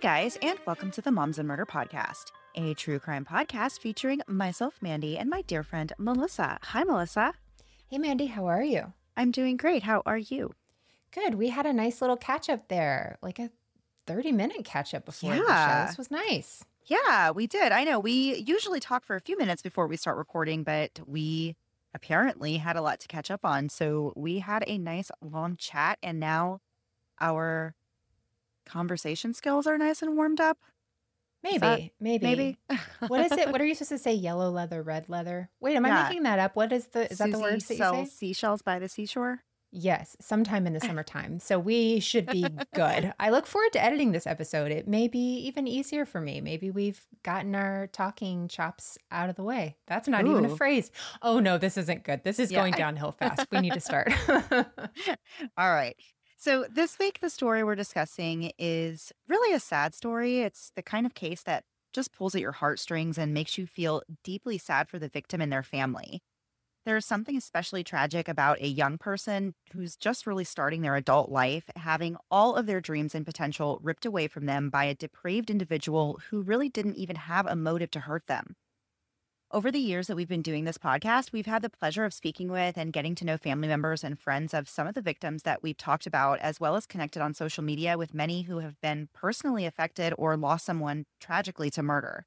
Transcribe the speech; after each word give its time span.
Hey 0.00 0.22
guys, 0.22 0.38
and 0.40 0.58
welcome 0.64 0.90
to 0.92 1.02
the 1.02 1.10
Moms 1.10 1.38
and 1.38 1.46
Murder 1.46 1.66
Podcast, 1.66 2.32
a 2.54 2.72
true 2.72 2.98
crime 2.98 3.26
podcast 3.26 3.80
featuring 3.80 4.22
myself, 4.26 4.78
Mandy, 4.80 5.18
and 5.18 5.28
my 5.28 5.42
dear 5.42 5.62
friend, 5.62 5.92
Melissa. 5.98 6.58
Hi, 6.62 6.84
Melissa. 6.84 7.34
Hey, 7.86 7.98
Mandy, 7.98 8.24
how 8.24 8.46
are 8.46 8.62
you? 8.62 8.94
I'm 9.14 9.30
doing 9.30 9.58
great. 9.58 9.82
How 9.82 10.02
are 10.06 10.16
you? 10.16 10.54
Good. 11.10 11.34
We 11.34 11.50
had 11.50 11.66
a 11.66 11.74
nice 11.74 12.00
little 12.00 12.16
catch 12.16 12.48
up 12.48 12.68
there, 12.68 13.18
like 13.20 13.38
a 13.38 13.50
30 14.06 14.32
minute 14.32 14.64
catch 14.64 14.94
up 14.94 15.04
before 15.04 15.32
the 15.32 15.36
show. 15.36 15.46
Yeah. 15.46 15.86
This 15.88 15.98
was 15.98 16.10
nice. 16.10 16.64
Yeah, 16.86 17.32
we 17.32 17.46
did. 17.46 17.70
I 17.70 17.84
know 17.84 18.00
we 18.00 18.36
usually 18.36 18.80
talk 18.80 19.04
for 19.04 19.16
a 19.16 19.20
few 19.20 19.36
minutes 19.36 19.60
before 19.60 19.86
we 19.86 19.98
start 19.98 20.16
recording, 20.16 20.62
but 20.62 20.98
we 21.04 21.56
apparently 21.92 22.56
had 22.56 22.76
a 22.76 22.80
lot 22.80 23.00
to 23.00 23.08
catch 23.08 23.30
up 23.30 23.44
on. 23.44 23.68
So 23.68 24.14
we 24.16 24.38
had 24.38 24.64
a 24.66 24.78
nice 24.78 25.10
long 25.20 25.56
chat, 25.56 25.98
and 26.02 26.18
now 26.18 26.62
our 27.20 27.74
conversation 28.66 29.34
skills 29.34 29.66
are 29.66 29.78
nice 29.78 30.02
and 30.02 30.16
warmed 30.16 30.40
up. 30.40 30.58
Maybe, 31.42 31.58
that- 31.58 31.80
maybe. 32.00 32.24
Maybe. 32.24 32.58
what 33.08 33.20
is 33.20 33.32
it? 33.32 33.50
What 33.50 33.60
are 33.60 33.64
you 33.66 33.74
supposed 33.74 33.90
to 33.90 33.98
say? 33.98 34.12
Yellow 34.12 34.50
leather, 34.50 34.82
red 34.82 35.08
leather? 35.08 35.48
Wait, 35.60 35.74
am 35.76 35.86
I 35.86 36.04
making 36.04 36.24
that 36.24 36.38
up? 36.38 36.54
What 36.54 36.72
is 36.72 36.88
the, 36.88 37.10
is 37.10 37.18
that 37.18 37.30
the 37.30 37.38
Susie 37.38 37.76
that 37.78 37.98
you 37.98 38.04
say? 38.04 38.10
seashells 38.10 38.60
by 38.62 38.78
the 38.78 38.88
seashore. 38.88 39.42
Yes, 39.72 40.16
sometime 40.20 40.66
in 40.66 40.72
the 40.74 40.80
summertime. 40.86 41.38
So 41.38 41.58
we 41.58 42.00
should 42.00 42.26
be 42.26 42.44
good. 42.74 43.14
I 43.20 43.30
look 43.30 43.46
forward 43.46 43.72
to 43.74 43.82
editing 43.82 44.10
this 44.12 44.26
episode. 44.26 44.70
It 44.72 44.86
may 44.88 45.06
be 45.08 45.36
even 45.46 45.66
easier 45.68 46.04
for 46.04 46.20
me. 46.20 46.40
Maybe 46.40 46.70
we've 46.70 47.06
gotten 47.22 47.54
our 47.54 47.86
talking 47.86 48.48
chops 48.48 48.98
out 49.12 49.30
of 49.30 49.36
the 49.36 49.44
way. 49.44 49.76
That's 49.86 50.08
not 50.08 50.26
even 50.26 50.44
a 50.44 50.48
phrase. 50.56 50.90
Oh 51.22 51.38
no, 51.38 51.56
this 51.56 51.78
isn't 51.78 52.02
good. 52.04 52.22
This 52.24 52.38
is 52.40 52.50
Yeah, 52.50 52.58
going 52.58 52.74
I- 52.74 52.78
downhill 52.78 53.12
fast. 53.12 53.46
We 53.52 53.60
need 53.60 53.72
to 53.74 53.80
start. 53.80 54.12
All 55.56 55.72
right. 55.72 55.96
So 56.42 56.64
this 56.70 56.98
week, 56.98 57.20
the 57.20 57.28
story 57.28 57.62
we're 57.62 57.74
discussing 57.74 58.52
is 58.58 59.12
really 59.28 59.54
a 59.54 59.60
sad 59.60 59.94
story. 59.94 60.40
It's 60.40 60.72
the 60.74 60.82
kind 60.82 61.04
of 61.04 61.12
case 61.12 61.42
that 61.42 61.64
just 61.92 62.12
pulls 62.12 62.34
at 62.34 62.40
your 62.40 62.52
heartstrings 62.52 63.18
and 63.18 63.34
makes 63.34 63.58
you 63.58 63.66
feel 63.66 64.02
deeply 64.24 64.56
sad 64.56 64.88
for 64.88 64.98
the 64.98 65.10
victim 65.10 65.42
and 65.42 65.52
their 65.52 65.62
family. 65.62 66.22
There's 66.86 67.06
something 67.06 67.36
especially 67.36 67.84
tragic 67.84 68.28
about 68.28 68.60
a 68.60 68.68
young 68.68 68.98
person 68.98 69.54
who's 69.74 69.96
just 69.96 70.26
really 70.26 70.44
starting 70.44 70.82
their 70.82 70.96
adult 70.96 71.30
life, 71.30 71.70
having 71.76 72.16
all 72.30 72.56
of 72.56 72.66
their 72.66 72.80
dreams 72.80 73.14
and 73.14 73.26
potential 73.26 73.80
ripped 73.82 74.06
away 74.06 74.28
from 74.28 74.46
them 74.46 74.70
by 74.70 74.86
a 74.86 74.94
depraved 74.96 75.50
individual 75.50 76.20
who 76.30 76.42
really 76.42 76.70
didn't 76.70 76.96
even 76.96 77.16
have 77.16 77.46
a 77.46 77.56
motive 77.56 77.90
to 77.92 78.00
hurt 78.00 78.26
them. 78.28 78.56
Over 79.52 79.72
the 79.72 79.80
years 79.80 80.06
that 80.06 80.14
we've 80.14 80.28
been 80.28 80.42
doing 80.42 80.62
this 80.62 80.78
podcast, 80.78 81.32
we've 81.32 81.46
had 81.46 81.62
the 81.62 81.68
pleasure 81.68 82.04
of 82.04 82.14
speaking 82.14 82.52
with 82.52 82.78
and 82.78 82.92
getting 82.92 83.16
to 83.16 83.24
know 83.24 83.36
family 83.36 83.66
members 83.66 84.04
and 84.04 84.16
friends 84.16 84.54
of 84.54 84.68
some 84.68 84.86
of 84.86 84.94
the 84.94 85.02
victims 85.02 85.42
that 85.42 85.60
we've 85.60 85.76
talked 85.76 86.06
about, 86.06 86.38
as 86.38 86.60
well 86.60 86.76
as 86.76 86.86
connected 86.86 87.20
on 87.20 87.34
social 87.34 87.64
media 87.64 87.98
with 87.98 88.14
many 88.14 88.42
who 88.42 88.58
have 88.58 88.80
been 88.80 89.08
personally 89.12 89.66
affected 89.66 90.14
or 90.16 90.36
lost 90.36 90.64
someone 90.64 91.04
tragically 91.18 91.68
to 91.70 91.82
murder. 91.82 92.26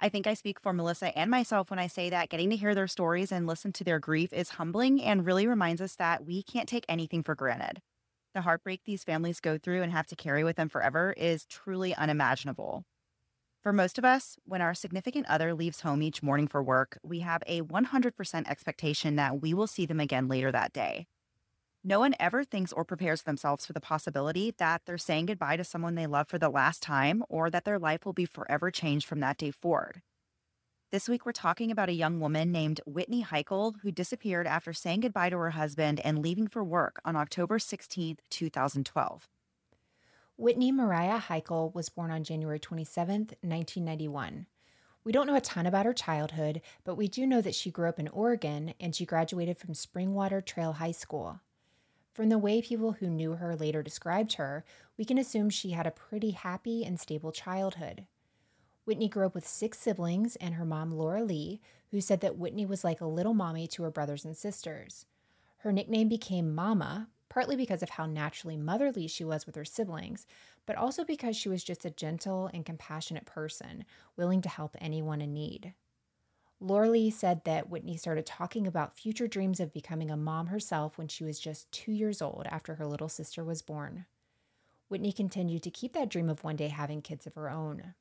I 0.00 0.08
think 0.08 0.26
I 0.26 0.32
speak 0.32 0.58
for 0.58 0.72
Melissa 0.72 1.16
and 1.16 1.30
myself 1.30 1.68
when 1.68 1.78
I 1.78 1.88
say 1.88 2.08
that 2.08 2.30
getting 2.30 2.48
to 2.48 2.56
hear 2.56 2.74
their 2.74 2.88
stories 2.88 3.30
and 3.30 3.46
listen 3.46 3.70
to 3.74 3.84
their 3.84 3.98
grief 3.98 4.32
is 4.32 4.50
humbling 4.50 5.02
and 5.02 5.26
really 5.26 5.46
reminds 5.46 5.82
us 5.82 5.94
that 5.96 6.24
we 6.24 6.42
can't 6.42 6.70
take 6.70 6.86
anything 6.88 7.22
for 7.22 7.34
granted. 7.34 7.82
The 8.32 8.40
heartbreak 8.40 8.84
these 8.86 9.04
families 9.04 9.40
go 9.40 9.58
through 9.58 9.82
and 9.82 9.92
have 9.92 10.06
to 10.06 10.16
carry 10.16 10.42
with 10.42 10.56
them 10.56 10.70
forever 10.70 11.12
is 11.18 11.44
truly 11.44 11.94
unimaginable. 11.94 12.86
For 13.62 13.74
most 13.74 13.98
of 13.98 14.06
us, 14.06 14.38
when 14.46 14.62
our 14.62 14.72
significant 14.72 15.26
other 15.28 15.52
leaves 15.52 15.82
home 15.82 16.02
each 16.02 16.22
morning 16.22 16.48
for 16.48 16.62
work, 16.62 16.98
we 17.02 17.20
have 17.20 17.42
a 17.46 17.60
100% 17.60 18.48
expectation 18.48 19.16
that 19.16 19.42
we 19.42 19.52
will 19.52 19.66
see 19.66 19.84
them 19.84 20.00
again 20.00 20.28
later 20.28 20.50
that 20.50 20.72
day. 20.72 21.06
No 21.84 21.98
one 21.98 22.14
ever 22.18 22.42
thinks 22.42 22.72
or 22.72 22.86
prepares 22.86 23.22
themselves 23.22 23.66
for 23.66 23.74
the 23.74 23.80
possibility 23.80 24.54
that 24.56 24.82
they're 24.86 24.96
saying 24.96 25.26
goodbye 25.26 25.58
to 25.58 25.64
someone 25.64 25.94
they 25.94 26.06
love 26.06 26.28
for 26.28 26.38
the 26.38 26.48
last 26.48 26.82
time 26.82 27.22
or 27.28 27.50
that 27.50 27.66
their 27.66 27.78
life 27.78 28.06
will 28.06 28.14
be 28.14 28.24
forever 28.24 28.70
changed 28.70 29.06
from 29.06 29.20
that 29.20 29.36
day 29.36 29.50
forward. 29.50 30.00
This 30.90 31.06
week, 31.06 31.26
we're 31.26 31.32
talking 31.32 31.70
about 31.70 31.90
a 31.90 31.94
young 31.94 32.18
woman 32.18 32.50
named 32.50 32.80
Whitney 32.86 33.22
Heichel 33.22 33.74
who 33.82 33.92
disappeared 33.92 34.46
after 34.46 34.72
saying 34.72 35.00
goodbye 35.00 35.28
to 35.28 35.36
her 35.36 35.50
husband 35.50 36.00
and 36.00 36.20
leaving 36.20 36.48
for 36.48 36.64
work 36.64 36.98
on 37.04 37.14
October 37.14 37.58
16, 37.58 38.16
2012. 38.30 39.28
Whitney 40.40 40.72
Mariah 40.72 41.20
Heichel 41.20 41.74
was 41.74 41.90
born 41.90 42.10
on 42.10 42.24
January 42.24 42.58
27, 42.58 43.14
1991. 43.42 44.46
We 45.04 45.12
don't 45.12 45.26
know 45.26 45.34
a 45.34 45.40
ton 45.42 45.66
about 45.66 45.84
her 45.84 45.92
childhood, 45.92 46.62
but 46.82 46.94
we 46.94 47.08
do 47.08 47.26
know 47.26 47.42
that 47.42 47.54
she 47.54 47.70
grew 47.70 47.90
up 47.90 48.00
in 48.00 48.08
Oregon 48.08 48.72
and 48.80 48.96
she 48.96 49.04
graduated 49.04 49.58
from 49.58 49.74
Springwater 49.74 50.42
Trail 50.42 50.72
High 50.72 50.92
School. 50.92 51.40
From 52.14 52.30
the 52.30 52.38
way 52.38 52.62
people 52.62 52.92
who 52.92 53.10
knew 53.10 53.34
her 53.34 53.54
later 53.54 53.82
described 53.82 54.32
her, 54.36 54.64
we 54.96 55.04
can 55.04 55.18
assume 55.18 55.50
she 55.50 55.72
had 55.72 55.86
a 55.86 55.90
pretty 55.90 56.30
happy 56.30 56.86
and 56.86 56.98
stable 56.98 57.32
childhood. 57.32 58.06
Whitney 58.86 59.10
grew 59.10 59.26
up 59.26 59.34
with 59.34 59.46
six 59.46 59.78
siblings 59.78 60.36
and 60.36 60.54
her 60.54 60.64
mom, 60.64 60.90
Laura 60.90 61.22
Lee, 61.22 61.60
who 61.90 62.00
said 62.00 62.22
that 62.22 62.38
Whitney 62.38 62.64
was 62.64 62.82
like 62.82 63.02
a 63.02 63.06
little 63.06 63.34
mommy 63.34 63.66
to 63.66 63.82
her 63.82 63.90
brothers 63.90 64.24
and 64.24 64.34
sisters. 64.34 65.04
Her 65.58 65.70
nickname 65.70 66.08
became 66.08 66.54
Mama, 66.54 67.08
partly 67.30 67.56
because 67.56 67.82
of 67.82 67.90
how 67.90 68.04
naturally 68.04 68.58
motherly 68.58 69.06
she 69.06 69.24
was 69.24 69.46
with 69.46 69.54
her 69.54 69.64
siblings, 69.64 70.26
but 70.66 70.76
also 70.76 71.02
because 71.02 71.34
she 71.34 71.48
was 71.48 71.64
just 71.64 71.86
a 71.86 71.90
gentle 71.90 72.50
and 72.52 72.66
compassionate 72.66 73.24
person, 73.24 73.86
willing 74.18 74.42
to 74.42 74.50
help 74.50 74.76
anyone 74.78 75.22
in 75.22 75.32
need. 75.32 75.72
Laura 76.62 76.90
Lee 76.90 77.08
said 77.08 77.42
that 77.44 77.70
Whitney 77.70 77.96
started 77.96 78.26
talking 78.26 78.66
about 78.66 78.92
future 78.92 79.26
dreams 79.26 79.60
of 79.60 79.72
becoming 79.72 80.10
a 80.10 80.16
mom 80.16 80.48
herself 80.48 80.98
when 80.98 81.08
she 81.08 81.24
was 81.24 81.40
just 81.40 81.72
two 81.72 81.92
years 81.92 82.20
old 82.20 82.46
after 82.50 82.74
her 82.74 82.84
little 82.84 83.08
sister 83.08 83.42
was 83.42 83.62
born. 83.62 84.04
Whitney 84.90 85.12
continued 85.12 85.62
to 85.62 85.70
keep 85.70 85.94
that 85.94 86.10
dream 86.10 86.28
of 86.28 86.44
one 86.44 86.56
day 86.56 86.68
having 86.68 87.00
kids 87.00 87.26
of 87.26 87.34
her 87.34 87.48
own. 87.48 87.94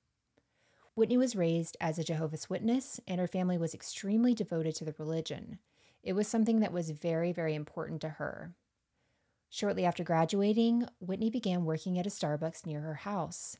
Whitney 0.95 1.17
was 1.17 1.37
raised 1.37 1.77
as 1.79 1.97
a 1.97 2.03
Jehovah's 2.03 2.49
Witness, 2.49 2.99
and 3.07 3.21
her 3.21 3.27
family 3.27 3.57
was 3.57 3.73
extremely 3.73 4.33
devoted 4.33 4.75
to 4.75 4.83
the 4.83 4.95
religion. 4.97 5.59
It 6.03 6.13
was 6.13 6.27
something 6.27 6.59
that 6.59 6.73
was 6.73 6.89
very, 6.89 7.31
very 7.31 7.55
important 7.55 8.01
to 8.01 8.09
her. 8.09 8.51
Shortly 9.49 9.85
after 9.85 10.03
graduating, 10.03 10.87
Whitney 10.99 11.29
began 11.29 11.65
working 11.65 11.97
at 11.97 12.05
a 12.05 12.09
Starbucks 12.09 12.65
near 12.65 12.81
her 12.81 12.95
house. 12.95 13.57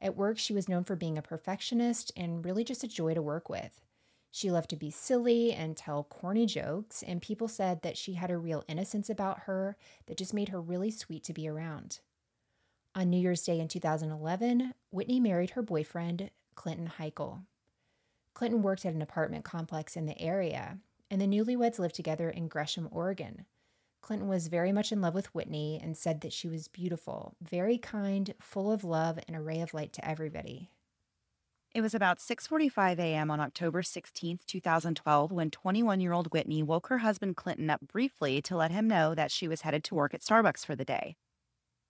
At 0.00 0.16
work, 0.16 0.38
she 0.38 0.52
was 0.52 0.68
known 0.68 0.84
for 0.84 0.96
being 0.96 1.16
a 1.16 1.22
perfectionist 1.22 2.12
and 2.14 2.44
really 2.44 2.62
just 2.62 2.84
a 2.84 2.88
joy 2.88 3.14
to 3.14 3.22
work 3.22 3.48
with. 3.48 3.80
She 4.30 4.50
loved 4.50 4.68
to 4.70 4.76
be 4.76 4.90
silly 4.90 5.52
and 5.52 5.76
tell 5.76 6.04
corny 6.04 6.44
jokes, 6.44 7.02
and 7.02 7.22
people 7.22 7.48
said 7.48 7.82
that 7.82 7.96
she 7.96 8.14
had 8.14 8.30
a 8.30 8.36
real 8.36 8.64
innocence 8.68 9.08
about 9.08 9.40
her 9.40 9.76
that 10.06 10.18
just 10.18 10.34
made 10.34 10.48
her 10.50 10.60
really 10.60 10.90
sweet 10.90 11.24
to 11.24 11.32
be 11.32 11.48
around. 11.48 12.00
On 12.94 13.08
New 13.08 13.16
Year's 13.16 13.44
Day 13.44 13.60
in 13.60 13.68
2011, 13.68 14.74
Whitney 14.90 15.20
married 15.20 15.50
her 15.50 15.62
boyfriend, 15.62 16.30
Clinton 16.54 16.92
Heichel. 16.98 17.44
Clinton 18.34 18.62
worked 18.62 18.84
at 18.84 18.94
an 18.94 19.02
apartment 19.02 19.44
complex 19.44 19.96
in 19.96 20.06
the 20.06 20.20
area, 20.20 20.78
and 21.10 21.20
the 21.20 21.26
newlyweds 21.26 21.78
lived 21.78 21.94
together 21.94 22.28
in 22.28 22.48
Gresham, 22.48 22.88
Oregon. 22.90 23.46
Clinton 24.04 24.28
was 24.28 24.48
very 24.48 24.70
much 24.70 24.92
in 24.92 25.00
love 25.00 25.14
with 25.14 25.34
Whitney 25.34 25.80
and 25.82 25.96
said 25.96 26.20
that 26.20 26.32
she 26.34 26.46
was 26.46 26.68
beautiful, 26.68 27.36
very 27.40 27.78
kind, 27.78 28.34
full 28.38 28.70
of 28.70 28.84
love, 28.84 29.18
and 29.26 29.34
a 29.34 29.40
ray 29.40 29.62
of 29.62 29.72
light 29.72 29.94
to 29.94 30.06
everybody. 30.06 30.68
It 31.74 31.80
was 31.80 31.94
about 31.94 32.18
6:45 32.18 32.98
a.m. 32.98 33.30
on 33.30 33.40
October 33.40 33.82
16, 33.82 34.40
2012, 34.46 35.32
when 35.32 35.50
21-year-old 35.50 36.34
Whitney 36.34 36.62
woke 36.62 36.88
her 36.88 36.98
husband 36.98 37.36
Clinton 37.36 37.70
up 37.70 37.80
briefly 37.80 38.42
to 38.42 38.54
let 38.54 38.70
him 38.70 38.86
know 38.86 39.14
that 39.14 39.30
she 39.30 39.48
was 39.48 39.62
headed 39.62 39.82
to 39.84 39.94
work 39.94 40.12
at 40.12 40.20
Starbucks 40.20 40.66
for 40.66 40.76
the 40.76 40.84
day. 40.84 41.16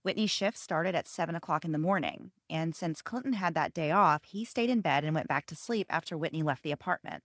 Whitney's 0.05 0.31
shift 0.31 0.57
started 0.57 0.95
at 0.95 1.09
7 1.09 1.35
o'clock 1.35 1.65
in 1.65 1.73
the 1.73 1.79
morning, 1.79 2.31
and 2.49 2.77
since 2.77 3.03
Clinton 3.03 3.33
had 3.33 3.55
that 3.55 3.75
day 3.75 3.91
off, 3.91 4.23
he 4.23 4.45
stayed 4.45 4.71
in 4.71 4.83
bed 4.83 5.03
and 5.03 5.17
went 5.17 5.27
back 5.27 5.47
to 5.47 5.57
sleep 5.57 5.89
after 5.91 6.17
Whitney 6.17 6.45
left 6.45 6.63
the 6.63 6.71
apartment. 6.71 7.25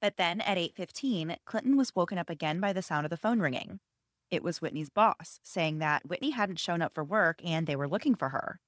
But 0.00 0.16
then 0.16 0.40
at 0.40 0.58
8:15, 0.58 1.36
Clinton 1.44 1.76
was 1.76 1.94
woken 1.94 2.18
up 2.18 2.30
again 2.30 2.60
by 2.60 2.72
the 2.72 2.82
sound 2.82 3.04
of 3.06 3.10
the 3.10 3.16
phone 3.16 3.40
ringing. 3.40 3.80
It 4.30 4.42
was 4.42 4.60
Whitney's 4.60 4.90
boss 4.90 5.40
saying 5.42 5.78
that 5.78 6.06
Whitney 6.06 6.30
hadn't 6.30 6.60
shown 6.60 6.82
up 6.82 6.94
for 6.94 7.02
work 7.02 7.40
and 7.44 7.66
they 7.66 7.76
were 7.76 7.88
looking 7.88 8.14
for 8.14 8.28
her. 8.28 8.60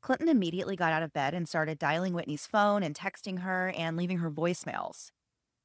Clinton 0.00 0.28
immediately 0.28 0.76
got 0.76 0.92
out 0.92 1.02
of 1.02 1.12
bed 1.12 1.34
and 1.34 1.48
started 1.48 1.78
dialing 1.78 2.12
Whitney's 2.12 2.46
phone 2.46 2.82
and 2.82 2.94
texting 2.94 3.40
her 3.40 3.72
and 3.76 3.96
leaving 3.96 4.18
her 4.18 4.30
voicemails. 4.30 5.10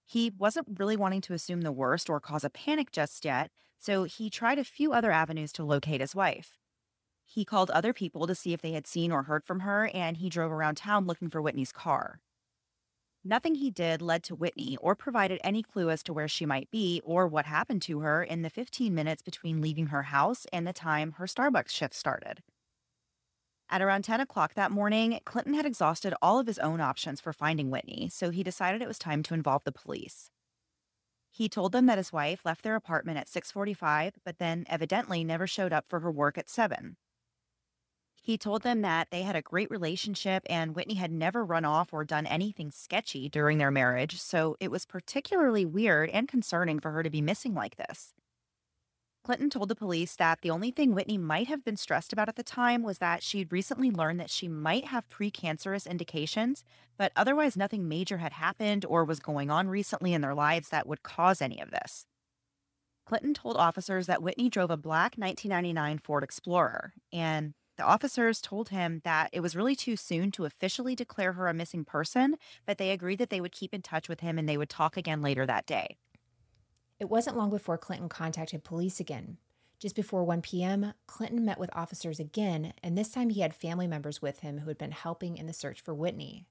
He 0.06 0.32
wasn't 0.32 0.80
really 0.80 0.98
wanting 0.98 1.22
to 1.22 1.34
assume 1.34 1.62
the 1.62 1.72
worst 1.72 2.10
or 2.10 2.20
cause 2.20 2.44
a 2.44 2.50
panic 2.50 2.92
just 2.92 3.24
yet, 3.24 3.52
so 3.78 4.06
he 4.06 4.30
tried 4.30 4.58
a 4.58 4.64
few 4.64 4.94
other 4.94 5.12
avenues 5.12 5.52
to 5.54 5.64
locate 5.64 6.02
his 6.02 6.16
wife. 6.16 6.58
He 7.24 7.46
called 7.46 7.70
other 7.70 7.94
people 7.94 8.28
to 8.28 8.36
see 8.36 8.52
if 8.54 8.62
they 8.62 8.72
had 8.72 8.88
seen 8.88 9.12
or 9.12 9.24
heard 9.24 9.46
from 9.46 9.62
her, 9.62 9.90
and 9.94 10.18
he 10.18 10.30
drove 10.30 10.52
around 10.52 10.76
town 10.76 11.06
looking 11.06 11.30
for 11.30 11.42
Whitney's 11.42 11.72
car. 11.72 12.20
Nothing 13.24 13.56
he 13.56 13.70
did 13.70 14.02
led 14.02 14.24
to 14.24 14.36
Whitney 14.36 14.78
or 14.78 14.96
provided 14.96 15.40
any 15.44 15.62
clue 15.62 15.92
as 15.92 16.02
to 16.04 16.14
where 16.14 16.28
she 16.28 16.46
might 16.46 16.72
be 16.72 17.02
or 17.04 17.28
what 17.28 17.46
happened 17.46 17.84
to 17.84 18.00
her 18.00 18.24
in 18.24 18.42
the 18.42 18.50
15 18.50 18.96
minutes 18.96 19.22
between 19.22 19.62
leaving 19.62 19.88
her 19.88 20.04
house 20.04 20.48
and 20.52 20.66
the 20.66 20.74
time 20.74 21.14
her 21.14 21.26
Starbucks 21.26 21.70
shift 21.70 21.94
started. 21.94 22.42
At 23.70 23.82
around 23.82 24.04
10 24.04 24.22
o'clock 24.22 24.56
that 24.56 24.72
morning, 24.72 25.20
Clinton 25.24 25.54
had 25.54 25.68
exhausted 25.68 26.16
all 26.20 26.40
of 26.40 26.48
his 26.48 26.58
own 26.60 26.82
options 26.82 27.22
for 27.22 27.32
finding 27.32 27.70
Whitney, 27.70 28.10
so 28.12 28.32
he 28.32 28.44
decided 28.44 28.82
it 28.82 28.88
was 28.88 29.00
time 29.00 29.22
to 29.24 29.36
involve 29.36 29.64
the 29.66 29.72
police. 29.72 30.32
He 31.30 31.48
told 31.48 31.72
them 31.72 31.86
that 31.86 32.00
his 32.00 32.12
wife 32.12 32.44
left 32.44 32.64
their 32.64 32.76
apartment 32.76 33.20
at 33.20 33.30
6:45, 33.30 34.16
but 34.26 34.40
then 34.40 34.66
evidently 34.68 35.24
never 35.24 35.46
showed 35.46 35.72
up 35.72 35.86
for 35.88 36.00
her 36.02 36.12
work 36.12 36.38
at 36.38 36.50
7. 36.50 36.98
He 38.24 38.38
told 38.38 38.62
them 38.62 38.82
that 38.84 39.10
they 39.10 39.24
had 39.24 39.36
a 39.36 39.42
great 39.42 39.72
relationship 39.72 40.44
and 40.48 40.76
Whitney 40.76 40.94
had 40.94 41.12
never 41.12 41.44
run 41.44 41.66
off 41.66 41.92
or 41.92 42.04
done 42.04 42.28
anything 42.28 42.70
sketchy 42.70 43.28
during 43.28 43.58
their 43.58 43.72
marriage, 43.72 44.22
so 44.22 44.56
it 44.60 44.70
was 44.70 44.86
particularly 44.86 45.66
weird 45.66 46.10
and 46.12 46.28
concerning 46.28 46.80
for 46.80 46.92
her 46.92 47.02
to 47.02 47.10
be 47.10 47.22
missing 47.22 47.56
like 47.56 47.78
this. 47.78 48.14
Clinton 49.24 49.50
told 49.50 49.70
the 49.70 49.76
police 49.76 50.16
that 50.16 50.42
the 50.42 50.50
only 50.50 50.72
thing 50.72 50.94
Whitney 50.94 51.18
might 51.18 51.48
have 51.48 51.64
been 51.64 51.78
stressed 51.78 52.12
about 52.12 52.30
at 52.30 52.36
the 52.36 52.44
time 52.44 52.82
was 52.82 52.98
that 53.00 53.22
she'd 53.22 53.52
recently 53.52 53.92
learned 53.92 54.20
that 54.20 54.32
she 54.32 54.48
might 54.48 54.86
have 54.86 55.10
precancerous 55.10 55.88
indications, 55.88 56.64
but 56.98 57.12
otherwise 57.16 57.58
nothing 57.58 57.88
major 57.88 58.18
had 58.18 58.34
happened 58.34 58.84
or 58.86 59.04
was 59.04 59.20
going 59.20 59.52
on 59.52 59.68
recently 59.68 60.14
in 60.14 60.22
their 60.22 60.34
lives 60.34 60.70
that 60.70 60.88
would 60.88 61.04
cause 61.04 61.42
any 61.42 61.60
of 61.60 61.70
this. 61.70 62.06
Clinton 63.06 63.34
told 63.34 63.58
officers 63.58 64.08
that 64.08 64.24
Whitney 64.24 64.50
drove 64.50 64.72
a 64.72 64.78
black 64.78 65.16
1999 65.18 66.00
Ford 66.00 66.24
Explorer, 66.24 66.94
and 67.14 67.54
the 67.78 67.84
officers 67.84 68.42
told 68.42 68.70
him 68.70 69.02
that 69.04 69.30
it 69.32 69.40
was 69.40 69.56
really 69.56 69.76
too 69.76 69.96
soon 69.96 70.32
to 70.32 70.46
officially 70.46 70.96
declare 70.96 71.34
her 71.34 71.48
a 71.48 71.54
missing 71.54 71.86
person, 71.86 72.36
but 72.66 72.78
they 72.78 72.92
agreed 72.92 73.20
that 73.20 73.30
they 73.30 73.42
would 73.42 73.52
keep 73.52 73.74
in 73.74 73.82
touch 73.82 74.10
with 74.10 74.20
him 74.20 74.38
and 74.38 74.48
they 74.48 74.58
would 74.58 74.70
talk 74.70 74.98
again 74.98 75.22
later 75.22 75.46
that 75.46 75.66
day. 75.66 75.98
It 77.00 77.10
wasn't 77.10 77.38
long 77.38 77.50
before 77.50 77.78
Clinton 77.78 78.10
contacted 78.10 78.64
police 78.64 79.00
again. 79.00 79.38
Just 79.80 79.96
before 79.96 80.24
1 80.24 80.44
p.m., 80.44 80.94
Clinton 81.08 81.44
met 81.44 81.60
with 81.60 81.76
officers 81.76 82.20
again, 82.20 82.74
and 82.84 82.96
this 82.96 83.10
time 83.10 83.32
he 83.32 83.42
had 83.42 83.56
family 83.56 83.88
members 83.88 84.22
with 84.22 84.42
him 84.42 84.60
who 84.60 84.68
had 84.68 84.78
been 84.78 84.92
helping 84.92 85.38
in 85.38 85.48
the 85.48 85.54
search 85.54 85.82
for 85.82 85.96
Whitney. 85.96 86.46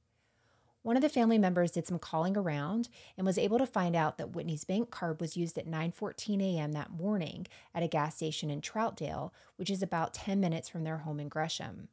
One 0.82 0.96
of 0.96 1.02
the 1.02 1.08
family 1.10 1.36
members 1.36 1.72
did 1.72 1.86
some 1.86 1.98
calling 1.98 2.36
around 2.36 2.88
and 3.16 3.26
was 3.26 3.36
able 3.36 3.58
to 3.58 3.66
find 3.66 3.94
out 3.94 4.16
that 4.16 4.34
Whitney's 4.34 4.64
bank 4.64 4.90
card 4.90 5.20
was 5.20 5.36
used 5.36 5.58
at 5.58 5.66
9:14 5.66 6.40
a.m. 6.42 6.72
that 6.72 6.90
morning 6.90 7.46
at 7.74 7.82
a 7.82 7.88
gas 7.88 8.16
station 8.16 8.50
in 8.50 8.60
Troutdale, 8.62 9.30
which 9.56 9.70
is 9.70 9.82
about 9.82 10.14
10 10.14 10.40
minutes 10.40 10.68
from 10.68 10.84
their 10.84 10.98
home 10.98 11.20
in 11.20 11.28
Gresham. 11.28 11.88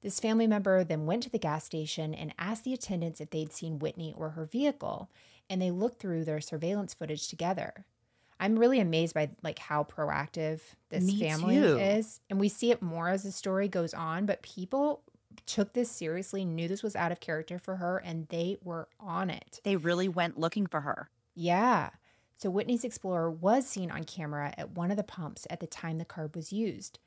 This 0.00 0.20
family 0.20 0.46
member 0.46 0.84
then 0.84 1.06
went 1.06 1.24
to 1.24 1.30
the 1.30 1.38
gas 1.38 1.64
station 1.64 2.14
and 2.14 2.32
asked 2.38 2.64
the 2.64 2.72
attendants 2.72 3.20
if 3.20 3.30
they'd 3.30 3.52
seen 3.52 3.78
Whitney 3.80 4.14
or 4.16 4.30
her 4.30 4.44
vehicle, 4.44 5.10
and 5.50 5.60
they 5.60 5.70
looked 5.70 6.00
through 6.00 6.24
their 6.24 6.40
surveillance 6.40 6.94
footage 6.94 7.28
together. 7.28 7.84
I'm 8.40 8.58
really 8.58 8.78
amazed 8.78 9.14
by 9.14 9.30
like 9.42 9.58
how 9.58 9.84
proactive 9.84 10.60
this 10.90 11.04
Me 11.04 11.18
family 11.18 11.56
too. 11.56 11.76
is, 11.76 12.20
and 12.30 12.38
we 12.38 12.48
see 12.48 12.70
it 12.70 12.80
more 12.80 13.08
as 13.08 13.24
the 13.24 13.32
story 13.32 13.66
goes 13.66 13.92
on, 13.92 14.26
but 14.26 14.42
people 14.42 15.02
took 15.46 15.72
this 15.72 15.90
seriously, 15.90 16.44
knew 16.44 16.68
this 16.68 16.82
was 16.82 16.96
out 16.96 17.12
of 17.12 17.20
character 17.20 17.58
for 17.58 17.76
her, 17.76 17.98
and 17.98 18.28
they 18.28 18.56
were 18.62 18.88
on 18.98 19.30
it. 19.30 19.60
They 19.64 19.76
really 19.76 20.08
went 20.08 20.38
looking 20.38 20.66
for 20.66 20.80
her. 20.82 21.10
Yeah. 21.34 21.90
So 22.36 22.50
Whitney's 22.50 22.84
Explorer 22.84 23.30
was 23.30 23.66
seen 23.66 23.90
on 23.90 24.04
camera 24.04 24.54
at 24.56 24.70
one 24.70 24.90
of 24.90 24.96
the 24.96 25.02
pumps 25.02 25.46
at 25.50 25.60
the 25.60 25.66
time 25.66 25.98
the 25.98 26.04
car 26.04 26.30
was 26.34 26.52
used. 26.52 26.98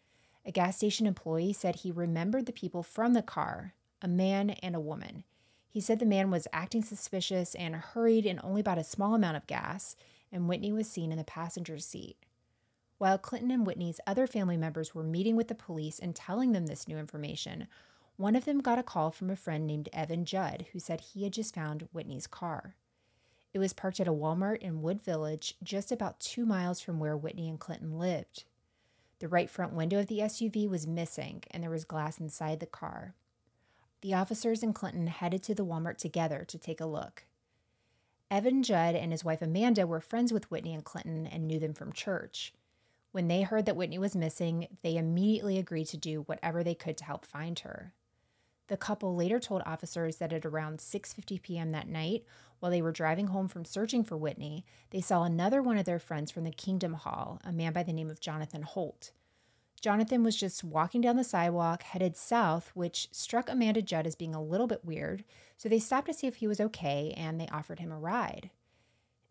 A 0.45 0.51
gas 0.51 0.77
station 0.77 1.05
employee 1.05 1.53
said 1.53 1.77
he 1.77 1.91
remembered 1.91 2.45
the 2.47 2.51
people 2.51 2.83
from 2.83 3.13
the 3.13 3.21
car, 3.21 3.73
a 4.01 4.07
man 4.07 4.49
and 4.49 4.75
a 4.75 4.79
woman. 4.79 5.23
He 5.69 5.79
said 5.79 5.99
the 5.99 6.05
man 6.05 6.31
was 6.31 6.47
acting 6.51 6.83
suspicious 6.83 7.55
and 7.55 7.75
hurried 7.75 8.25
and 8.25 8.39
only 8.43 8.61
bought 8.61 8.77
a 8.77 8.83
small 8.83 9.15
amount 9.15 9.37
of 9.37 9.47
gas, 9.47 9.95
and 10.31 10.49
Whitney 10.49 10.71
was 10.71 10.89
seen 10.89 11.11
in 11.11 11.17
the 11.17 11.23
passenger 11.23 11.77
seat. 11.77 12.17
While 12.97 13.17
Clinton 13.17 13.51
and 13.51 13.65
Whitney's 13.65 13.99
other 14.05 14.27
family 14.27 14.57
members 14.57 14.93
were 14.93 15.03
meeting 15.03 15.35
with 15.35 15.47
the 15.47 15.55
police 15.55 15.97
and 15.97 16.15
telling 16.15 16.51
them 16.51 16.67
this 16.67 16.87
new 16.87 16.97
information, 16.97 17.67
one 18.21 18.35
of 18.35 18.45
them 18.45 18.59
got 18.59 18.77
a 18.77 18.83
call 18.83 19.09
from 19.09 19.31
a 19.31 19.35
friend 19.35 19.65
named 19.65 19.89
Evan 19.91 20.25
Judd 20.25 20.67
who 20.71 20.79
said 20.79 21.01
he 21.01 21.23
had 21.23 21.33
just 21.33 21.55
found 21.55 21.89
Whitney's 21.91 22.27
car. 22.27 22.75
It 23.51 23.57
was 23.57 23.73
parked 23.73 23.99
at 23.99 24.07
a 24.07 24.13
Walmart 24.13 24.59
in 24.59 24.83
Wood 24.83 25.01
Village, 25.01 25.55
just 25.63 25.91
about 25.91 26.19
two 26.19 26.45
miles 26.45 26.79
from 26.79 26.99
where 26.99 27.17
Whitney 27.17 27.49
and 27.49 27.59
Clinton 27.59 27.97
lived. 27.97 28.43
The 29.17 29.27
right 29.27 29.49
front 29.49 29.73
window 29.73 29.99
of 29.99 30.05
the 30.05 30.19
SUV 30.19 30.69
was 30.69 30.85
missing, 30.85 31.41
and 31.49 31.63
there 31.63 31.71
was 31.71 31.83
glass 31.83 32.19
inside 32.19 32.59
the 32.59 32.67
car. 32.67 33.15
The 34.01 34.13
officers 34.13 34.61
and 34.61 34.75
Clinton 34.75 35.07
headed 35.07 35.41
to 35.43 35.55
the 35.55 35.65
Walmart 35.65 35.97
together 35.97 36.45
to 36.47 36.59
take 36.59 36.79
a 36.79 36.85
look. 36.85 37.25
Evan 38.29 38.61
Judd 38.61 38.93
and 38.93 39.11
his 39.11 39.25
wife 39.25 39.41
Amanda 39.41 39.87
were 39.87 39.99
friends 39.99 40.31
with 40.31 40.49
Whitney 40.51 40.75
and 40.75 40.83
Clinton 40.83 41.25
and 41.25 41.47
knew 41.47 41.57
them 41.57 41.73
from 41.73 41.91
church. 41.91 42.53
When 43.13 43.27
they 43.27 43.41
heard 43.41 43.65
that 43.65 43.75
Whitney 43.75 43.97
was 43.97 44.15
missing, 44.15 44.67
they 44.83 44.95
immediately 44.95 45.57
agreed 45.57 45.87
to 45.87 45.97
do 45.97 46.21
whatever 46.21 46.63
they 46.63 46.75
could 46.75 46.97
to 46.97 47.05
help 47.05 47.25
find 47.25 47.57
her. 47.59 47.93
The 48.67 48.77
couple 48.77 49.15
later 49.15 49.39
told 49.39 49.63
officers 49.65 50.17
that 50.17 50.31
at 50.33 50.45
around 50.45 50.79
6:50 50.79 51.41
p.m. 51.41 51.71
that 51.71 51.87
night, 51.87 52.23
while 52.59 52.71
they 52.71 52.81
were 52.81 52.91
driving 52.91 53.27
home 53.27 53.47
from 53.47 53.65
searching 53.65 54.03
for 54.03 54.15
Whitney, 54.15 54.65
they 54.91 55.01
saw 55.01 55.23
another 55.23 55.61
one 55.61 55.77
of 55.77 55.85
their 55.85 55.99
friends 55.99 56.31
from 56.31 56.43
the 56.43 56.51
Kingdom 56.51 56.93
Hall, 56.93 57.41
a 57.43 57.51
man 57.51 57.73
by 57.73 57.83
the 57.83 57.93
name 57.93 58.09
of 58.09 58.19
Jonathan 58.21 58.61
Holt. 58.61 59.11
Jonathan 59.81 60.23
was 60.23 60.35
just 60.35 60.63
walking 60.63 61.01
down 61.01 61.15
the 61.15 61.23
sidewalk, 61.23 61.81
headed 61.81 62.15
south, 62.15 62.69
which 62.75 63.09
struck 63.11 63.49
Amanda 63.49 63.81
Judd 63.81 64.05
as 64.05 64.15
being 64.15 64.35
a 64.35 64.41
little 64.41 64.67
bit 64.67 64.85
weird, 64.85 65.23
so 65.57 65.67
they 65.67 65.79
stopped 65.79 66.05
to 66.07 66.13
see 66.13 66.27
if 66.27 66.35
he 66.35 66.47
was 66.47 66.61
okay 66.61 67.13
and 67.17 67.41
they 67.41 67.47
offered 67.47 67.79
him 67.79 67.91
a 67.91 67.97
ride. 67.97 68.51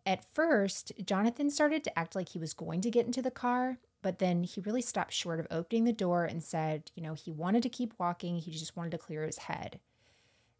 At 0.05 0.25
first, 0.25 0.91
Jonathan 1.05 1.49
started 1.49 1.85
to 1.85 1.97
act 1.97 2.15
like 2.15 2.29
he 2.29 2.39
was 2.39 2.53
going 2.53 2.81
to 2.81 2.91
get 2.91 3.05
into 3.05 3.21
the 3.21 3.31
car, 3.31 3.77
but 4.01 4.19
then 4.19 4.43
he 4.43 4.61
really 4.61 4.81
stopped 4.81 5.13
short 5.13 5.39
of 5.39 5.47
opening 5.51 5.83
the 5.83 5.93
door 5.93 6.25
and 6.25 6.43
said, 6.43 6.91
you 6.95 7.03
know, 7.03 7.13
he 7.13 7.31
wanted 7.31 7.63
to 7.63 7.69
keep 7.69 7.93
walking, 7.99 8.37
he 8.37 8.51
just 8.51 8.75
wanted 8.75 8.91
to 8.91 8.97
clear 8.97 9.23
his 9.25 9.39
head. 9.39 9.79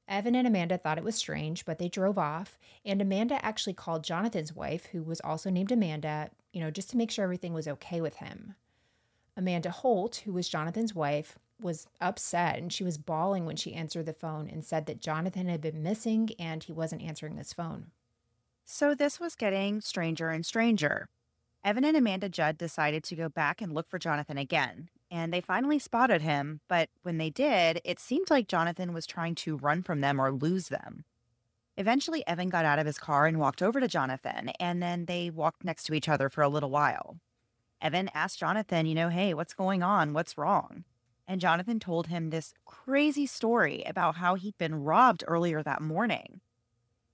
Evan 0.07 0.35
and 0.35 0.45
Amanda 0.45 0.77
thought 0.77 0.97
it 0.97 1.03
was 1.03 1.15
strange, 1.15 1.63
but 1.63 1.79
they 1.79 1.87
drove 1.87 2.17
off. 2.17 2.57
And 2.83 3.01
Amanda 3.01 3.43
actually 3.45 3.73
called 3.73 4.03
Jonathan's 4.03 4.53
wife, 4.53 4.87
who 4.87 5.03
was 5.03 5.21
also 5.21 5.49
named 5.49 5.71
Amanda, 5.71 6.31
you 6.51 6.59
know, 6.59 6.69
just 6.69 6.89
to 6.89 6.97
make 6.97 7.09
sure 7.11 7.23
everything 7.23 7.53
was 7.53 7.67
okay 7.67 8.01
with 8.01 8.17
him. 8.17 8.55
Amanda 9.37 9.71
Holt, 9.71 10.17
who 10.25 10.33
was 10.33 10.49
Jonathan's 10.49 10.93
wife, 10.93 11.39
was 11.61 11.87
upset 12.01 12.57
and 12.57 12.73
she 12.73 12.83
was 12.83 12.97
bawling 12.97 13.45
when 13.45 13.55
she 13.55 13.73
answered 13.73 14.05
the 14.05 14.13
phone 14.13 14.49
and 14.49 14.65
said 14.65 14.85
that 14.87 14.99
Jonathan 14.99 15.47
had 15.47 15.61
been 15.61 15.83
missing 15.83 16.31
and 16.37 16.63
he 16.63 16.73
wasn't 16.73 17.03
answering 17.03 17.37
his 17.37 17.53
phone. 17.53 17.87
So 18.65 18.93
this 18.95 19.19
was 19.19 19.35
getting 19.35 19.79
stranger 19.79 20.29
and 20.29 20.45
stranger. 20.45 21.07
Evan 21.63 21.85
and 21.85 21.95
Amanda 21.95 22.27
Judd 22.27 22.57
decided 22.57 23.03
to 23.03 23.15
go 23.15 23.29
back 23.29 23.61
and 23.61 23.71
look 23.71 23.87
for 23.87 23.99
Jonathan 23.99 24.37
again, 24.39 24.89
and 25.11 25.31
they 25.31 25.41
finally 25.41 25.77
spotted 25.77 26.23
him. 26.23 26.59
But 26.67 26.89
when 27.03 27.19
they 27.19 27.29
did, 27.29 27.79
it 27.85 27.99
seemed 27.99 28.31
like 28.31 28.47
Jonathan 28.47 28.93
was 28.93 29.05
trying 29.05 29.35
to 29.35 29.57
run 29.57 29.83
from 29.83 30.01
them 30.01 30.19
or 30.19 30.31
lose 30.31 30.69
them. 30.69 31.05
Eventually, 31.77 32.25
Evan 32.25 32.49
got 32.49 32.65
out 32.65 32.79
of 32.79 32.87
his 32.87 32.97
car 32.97 33.27
and 33.27 33.39
walked 33.39 33.61
over 33.61 33.79
to 33.79 33.87
Jonathan, 33.87 34.49
and 34.59 34.81
then 34.81 35.05
they 35.05 35.29
walked 35.29 35.63
next 35.63 35.83
to 35.83 35.93
each 35.93 36.09
other 36.09 36.29
for 36.29 36.41
a 36.41 36.49
little 36.49 36.71
while. 36.71 37.17
Evan 37.79 38.09
asked 38.15 38.39
Jonathan, 38.39 38.87
you 38.87 38.95
know, 38.95 39.09
hey, 39.09 39.35
what's 39.35 39.53
going 39.53 39.83
on? 39.83 40.13
What's 40.13 40.39
wrong? 40.39 40.83
And 41.27 41.39
Jonathan 41.39 41.79
told 41.79 42.07
him 42.07 42.31
this 42.31 42.55
crazy 42.65 43.27
story 43.27 43.83
about 43.85 44.15
how 44.15 44.33
he'd 44.33 44.57
been 44.57 44.83
robbed 44.83 45.23
earlier 45.27 45.61
that 45.61 45.81
morning. 45.81 46.41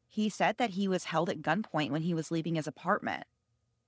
He 0.07 0.29
said 0.29 0.57
that 0.57 0.71
he 0.71 0.87
was 0.87 1.05
held 1.05 1.29
at 1.29 1.41
gunpoint 1.41 1.91
when 1.91 2.03
he 2.03 2.13
was 2.13 2.31
leaving 2.31 2.55
his 2.55 2.65
apartment 2.65 3.25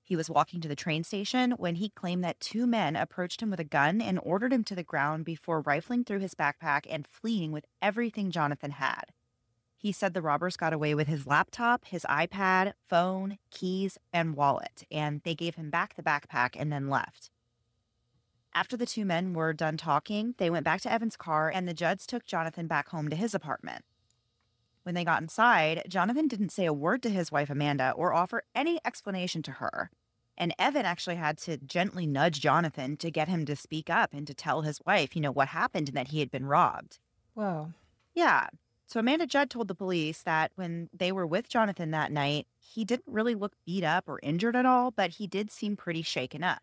he 0.09 0.15
was 0.15 0.27
walking 0.27 0.59
to 0.59 0.67
the 0.67 0.75
train 0.75 1.03
station 1.03 1.51
when 1.51 1.75
he 1.75 1.89
claimed 1.89 2.23
that 2.23 2.39
two 2.39 2.65
men 2.65 2.95
approached 2.95 3.43
him 3.43 3.51
with 3.51 3.59
a 3.59 3.63
gun 3.63 4.01
and 4.01 4.19
ordered 4.23 4.51
him 4.51 4.63
to 4.63 4.73
the 4.73 4.83
ground 4.83 5.23
before 5.23 5.61
rifling 5.61 6.03
through 6.03 6.17
his 6.17 6.33
backpack 6.33 6.87
and 6.89 7.05
fleeing 7.05 7.51
with 7.51 7.67
everything 7.79 8.31
Jonathan 8.31 8.71
had. 8.71 9.03
He 9.77 9.91
said 9.91 10.15
the 10.15 10.23
robbers 10.23 10.57
got 10.57 10.73
away 10.73 10.95
with 10.95 11.07
his 11.07 11.27
laptop, 11.27 11.85
his 11.85 12.07
iPad, 12.09 12.73
phone, 12.89 13.37
keys, 13.51 13.99
and 14.11 14.35
wallet, 14.35 14.83
and 14.89 15.21
they 15.23 15.35
gave 15.35 15.53
him 15.53 15.69
back 15.69 15.93
the 15.93 16.01
backpack 16.01 16.55
and 16.57 16.73
then 16.73 16.89
left. 16.89 17.29
After 18.51 18.75
the 18.75 18.87
two 18.87 19.05
men 19.05 19.33
were 19.35 19.53
done 19.53 19.77
talking, 19.77 20.33
they 20.39 20.49
went 20.49 20.65
back 20.65 20.81
to 20.81 20.91
Evan's 20.91 21.17
car 21.17 21.51
and 21.53 21.67
the 21.67 21.73
Judds 21.75 22.07
took 22.07 22.25
Jonathan 22.25 22.65
back 22.65 22.89
home 22.89 23.09
to 23.09 23.15
his 23.15 23.35
apartment. 23.35 23.85
When 24.81 24.95
they 24.95 25.05
got 25.05 25.21
inside, 25.21 25.83
Jonathan 25.87 26.27
didn't 26.27 26.51
say 26.51 26.65
a 26.65 26.73
word 26.73 27.03
to 27.03 27.11
his 27.11 27.31
wife 27.31 27.51
Amanda 27.51 27.91
or 27.91 28.11
offer 28.11 28.41
any 28.55 28.79
explanation 28.83 29.43
to 29.43 29.51
her. 29.51 29.91
And 30.39 30.55
Evan 30.57 30.85
actually 30.85 31.17
had 31.17 31.37
to 31.39 31.57
gently 31.57 32.07
nudge 32.07 32.39
Jonathan 32.39 32.95
to 32.97 33.11
get 33.11 33.27
him 33.27 33.45
to 33.45 33.57
speak 33.57 33.89
up 33.89 34.13
and 34.13 34.25
to 34.25 34.33
tell 34.33 34.61
his 34.61 34.79
wife, 34.85 35.13
you 35.13 35.21
know, 35.21 35.33
what 35.33 35.49
happened 35.49 35.89
and 35.89 35.97
that 35.97 36.07
he 36.07 36.21
had 36.21 36.31
been 36.31 36.45
robbed. 36.45 36.97
Whoa. 37.33 37.73
Yeah. 38.15 38.47
So 38.87 39.01
Amanda 39.01 39.27
Judd 39.27 39.49
told 39.49 39.67
the 39.67 39.75
police 39.75 40.23
that 40.23 40.51
when 40.55 40.89
they 40.91 41.11
were 41.11 41.27
with 41.27 41.49
Jonathan 41.49 41.91
that 41.91 42.11
night, 42.11 42.47
he 42.57 42.85
didn't 42.85 43.05
really 43.05 43.35
look 43.35 43.53
beat 43.65 43.83
up 43.83 44.07
or 44.07 44.19
injured 44.23 44.55
at 44.55 44.65
all, 44.65 44.91
but 44.91 45.11
he 45.11 45.27
did 45.27 45.51
seem 45.51 45.75
pretty 45.75 46.01
shaken 46.01 46.43
up. 46.43 46.61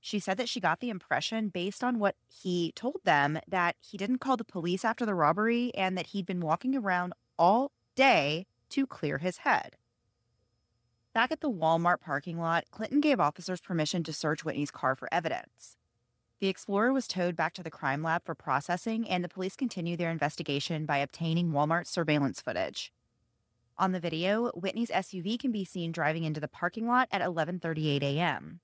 She 0.00 0.18
said 0.18 0.38
that 0.38 0.48
she 0.48 0.60
got 0.60 0.80
the 0.80 0.88
impression, 0.88 1.48
based 1.48 1.84
on 1.84 1.98
what 1.98 2.14
he 2.26 2.72
told 2.74 3.00
them, 3.04 3.38
that 3.46 3.76
he 3.80 3.98
didn't 3.98 4.18
call 4.20 4.38
the 4.38 4.44
police 4.44 4.84
after 4.84 5.04
the 5.04 5.14
robbery 5.14 5.74
and 5.74 5.98
that 5.98 6.06
he'd 6.08 6.24
been 6.24 6.40
walking 6.40 6.74
around 6.74 7.12
all 7.38 7.72
day 7.94 8.46
to 8.70 8.86
clear 8.86 9.18
his 9.18 9.38
head. 9.38 9.76
Back 11.12 11.32
at 11.32 11.40
the 11.40 11.50
Walmart 11.50 12.00
parking 12.00 12.38
lot, 12.38 12.66
Clinton 12.70 13.00
gave 13.00 13.18
officers 13.18 13.60
permission 13.60 14.04
to 14.04 14.12
search 14.12 14.44
Whitney's 14.44 14.70
car 14.70 14.94
for 14.94 15.08
evidence. 15.10 15.76
The 16.38 16.46
Explorer 16.46 16.92
was 16.92 17.08
towed 17.08 17.34
back 17.34 17.52
to 17.54 17.64
the 17.64 17.70
crime 17.70 18.04
lab 18.04 18.24
for 18.24 18.36
processing, 18.36 19.08
and 19.08 19.24
the 19.24 19.28
police 19.28 19.56
continued 19.56 19.98
their 19.98 20.12
investigation 20.12 20.86
by 20.86 20.98
obtaining 20.98 21.50
Walmart 21.50 21.88
surveillance 21.88 22.40
footage. 22.40 22.92
On 23.76 23.90
the 23.90 23.98
video, 23.98 24.50
Whitney's 24.50 24.90
SUV 24.90 25.36
can 25.36 25.50
be 25.50 25.64
seen 25.64 25.90
driving 25.90 26.22
into 26.22 26.40
the 26.40 26.46
parking 26.46 26.86
lot 26.86 27.08
at 27.10 27.22
11:38 27.22 28.02
a.m. 28.02 28.60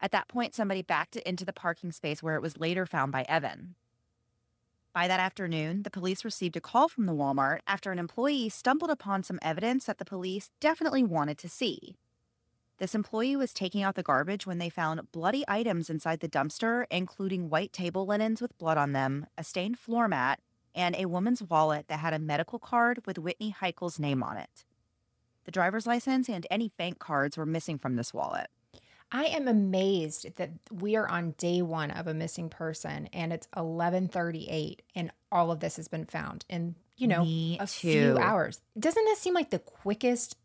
At 0.00 0.12
that 0.12 0.28
point, 0.28 0.54
somebody 0.54 0.82
backed 0.82 1.16
it 1.16 1.24
into 1.24 1.44
the 1.44 1.52
parking 1.52 1.90
space 1.90 2.22
where 2.22 2.36
it 2.36 2.42
was 2.42 2.60
later 2.60 2.86
found 2.86 3.10
by 3.10 3.22
Evan. 3.28 3.74
By 4.96 5.08
that 5.08 5.20
afternoon, 5.20 5.82
the 5.82 5.90
police 5.90 6.24
received 6.24 6.56
a 6.56 6.60
call 6.62 6.88
from 6.88 7.04
the 7.04 7.12
Walmart 7.12 7.58
after 7.66 7.92
an 7.92 7.98
employee 7.98 8.48
stumbled 8.48 8.90
upon 8.90 9.22
some 9.22 9.38
evidence 9.42 9.84
that 9.84 9.98
the 9.98 10.06
police 10.06 10.48
definitely 10.58 11.02
wanted 11.02 11.36
to 11.36 11.50
see. 11.50 11.96
This 12.78 12.94
employee 12.94 13.36
was 13.36 13.52
taking 13.52 13.82
out 13.82 13.94
the 13.94 14.02
garbage 14.02 14.46
when 14.46 14.56
they 14.56 14.70
found 14.70 15.12
bloody 15.12 15.44
items 15.46 15.90
inside 15.90 16.20
the 16.20 16.30
dumpster, 16.30 16.86
including 16.90 17.50
white 17.50 17.74
table 17.74 18.06
linens 18.06 18.40
with 18.40 18.56
blood 18.56 18.78
on 18.78 18.92
them, 18.92 19.26
a 19.36 19.44
stained 19.44 19.78
floor 19.78 20.08
mat, 20.08 20.40
and 20.74 20.96
a 20.96 21.04
woman's 21.04 21.42
wallet 21.42 21.88
that 21.88 22.00
had 22.00 22.14
a 22.14 22.18
medical 22.18 22.58
card 22.58 23.02
with 23.04 23.18
Whitney 23.18 23.50
Heichel's 23.50 23.98
name 23.98 24.22
on 24.22 24.38
it. 24.38 24.64
The 25.44 25.52
driver's 25.52 25.86
license 25.86 26.26
and 26.26 26.46
any 26.50 26.72
bank 26.78 27.00
cards 27.00 27.36
were 27.36 27.44
missing 27.44 27.76
from 27.76 27.96
this 27.96 28.14
wallet. 28.14 28.46
I 29.12 29.26
am 29.26 29.46
amazed 29.46 30.36
that 30.36 30.50
we 30.70 30.96
are 30.96 31.08
on 31.08 31.32
day 31.38 31.62
one 31.62 31.90
of 31.90 32.06
a 32.06 32.14
missing 32.14 32.48
person 32.48 33.08
and 33.12 33.32
it's 33.32 33.46
1138 33.54 34.82
and 34.94 35.10
all 35.30 35.50
of 35.52 35.60
this 35.60 35.76
has 35.76 35.88
been 35.88 36.06
found 36.06 36.44
in, 36.48 36.74
you 36.96 37.06
know, 37.06 37.24
Me 37.24 37.56
a 37.60 37.66
too. 37.66 37.90
few 37.90 38.18
hours. 38.18 38.60
Doesn't 38.78 39.04
this 39.04 39.20
seem 39.20 39.34
like 39.34 39.50
the 39.50 39.60
quickest, 39.60 40.36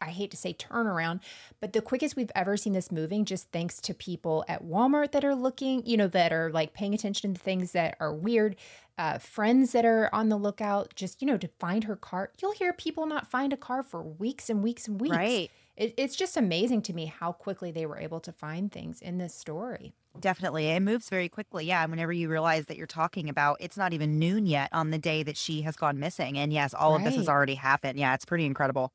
I 0.00 0.06
hate 0.06 0.32
to 0.32 0.36
say 0.36 0.52
turnaround, 0.52 1.20
but 1.60 1.72
the 1.72 1.80
quickest 1.80 2.16
we've 2.16 2.32
ever 2.34 2.56
seen 2.56 2.72
this 2.72 2.90
moving 2.90 3.24
just 3.24 3.50
thanks 3.52 3.80
to 3.82 3.94
people 3.94 4.44
at 4.48 4.64
Walmart 4.64 5.12
that 5.12 5.24
are 5.24 5.34
looking, 5.36 5.86
you 5.86 5.96
know, 5.96 6.08
that 6.08 6.32
are 6.32 6.50
like 6.50 6.74
paying 6.74 6.94
attention 6.94 7.34
to 7.34 7.40
things 7.40 7.70
that 7.72 7.96
are 8.00 8.12
weird, 8.12 8.56
uh, 8.98 9.18
friends 9.18 9.70
that 9.72 9.84
are 9.84 10.10
on 10.12 10.28
the 10.28 10.36
lookout, 10.36 10.92
just, 10.96 11.22
you 11.22 11.26
know, 11.28 11.38
to 11.38 11.48
find 11.60 11.84
her 11.84 11.94
car. 11.96 12.32
You'll 12.40 12.52
hear 12.52 12.72
people 12.72 13.06
not 13.06 13.28
find 13.30 13.52
a 13.52 13.56
car 13.56 13.84
for 13.84 14.02
weeks 14.02 14.50
and 14.50 14.60
weeks 14.62 14.88
and 14.88 15.00
weeks. 15.00 15.16
Right. 15.16 15.50
It, 15.82 15.94
it's 15.96 16.14
just 16.14 16.36
amazing 16.36 16.82
to 16.82 16.92
me 16.92 17.06
how 17.06 17.32
quickly 17.32 17.72
they 17.72 17.86
were 17.86 17.98
able 17.98 18.20
to 18.20 18.30
find 18.30 18.70
things 18.70 19.00
in 19.02 19.18
this 19.18 19.34
story. 19.34 19.94
Definitely. 20.20 20.68
It 20.68 20.78
moves 20.78 21.08
very 21.08 21.28
quickly. 21.28 21.64
Yeah. 21.64 21.84
Whenever 21.86 22.12
you 22.12 22.28
realize 22.28 22.66
that 22.66 22.76
you're 22.76 22.86
talking 22.86 23.28
about 23.28 23.56
it's 23.58 23.76
not 23.76 23.92
even 23.92 24.16
noon 24.16 24.46
yet 24.46 24.68
on 24.72 24.92
the 24.92 24.98
day 24.98 25.24
that 25.24 25.36
she 25.36 25.62
has 25.62 25.74
gone 25.74 25.98
missing. 25.98 26.38
And 26.38 26.52
yes, 26.52 26.72
all 26.72 26.94
of 26.94 27.02
this 27.02 27.16
has 27.16 27.28
already 27.28 27.56
happened. 27.56 27.98
Yeah, 27.98 28.14
it's 28.14 28.24
pretty 28.24 28.46
incredible. 28.46 28.92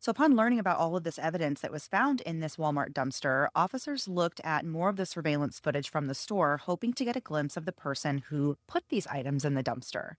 So, 0.00 0.10
upon 0.10 0.34
learning 0.34 0.58
about 0.58 0.78
all 0.78 0.96
of 0.96 1.04
this 1.04 1.20
evidence 1.20 1.60
that 1.60 1.70
was 1.70 1.86
found 1.86 2.20
in 2.22 2.40
this 2.40 2.56
Walmart 2.56 2.92
dumpster, 2.92 3.46
officers 3.54 4.08
looked 4.08 4.40
at 4.42 4.66
more 4.66 4.88
of 4.88 4.96
the 4.96 5.06
surveillance 5.06 5.60
footage 5.60 5.88
from 5.88 6.08
the 6.08 6.14
store, 6.16 6.56
hoping 6.56 6.92
to 6.94 7.04
get 7.04 7.14
a 7.14 7.20
glimpse 7.20 7.56
of 7.56 7.66
the 7.66 7.70
person 7.72 8.24
who 8.28 8.56
put 8.66 8.82
these 8.88 9.06
items 9.06 9.44
in 9.44 9.54
the 9.54 9.62
dumpster. 9.62 10.14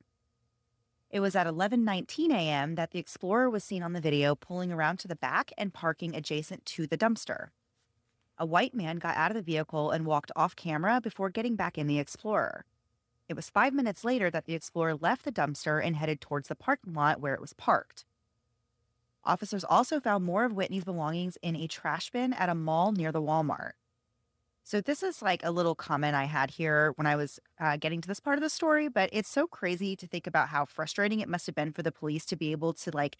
It 1.14 1.20
was 1.20 1.36
at 1.36 1.46
11:19 1.46 2.32
a.m. 2.32 2.74
that 2.74 2.90
the 2.90 2.98
Explorer 2.98 3.48
was 3.48 3.64
seen 3.64 3.84
on 3.84 3.94
the 3.94 4.02
video 4.02 4.34
pulling 4.34 4.72
around 4.72 4.98
to 4.98 5.08
the 5.08 5.16
back 5.16 5.52
and 5.60 5.72
parking 5.72 6.16
adjacent 6.16 6.66
to 6.66 6.88
the 6.88 6.98
dumpster. 6.98 7.50
A 8.40 8.48
white 8.48 8.74
man 8.74 8.98
got 8.98 9.16
out 9.16 9.30
of 9.30 9.36
the 9.36 9.44
vehicle 9.44 9.92
and 9.92 10.08
walked 10.08 10.32
off 10.36 10.56
camera 10.56 11.00
before 11.00 11.30
getting 11.30 11.56
back 11.56 11.78
in 11.78 11.86
the 11.86 12.00
Explorer. 12.00 12.66
It 13.30 13.36
was 13.36 13.48
five 13.48 13.76
minutes 13.76 14.04
later 14.04 14.32
that 14.32 14.46
the 14.46 14.56
Explorer 14.56 14.96
left 14.96 15.24
the 15.24 15.32
dumpster 15.32 15.80
and 15.86 15.96
headed 15.96 16.20
towards 16.20 16.48
the 16.48 16.56
parking 16.56 16.96
lot 16.96 17.22
where 17.22 17.36
it 17.36 17.42
was 17.42 17.54
parked. 17.54 18.06
Officers 19.24 19.64
also 19.64 20.00
found 20.00 20.26
more 20.26 20.46
of 20.46 20.54
Whitney's 20.54 20.84
belongings 20.84 21.38
in 21.44 21.56
a 21.56 21.68
trash 21.68 22.10
bin 22.10 22.34
at 22.34 22.50
a 22.50 22.56
mall 22.56 22.92
near 22.92 23.12
the 23.12 23.22
Walmart. 23.22 23.74
So, 24.66 24.82
this 24.82 25.04
is 25.04 25.22
like 25.22 25.44
a 25.44 25.52
little 25.52 25.76
comment 25.76 26.16
I 26.16 26.24
had 26.26 26.52
here 26.52 26.94
when 26.96 27.06
I 27.06 27.16
was 27.16 27.40
uh, 27.60 27.78
getting 27.78 28.02
to 28.02 28.08
this 28.08 28.20
part 28.20 28.38
of 28.38 28.42
the 28.44 28.50
story, 28.50 28.88
but 28.88 29.10
it's 29.12 29.30
so 29.30 29.46
crazy 29.48 29.96
to 29.98 30.08
think 30.08 30.26
about 30.26 30.50
how 30.50 30.66
frustrating 30.66 31.20
it 31.20 31.30
must 31.30 31.46
have 31.48 31.56
been 31.56 31.74
for 31.74 31.84
the 31.84 31.92
police 31.92 32.26
to 32.28 32.36
be 32.36 32.52
able 32.52 32.74
to 32.74 32.92
like 32.94 33.18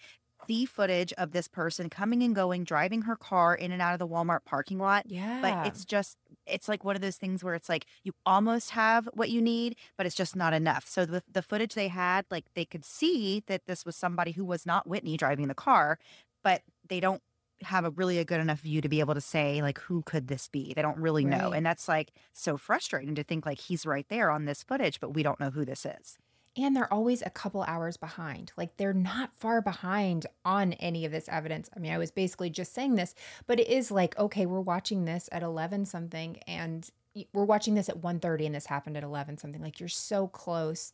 see 0.48 0.66
footage 0.66 1.14
of 1.14 1.32
this 1.32 1.48
person 1.48 1.90
coming 1.90 2.22
and 2.22 2.36
going, 2.36 2.64
driving 2.66 3.04
her 3.04 3.16
car 3.16 3.56
in 3.56 3.72
and 3.72 3.82
out 3.82 3.94
of 3.94 4.00
the 4.00 4.08
Walmart 4.08 4.44
parking 4.46 4.78
lot 4.78 5.06
Yeah. 5.08 5.40
but 5.42 5.68
it's 5.68 5.86
just 5.86 6.18
it's 6.46 6.68
like 6.68 6.84
one 6.84 6.98
of 6.98 7.02
those 7.02 7.16
things 7.16 7.44
where 7.44 7.56
it's 7.56 7.70
like 7.70 7.86
you 8.04 8.12
almost 8.26 8.72
have 8.72 9.08
what 9.14 9.30
you 9.30 9.42
need 9.42 9.78
but 9.98 10.06
it's 10.06 10.16
just 10.16 10.36
not 10.36 10.54
enough 10.54 10.86
so 10.86 11.06
the, 11.06 11.24
the 11.32 11.42
footage 11.42 11.76
they 11.76 11.88
had 11.88 12.26
like 12.30 12.46
they 12.56 12.66
could 12.66 12.84
see 12.84 13.42
that 13.48 13.66
this 13.68 13.86
was 13.86 13.96
somebody 13.96 14.32
who 14.34 14.44
was 14.44 14.66
not 14.66 14.86
whitney 14.86 15.16
driving 15.16 15.48
the 15.48 15.54
car 15.56 15.98
but 16.44 16.62
they 16.90 17.00
don't 17.00 17.22
have 17.66 17.86
a 17.86 17.90
really 17.92 18.18
a 18.20 18.26
good 18.26 18.40
enough 18.40 18.60
view 18.60 18.82
to 18.82 18.90
be 18.90 19.00
able 19.00 19.14
to 19.14 19.22
say 19.22 19.62
like 19.62 19.80
who 19.80 20.02
could 20.04 20.28
this 20.28 20.48
be 20.48 20.74
they 20.74 20.82
don't 20.82 20.98
really 20.98 21.26
know 21.26 21.52
and 21.52 21.66
that's 21.66 21.88
like 21.88 22.12
so 22.34 22.58
frustrating 22.58 23.16
to 23.16 23.24
think 23.24 23.46
like 23.46 23.60
he's 23.60 23.86
right 23.86 24.08
there 24.10 24.30
on 24.30 24.46
this 24.46 24.64
footage 24.64 25.00
but 25.00 25.14
we 25.14 25.24
don't 25.24 25.40
know 25.40 25.50
who 25.50 25.66
this 25.66 25.86
is 25.86 26.18
And 26.56 26.76
they're 26.76 26.94
always 26.94 27.24
a 27.24 27.32
couple 27.32 27.64
hours 27.64 27.98
behind. 27.98 28.52
Like 28.56 28.78
they're 28.78 28.94
not 28.94 29.34
far 29.36 29.60
behind 29.60 30.28
on 30.46 30.74
any 30.74 31.04
of 31.04 31.12
this 31.12 31.28
evidence. 31.28 31.68
I 31.76 31.80
mean, 31.80 31.92
I 31.92 31.98
was 31.98 32.12
basically 32.12 32.52
just 32.52 32.76
saying 32.76 32.94
this, 32.94 33.16
but 33.48 33.60
it 33.60 33.68
is 33.68 33.90
like, 33.90 34.16
okay, 34.20 34.46
we're 34.46 34.62
watching 34.62 35.06
this 35.06 35.30
at 35.32 35.42
11 35.42 35.86
something 35.86 36.38
and 36.46 36.88
we're 37.34 37.46
watching 37.46 37.74
this 37.74 37.90
at 37.90 38.02
1:30 38.02 38.46
and 38.46 38.56
this 38.56 38.68
happened 38.68 38.98
at 38.98 39.04
11 39.04 39.38
something. 39.38 39.62
Like 39.62 39.80
you're 39.80 39.90
so 39.90 40.28
close. 40.28 40.94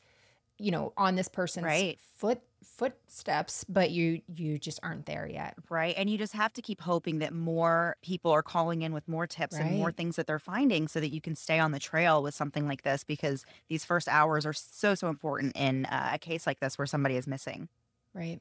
You 0.59 0.71
know, 0.71 0.93
on 0.97 1.15
this 1.15 1.27
person's 1.27 1.65
Right. 1.65 1.99
foot 2.15 2.41
footsteps, 2.61 3.65
but 3.69 3.91
you 3.91 4.21
you 4.27 4.59
just 4.59 4.79
aren't 4.83 5.05
there 5.05 5.27
yet. 5.27 5.55
Right. 5.69 5.95
And 5.97 6.09
you 6.09 6.17
just 6.17 6.33
have 6.33 6.53
to 6.53 6.61
keep 6.61 6.81
hoping 6.81 7.19
that 7.19 7.33
more 7.33 7.95
people 8.01 8.31
are 8.31 8.43
calling 8.43 8.81
in 8.81 8.93
with 8.93 9.07
more 9.07 9.25
tips 9.27 9.55
and 9.55 9.77
more 9.77 9.91
things 9.91 10.17
that 10.17 10.27
they're 10.27 10.39
finding 10.39 10.87
so 10.87 10.99
that 10.99 11.09
you 11.09 11.21
can 11.21 11.35
stay 11.35 11.59
on 11.59 11.71
the 11.71 11.79
trail 11.79 12.21
with 12.21 12.33
something 12.35 12.67
like 12.67 12.83
this 12.83 13.03
because 13.03 13.45
these 13.69 13.85
first 13.85 14.07
hours 14.07 14.45
are 14.45 14.53
so, 14.53 14.93
so 14.95 15.07
important 15.07 15.55
in 15.55 15.85
uh, 15.85 16.11
a 16.13 16.19
case 16.19 16.45
like 16.45 16.59
this 16.59 16.77
where 16.77 16.85
somebody 16.85 17.15
is 17.15 17.27
missing. 17.27 17.69
Right. 18.13 18.39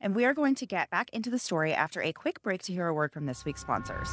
And 0.00 0.14
we 0.14 0.24
are 0.24 0.34
going 0.34 0.54
to 0.56 0.66
get 0.66 0.88
back 0.90 1.10
into 1.10 1.28
the 1.28 1.38
story 1.38 1.74
after 1.74 2.02
a 2.02 2.12
quick 2.12 2.42
break 2.42 2.62
to 2.64 2.72
hear 2.72 2.86
a 2.86 2.94
word 2.94 3.12
from 3.12 3.26
this 3.26 3.44
week's 3.44 3.60
sponsors. 3.60 4.10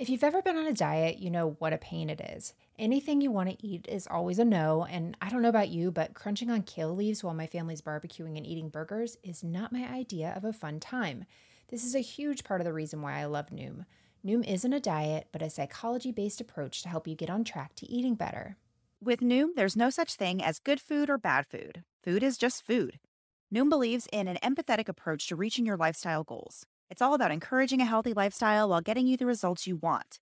If 0.00 0.08
you've 0.08 0.24
ever 0.24 0.40
been 0.40 0.56
on 0.56 0.66
a 0.66 0.72
diet, 0.72 1.18
you 1.18 1.28
know 1.28 1.56
what 1.58 1.74
a 1.74 1.76
pain 1.76 2.08
it 2.08 2.22
is. 2.22 2.54
Anything 2.78 3.20
you 3.20 3.30
want 3.30 3.50
to 3.50 3.66
eat 3.66 3.84
is 3.86 4.06
always 4.06 4.38
a 4.38 4.46
no, 4.46 4.86
and 4.86 5.14
I 5.20 5.28
don't 5.28 5.42
know 5.42 5.50
about 5.50 5.68
you, 5.68 5.90
but 5.90 6.14
crunching 6.14 6.48
on 6.48 6.62
kale 6.62 6.96
leaves 6.96 7.22
while 7.22 7.34
my 7.34 7.46
family's 7.46 7.82
barbecuing 7.82 8.38
and 8.38 8.46
eating 8.46 8.70
burgers 8.70 9.18
is 9.22 9.44
not 9.44 9.74
my 9.74 9.86
idea 9.86 10.32
of 10.34 10.42
a 10.42 10.54
fun 10.54 10.80
time. 10.80 11.26
This 11.68 11.84
is 11.84 11.94
a 11.94 12.00
huge 12.00 12.44
part 12.44 12.62
of 12.62 12.64
the 12.64 12.72
reason 12.72 13.02
why 13.02 13.20
I 13.20 13.26
love 13.26 13.50
Noom. 13.50 13.84
Noom 14.24 14.42
isn't 14.48 14.72
a 14.72 14.80
diet, 14.80 15.28
but 15.32 15.42
a 15.42 15.50
psychology 15.50 16.12
based 16.12 16.40
approach 16.40 16.82
to 16.82 16.88
help 16.88 17.06
you 17.06 17.14
get 17.14 17.28
on 17.28 17.44
track 17.44 17.74
to 17.74 17.90
eating 17.90 18.14
better. 18.14 18.56
With 19.02 19.20
Noom, 19.20 19.48
there's 19.54 19.76
no 19.76 19.90
such 19.90 20.14
thing 20.14 20.42
as 20.42 20.58
good 20.60 20.80
food 20.80 21.10
or 21.10 21.18
bad 21.18 21.46
food. 21.46 21.84
Food 22.02 22.22
is 22.22 22.38
just 22.38 22.66
food. 22.66 23.00
Noom 23.54 23.68
believes 23.68 24.08
in 24.10 24.28
an 24.28 24.38
empathetic 24.42 24.88
approach 24.88 25.28
to 25.28 25.36
reaching 25.36 25.66
your 25.66 25.76
lifestyle 25.76 26.24
goals. 26.24 26.64
It's 26.90 27.00
all 27.00 27.14
about 27.14 27.30
encouraging 27.30 27.80
a 27.80 27.84
healthy 27.84 28.12
lifestyle 28.12 28.68
while 28.68 28.80
getting 28.80 29.06
you 29.06 29.16
the 29.16 29.24
results 29.24 29.64
you 29.64 29.76
want. 29.76 30.18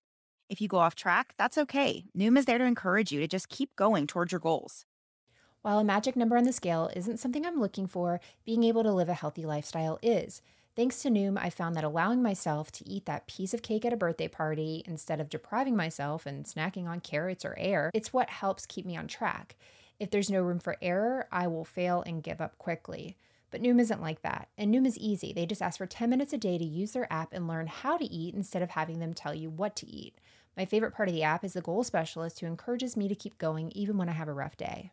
If 0.49 0.61
you 0.61 0.67
go 0.67 0.77
off 0.77 0.93
track, 0.93 1.33
that's 1.35 1.57
okay. 1.57 2.05
Noom 2.15 2.37
is 2.37 2.45
there 2.45 2.59
to 2.59 2.63
encourage 2.63 3.11
you 3.11 3.19
to 3.21 3.27
just 3.27 3.49
keep 3.49 3.75
going 3.75 4.05
towards 4.05 4.31
your 4.31 4.39
goals. 4.39 4.85
While 5.63 5.79
a 5.79 5.83
magic 5.83 6.15
number 6.15 6.37
on 6.37 6.43
the 6.43 6.53
scale 6.53 6.91
isn't 6.95 7.17
something 7.17 7.43
I'm 7.43 7.59
looking 7.59 7.87
for, 7.87 8.21
being 8.45 8.63
able 8.63 8.83
to 8.83 8.91
live 8.91 9.09
a 9.09 9.15
healthy 9.15 9.45
lifestyle 9.45 9.97
is. 10.03 10.43
Thanks 10.75 11.01
to 11.01 11.09
Noom, 11.09 11.37
I 11.37 11.49
found 11.49 11.75
that 11.75 11.83
allowing 11.83 12.21
myself 12.21 12.71
to 12.73 12.87
eat 12.87 13.05
that 13.07 13.25
piece 13.25 13.55
of 13.55 13.63
cake 13.63 13.83
at 13.83 13.91
a 13.91 13.97
birthday 13.97 14.27
party 14.27 14.83
instead 14.85 15.19
of 15.19 15.29
depriving 15.29 15.75
myself 15.75 16.27
and 16.27 16.45
snacking 16.45 16.87
on 16.87 16.99
carrots 16.99 17.43
or 17.43 17.55
air, 17.57 17.89
it's 17.95 18.13
what 18.13 18.29
helps 18.29 18.67
keep 18.67 18.85
me 18.85 18.95
on 18.95 19.07
track. 19.07 19.55
If 19.99 20.11
there's 20.11 20.29
no 20.29 20.43
room 20.43 20.59
for 20.59 20.77
error, 20.83 21.27
I 21.31 21.47
will 21.47 21.65
fail 21.65 22.03
and 22.05 22.23
give 22.23 22.39
up 22.39 22.57
quickly. 22.59 23.17
But 23.51 23.61
Noom 23.61 23.79
isn't 23.79 24.01
like 24.01 24.21
that. 24.21 24.49
And 24.57 24.73
Noom 24.73 24.85
is 24.85 24.97
easy. 24.97 25.33
They 25.33 25.45
just 25.45 25.61
ask 25.61 25.77
for 25.77 25.85
10 25.85 26.09
minutes 26.09 26.33
a 26.33 26.37
day 26.37 26.57
to 26.57 26.65
use 26.65 26.91
their 26.91 27.11
app 27.11 27.33
and 27.33 27.47
learn 27.47 27.67
how 27.67 27.97
to 27.97 28.05
eat 28.05 28.35
instead 28.35 28.61
of 28.61 28.71
having 28.71 28.99
them 28.99 29.13
tell 29.13 29.33
you 29.33 29.49
what 29.49 29.75
to 29.77 29.87
eat. 29.87 30.15
My 30.55 30.65
favorite 30.65 30.93
part 30.93 31.09
of 31.09 31.15
the 31.15 31.23
app 31.23 31.43
is 31.43 31.53
the 31.53 31.61
goal 31.61 31.83
specialist 31.83 32.39
who 32.39 32.47
encourages 32.47 32.97
me 32.97 33.07
to 33.07 33.15
keep 33.15 33.37
going 33.37 33.71
even 33.73 33.97
when 33.97 34.09
I 34.09 34.13
have 34.13 34.27
a 34.27 34.33
rough 34.33 34.57
day. 34.57 34.91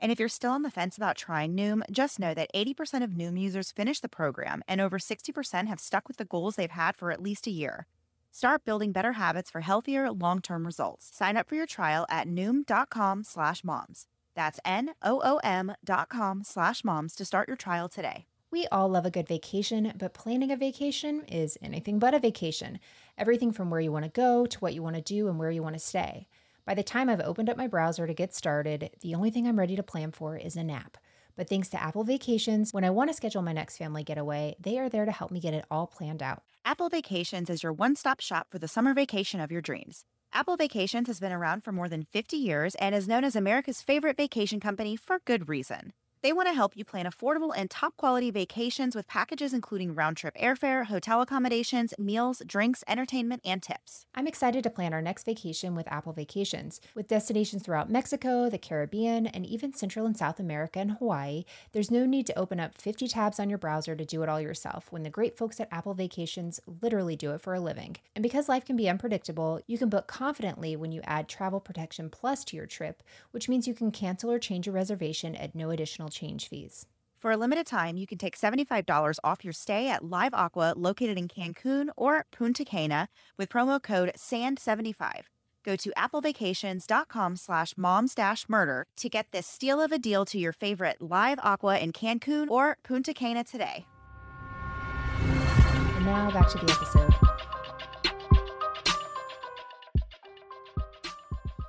And 0.00 0.10
if 0.10 0.18
you're 0.18 0.28
still 0.28 0.52
on 0.52 0.62
the 0.62 0.70
fence 0.70 0.96
about 0.96 1.16
trying 1.16 1.56
Noom, 1.56 1.82
just 1.90 2.18
know 2.18 2.32
that 2.34 2.52
80% 2.54 3.04
of 3.04 3.10
Noom 3.10 3.38
users 3.38 3.72
finish 3.72 4.00
the 4.00 4.08
program 4.08 4.62
and 4.66 4.80
over 4.80 4.98
60% 4.98 5.66
have 5.66 5.80
stuck 5.80 6.08
with 6.08 6.16
the 6.16 6.24
goals 6.24 6.56
they've 6.56 6.70
had 6.70 6.96
for 6.96 7.10
at 7.10 7.22
least 7.22 7.46
a 7.46 7.50
year. 7.50 7.86
Start 8.32 8.64
building 8.64 8.92
better 8.92 9.12
habits 9.12 9.50
for 9.50 9.60
healthier, 9.60 10.10
long-term 10.10 10.64
results. 10.64 11.10
Sign 11.12 11.36
up 11.36 11.48
for 11.48 11.56
your 11.56 11.66
trial 11.66 12.06
at 12.08 12.28
noom.com 12.28 13.24
slash 13.24 13.64
moms. 13.64 14.06
That's 14.34 14.60
N-O-O-M 14.64 15.74
dot 15.84 16.08
com 16.08 16.42
slash 16.44 16.84
moms 16.84 17.14
to 17.16 17.24
start 17.24 17.48
your 17.48 17.56
trial 17.56 17.88
today. 17.88 18.26
We 18.52 18.66
all 18.72 18.88
love 18.88 19.06
a 19.06 19.10
good 19.10 19.28
vacation, 19.28 19.92
but 19.96 20.12
planning 20.12 20.50
a 20.50 20.56
vacation 20.56 21.22
is 21.28 21.56
anything 21.62 22.00
but 22.00 22.14
a 22.14 22.18
vacation. 22.18 22.80
Everything 23.16 23.52
from 23.52 23.70
where 23.70 23.80
you 23.80 23.92
want 23.92 24.06
to 24.06 24.10
go 24.10 24.44
to 24.46 24.58
what 24.58 24.74
you 24.74 24.82
want 24.82 24.96
to 24.96 25.02
do 25.02 25.28
and 25.28 25.38
where 25.38 25.52
you 25.52 25.62
want 25.62 25.76
to 25.76 25.80
stay. 25.80 26.26
By 26.64 26.74
the 26.74 26.82
time 26.82 27.08
I've 27.08 27.20
opened 27.20 27.48
up 27.48 27.56
my 27.56 27.68
browser 27.68 28.06
to 28.06 28.14
get 28.14 28.34
started, 28.34 28.90
the 29.02 29.14
only 29.14 29.30
thing 29.30 29.46
I'm 29.46 29.58
ready 29.58 29.76
to 29.76 29.82
plan 29.82 30.10
for 30.10 30.36
is 30.36 30.56
a 30.56 30.64
nap. 30.64 30.96
But 31.36 31.48
thanks 31.48 31.68
to 31.70 31.82
Apple 31.82 32.04
Vacations, 32.04 32.74
when 32.74 32.84
I 32.84 32.90
want 32.90 33.08
to 33.08 33.14
schedule 33.14 33.40
my 33.40 33.52
next 33.52 33.76
family 33.76 34.02
getaway, 34.02 34.56
they 34.60 34.78
are 34.78 34.88
there 34.88 35.04
to 35.04 35.12
help 35.12 35.30
me 35.30 35.40
get 35.40 35.54
it 35.54 35.64
all 35.70 35.86
planned 35.86 36.22
out. 36.22 36.42
Apple 36.64 36.88
Vacations 36.88 37.48
is 37.48 37.62
your 37.62 37.72
one-stop 37.72 38.20
shop 38.20 38.48
for 38.50 38.58
the 38.58 38.68
summer 38.68 38.94
vacation 38.94 39.40
of 39.40 39.52
your 39.52 39.62
dreams. 39.62 40.04
Apple 40.32 40.56
Vacations 40.56 41.08
has 41.08 41.18
been 41.18 41.32
around 41.32 41.64
for 41.64 41.72
more 41.72 41.88
than 41.88 42.04
50 42.04 42.36
years 42.36 42.76
and 42.76 42.94
is 42.94 43.08
known 43.08 43.24
as 43.24 43.34
America's 43.34 43.82
favorite 43.82 44.16
vacation 44.16 44.60
company 44.60 44.94
for 44.94 45.18
good 45.24 45.48
reason. 45.48 45.92
They 46.22 46.34
want 46.34 46.48
to 46.48 46.54
help 46.54 46.76
you 46.76 46.84
plan 46.84 47.06
affordable 47.06 47.54
and 47.56 47.70
top 47.70 47.96
quality 47.96 48.30
vacations 48.30 48.94
with 48.94 49.08
packages 49.08 49.54
including 49.54 49.94
round 49.94 50.18
trip 50.18 50.36
airfare, 50.36 50.84
hotel 50.84 51.22
accommodations, 51.22 51.94
meals, 51.98 52.42
drinks, 52.46 52.84
entertainment, 52.86 53.40
and 53.42 53.62
tips. 53.62 54.04
I'm 54.14 54.26
excited 54.26 54.62
to 54.64 54.70
plan 54.70 54.92
our 54.92 55.00
next 55.00 55.24
vacation 55.24 55.74
with 55.74 55.90
Apple 55.90 56.12
Vacations. 56.12 56.78
With 56.94 57.08
destinations 57.08 57.62
throughout 57.62 57.88
Mexico, 57.88 58.50
the 58.50 58.58
Caribbean, 58.58 59.28
and 59.28 59.46
even 59.46 59.72
Central 59.72 60.04
and 60.04 60.14
South 60.14 60.38
America 60.38 60.78
and 60.78 60.92
Hawaii, 60.92 61.44
there's 61.72 61.90
no 61.90 62.04
need 62.04 62.26
to 62.26 62.38
open 62.38 62.60
up 62.60 62.76
50 62.76 63.08
tabs 63.08 63.40
on 63.40 63.48
your 63.48 63.58
browser 63.58 63.96
to 63.96 64.04
do 64.04 64.22
it 64.22 64.28
all 64.28 64.42
yourself 64.42 64.92
when 64.92 65.04
the 65.04 65.10
great 65.10 65.38
folks 65.38 65.58
at 65.58 65.72
Apple 65.72 65.94
Vacations 65.94 66.60
literally 66.82 67.16
do 67.16 67.30
it 67.30 67.40
for 67.40 67.54
a 67.54 67.60
living. 67.60 67.96
And 68.14 68.22
because 68.22 68.46
life 68.46 68.66
can 68.66 68.76
be 68.76 68.90
unpredictable, 68.90 69.62
you 69.66 69.78
can 69.78 69.88
book 69.88 70.06
confidently 70.06 70.76
when 70.76 70.92
you 70.92 71.00
add 71.04 71.28
Travel 71.28 71.60
Protection 71.60 72.10
Plus 72.10 72.44
to 72.44 72.58
your 72.58 72.66
trip, 72.66 73.02
which 73.30 73.48
means 73.48 73.66
you 73.66 73.72
can 73.72 73.90
cancel 73.90 74.30
or 74.30 74.38
change 74.38 74.66
your 74.66 74.74
reservation 74.74 75.34
at 75.34 75.54
no 75.54 75.70
additional 75.70 76.09
change 76.10 76.48
fees. 76.48 76.86
For 77.18 77.30
a 77.30 77.36
limited 77.36 77.66
time, 77.66 77.98
you 77.98 78.06
can 78.06 78.16
take 78.16 78.36
$75 78.36 79.18
off 79.22 79.44
your 79.44 79.52
stay 79.52 79.88
at 79.88 80.04
Live 80.04 80.32
Aqua 80.32 80.72
located 80.74 81.18
in 81.18 81.28
Cancun 81.28 81.88
or 81.96 82.24
Punta 82.30 82.64
Cana 82.64 83.08
with 83.36 83.50
promo 83.50 83.82
code 83.82 84.12
SAND75. 84.16 85.24
Go 85.62 85.76
to 85.76 85.92
applevacations.com 85.98 87.36
slash 87.36 87.74
moms 87.76 88.14
dash 88.14 88.48
murder 88.48 88.86
to 88.96 89.08
get 89.10 89.26
this 89.32 89.46
steal 89.46 89.82
of 89.82 89.92
a 89.92 89.98
deal 89.98 90.24
to 90.24 90.38
your 90.38 90.52
favorite 90.52 91.02
Live 91.02 91.38
Aqua 91.42 91.78
in 91.78 91.92
Cancun 91.92 92.48
or 92.48 92.78
Punta 92.82 93.12
Cana 93.12 93.44
today. 93.44 93.84
And 95.20 96.06
now 96.06 96.30
back 96.30 96.48
to 96.48 96.58
the 96.58 96.72
episode. 96.72 97.29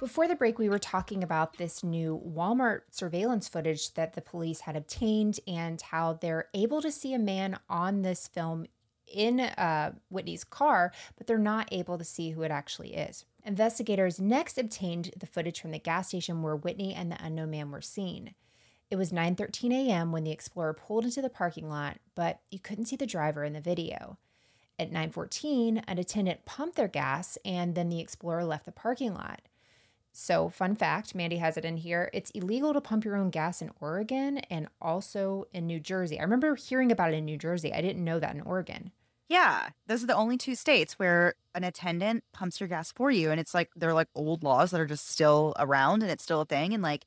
Before 0.02 0.28
the 0.28 0.36
break, 0.36 0.58
we 0.58 0.68
were 0.68 0.80
talking 0.80 1.24
about 1.24 1.58
this 1.58 1.84
new 1.84 2.20
Walmart 2.26 2.82
surveillance 2.90 3.48
footage 3.48 3.94
that 3.94 4.16
the 4.16 4.22
police 4.22 4.62
had 4.62 4.76
obtained 4.76 5.40
and 5.48 5.80
how 5.80 6.14
they're 6.14 6.48
able 6.56 6.82
to 6.82 6.92
see 6.92 7.14
a 7.14 7.20
man 7.20 7.60
on 7.70 8.02
this 8.02 8.28
film 8.28 8.66
in 9.06 9.40
uh, 9.40 9.92
Whitney's 10.10 10.44
car, 10.44 10.92
but 11.16 11.28
they're 11.28 11.38
not 11.38 11.70
able 11.72 12.00
to 12.00 12.04
see 12.04 12.32
who 12.32 12.42
it 12.42 12.50
actually 12.50 12.96
is. 12.96 13.26
Investigators 13.46 14.20
next 14.20 14.58
obtained 14.58 15.12
the 15.16 15.28
footage 15.28 15.62
from 15.62 15.70
the 15.70 15.78
gas 15.78 16.08
station 16.08 16.42
where 16.42 16.56
Whitney 16.56 16.96
and 16.96 17.12
the 17.12 17.24
unknown 17.24 17.52
man 17.52 17.70
were 17.70 17.80
seen. 17.80 18.34
It 18.90 18.96
was 18.96 19.12
9:13 19.12 19.72
a.m. 19.72 20.12
when 20.12 20.24
the 20.24 20.32
Explorer 20.32 20.74
pulled 20.74 21.06
into 21.06 21.22
the 21.22 21.30
parking 21.30 21.70
lot, 21.70 22.00
but 22.16 22.40
you 22.50 22.58
couldn't 22.58 22.86
see 22.86 22.96
the 22.96 23.06
driver 23.06 23.44
in 23.44 23.54
the 23.54 23.62
video. 23.62 24.18
At 24.80 24.92
9:14, 24.92 25.84
an 25.88 26.00
attendant 26.00 26.46
pumped 26.46 26.76
their 26.76 26.88
gas 26.88 27.38
and 27.46 27.76
then 27.76 27.90
the 27.90 28.00
Explorer 28.00 28.46
left 28.46 28.66
the 28.66 28.72
parking 28.72 29.14
lot. 29.14 29.42
So, 30.14 30.50
fun 30.50 30.76
fact, 30.76 31.16
Mandy 31.16 31.38
has 31.38 31.58
it 31.58 31.64
in 31.66 31.78
here. 31.78 32.10
It's 32.14 32.32
illegal 32.32 32.74
to 32.74 32.82
pump 32.82 33.06
your 33.06 33.16
own 33.16 33.30
gas 33.30 33.62
in 33.62 33.72
Oregon 33.80 34.40
and 34.50 34.68
also 34.82 35.46
in 35.54 35.68
New 35.68 35.80
Jersey. 35.80 36.20
I 36.20 36.24
remember 36.24 36.56
hearing 36.56 36.92
about 36.92 37.14
it 37.14 37.18
in 37.18 37.26
New 37.26 37.38
Jersey. 37.38 37.74
I 37.74 37.82
didn't 37.82 38.04
know 38.04 38.20
that 38.20 38.36
in 38.36 38.42
Oregon. 38.42 38.92
Yeah, 39.30 39.70
those 39.88 40.04
are 40.04 40.08
the 40.08 40.16
only 40.16 40.38
two 40.38 40.56
states 40.56 41.00
where 41.00 41.36
an 41.56 41.64
attendant 41.64 42.26
pumps 42.34 42.60
your 42.60 42.68
gas 42.68 42.92
for 42.92 43.10
you. 43.10 43.32
And 43.32 43.40
it's 43.40 43.54
like, 43.54 43.70
they're 43.78 43.94
like 43.94 44.10
old 44.14 44.44
laws 44.44 44.72
that 44.72 44.82
are 44.82 44.86
just 44.86 45.08
still 45.08 45.54
around 45.58 46.02
and 46.04 46.12
it's 46.12 46.24
still 46.24 46.42
a 46.42 46.46
thing. 46.46 46.74
And 46.74 46.84
like, 46.84 47.06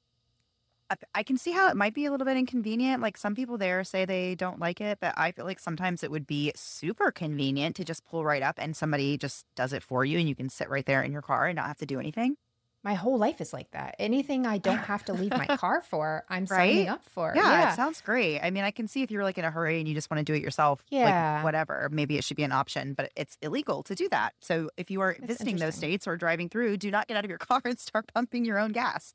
I- 1.15 1.23
can 1.23 1.37
see 1.37 1.53
how 1.53 1.69
it 1.69 1.77
might 1.77 1.95
be 1.95 2.07
a 2.07 2.11
little 2.11 2.25
bit 2.27 2.37
inconvenient. 2.37 3.03
Like 3.03 3.17
some 3.17 3.35
people 3.35 3.59
there 3.59 3.85
say 3.85 4.05
they 4.05 4.35
don't 4.35 4.61
like 4.61 4.81
it, 4.81 4.99
but 5.01 5.15
I 5.17 5.33
feel 5.33 5.45
like 5.45 5.59
sometimes 5.59 6.03
it 6.03 6.11
would 6.11 6.27
be 6.27 6.53
super 6.55 7.11
convenient 7.11 7.77
to 7.77 7.85
just 7.85 8.05
pull 8.07 8.25
right 8.25 8.43
up 8.43 8.57
and 8.59 8.77
somebody 8.77 9.19
just 9.19 9.45
does 9.57 9.73
it 9.73 9.83
for 9.83 10.05
you 10.05 10.19
and 10.19 10.29
you 10.29 10.35
can 10.35 10.49
sit 10.49 10.71
right 10.71 10.87
there 10.87 11.03
in 11.03 11.13
your 11.13 11.23
car 11.23 11.47
and 11.47 11.57
not 11.57 11.67
have 11.67 11.79
to 11.79 11.87
do 11.87 11.99
anything. 11.99 12.37
My 12.85 12.95
whole 12.95 13.17
life 13.17 13.41
is 13.41 13.55
like 13.55 13.71
that. 13.71 13.97
Anything 13.99 14.47
I 14.47 14.59
don't 14.59 14.77
have 14.77 15.05
to 15.07 15.15
leave 15.15 15.31
my 15.31 15.47
car 15.57 15.81
for, 15.81 16.25
I'm 16.29 16.47
signing 16.47 16.89
up 16.89 17.03
for. 17.03 17.33
Yeah, 17.35 17.73
it 17.73 17.77
sounds 17.77 18.03
great. 18.03 18.41
I 18.41 18.51
mean, 18.51 18.63
I 18.63 18.71
can 18.71 18.87
see 18.87 19.03
if 19.03 19.11
you're 19.11 19.25
like 19.25 19.39
in 19.39 19.45
a 19.45 19.51
hurry 19.51 19.79
and 19.79 19.89
you 19.89 19.95
just 19.95 20.11
want 20.11 20.19
to 20.19 20.25
do 20.25 20.35
it 20.35 20.43
yourself, 20.43 20.85
Yeah. 20.91 21.37
like 21.37 21.45
whatever, 21.45 21.89
maybe 21.91 22.19
it 22.19 22.25
should 22.25 22.37
be 22.37 22.43
an 22.43 22.53
option, 22.53 22.93
but 22.93 23.11
it's 23.17 23.39
illegal 23.41 23.83
to 23.85 23.95
do 23.95 24.07
that. 24.11 24.35
So 24.43 24.69
if 24.77 24.91
you 24.91 25.01
are 25.01 25.17
That's 25.19 25.27
visiting 25.33 25.57
those 25.57 25.75
states 25.75 26.07
or 26.07 26.17
driving 26.19 26.51
through, 26.51 26.77
do 26.77 26.91
not 26.91 27.09
get 27.09 27.17
out 27.17 27.25
of 27.25 27.31
your 27.31 27.39
car 27.49 27.63
and 27.65 27.79
start 27.79 28.13
pumping 28.15 28.45
your 28.45 28.59
own 28.59 28.73
gas. 28.73 29.15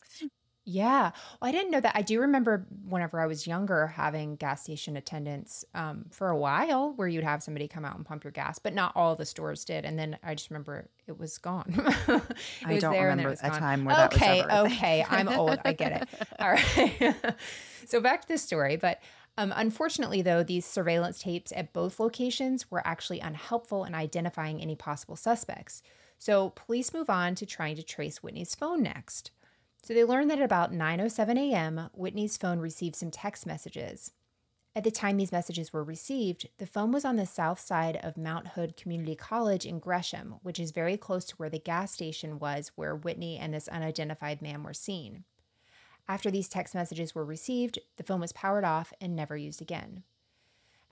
Yeah. 0.69 1.12
Well, 1.41 1.49
I 1.49 1.51
didn't 1.51 1.71
know 1.71 1.79
that. 1.79 1.95
I 1.95 2.01
do 2.03 2.19
remember 2.21 2.67
whenever 2.88 3.19
I 3.19 3.25
was 3.25 3.47
younger 3.47 3.88
having 3.88 4.36
gas 4.36 4.63
station 4.63 4.95
attendants 4.95 5.65
um, 5.73 6.05
for 6.12 6.29
a 6.29 6.38
while 6.38 6.93
where 6.93 7.08
you'd 7.08 7.23
have 7.23 7.41
somebody 7.41 7.67
come 7.67 7.86
out 7.86 7.95
and 7.95 8.05
pump 8.05 8.23
your 8.23 8.32
gas, 8.32 8.60
but 8.60 8.75
not 8.75 8.91
all 8.95 9.15
the 9.15 9.25
stores 9.25 9.65
did. 9.65 9.84
And 9.84 9.97
then 9.97 10.17
I 10.23 10.36
just 10.36 10.51
remember 10.51 10.88
it 11.08 11.17
was 11.17 11.38
gone. 11.39 11.73
it 12.08 12.21
I 12.65 12.73
was 12.73 12.82
don't 12.82 12.93
there 12.93 13.10
and 13.10 13.19
then 13.19 13.25
remember 13.25 13.39
a 13.43 13.49
gone. 13.49 13.60
time 13.60 13.86
where 13.86 13.95
that 13.95 14.13
was 14.13 14.21
okay, 14.21 14.43
okay. 14.43 15.05
I'm 15.10 15.27
old. 15.27 15.58
I 15.65 15.73
get 15.73 16.03
it. 16.03 16.27
All 16.39 16.51
right. 16.51 17.15
so 17.88 17.99
back 17.99 18.21
to 18.21 18.27
the 18.27 18.38
story. 18.38 18.75
But 18.77 19.01
Um, 19.38 19.53
unfortunately, 19.55 20.21
though, 20.21 20.43
these 20.43 20.65
surveillance 20.65 21.19
tapes 21.19 21.53
at 21.55 21.71
both 21.71 21.99
locations 21.99 22.69
were 22.69 22.86
actually 22.86 23.21
unhelpful 23.21 23.86
in 23.86 23.95
identifying 23.95 24.62
any 24.62 24.75
possible 24.75 25.15
suspects. 25.15 25.82
So 26.17 26.49
police 26.49 26.93
move 26.93 27.10
on 27.10 27.36
to 27.36 27.45
trying 27.45 27.77
to 27.77 27.84
trace 27.84 28.21
Whitney's 28.21 28.53
phone 28.53 28.84
next. 28.84 29.32
So 29.83 29.93
they 29.93 30.03
learn 30.03 30.27
that 30.27 30.39
at 30.39 30.45
about 30.45 30.71
9:07 30.71 31.37
a.m., 31.37 31.89
Whitney's 31.93 32.37
phone 32.37 32.59
received 32.59 32.95
some 32.95 33.11
text 33.11 33.45
messages. 33.45 34.11
At 34.75 34.83
the 34.83 34.91
time 34.91 35.17
these 35.17 35.31
messages 35.31 35.73
were 35.73 35.83
received, 35.83 36.47
the 36.57 36.67
phone 36.67 36.91
was 36.91 37.03
on 37.03 37.15
the 37.15 37.25
south 37.25 37.59
side 37.59 37.97
of 38.03 38.17
Mount 38.17 38.49
Hood 38.49 38.77
Community 38.77 39.15
College 39.15 39.65
in 39.65 39.79
Gresham, 39.79 40.35
which 40.43 40.59
is 40.59 40.71
very 40.71 40.95
close 40.95 41.25
to 41.25 41.35
where 41.37 41.49
the 41.49 41.59
gas 41.59 41.91
station 41.91 42.37
was 42.39 42.71
where 42.75 42.95
Whitney 42.95 43.37
and 43.37 43.53
this 43.53 43.67
unidentified 43.67 44.41
man 44.41 44.63
were 44.63 44.73
seen. 44.73 45.23
After 46.07 46.29
these 46.29 46.49
text 46.49 46.75
messages 46.75 47.15
were 47.15 47.25
received, 47.25 47.79
the 47.97 48.03
phone 48.03 48.19
was 48.19 48.31
powered 48.31 48.63
off 48.63 48.93
and 49.01 49.15
never 49.15 49.35
used 49.35 49.61
again. 49.61 50.03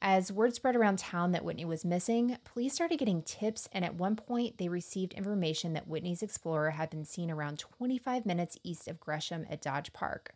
As 0.01 0.31
word 0.31 0.53
spread 0.53 0.75
around 0.75 0.99
town 0.99 1.31
that 1.31 1.43
Whitney 1.43 1.65
was 1.65 1.83
missing, 1.83 2.37
police 2.43 2.75
started 2.75 2.99
getting 2.99 3.23
tips, 3.23 3.67
and 3.71 3.83
at 3.83 3.95
one 3.95 4.15
point, 4.15 4.57
they 4.57 4.69
received 4.69 5.13
information 5.13 5.73
that 5.73 5.87
Whitney's 5.87 6.21
Explorer 6.21 6.71
had 6.71 6.91
been 6.91 7.03
seen 7.03 7.31
around 7.31 7.57
25 7.57 8.25
minutes 8.25 8.59
east 8.63 8.87
of 8.87 8.99
Gresham 8.99 9.45
at 9.49 9.61
Dodge 9.61 9.91
Park. 9.93 10.35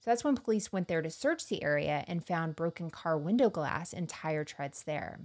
So 0.00 0.10
that's 0.10 0.24
when 0.24 0.34
police 0.34 0.72
went 0.72 0.88
there 0.88 1.00
to 1.00 1.08
search 1.08 1.46
the 1.46 1.62
area 1.62 2.04
and 2.06 2.26
found 2.26 2.54
broken 2.54 2.90
car 2.90 3.16
window 3.16 3.48
glass 3.48 3.94
and 3.94 4.08
tire 4.08 4.44
treads 4.44 4.82
there. 4.82 5.20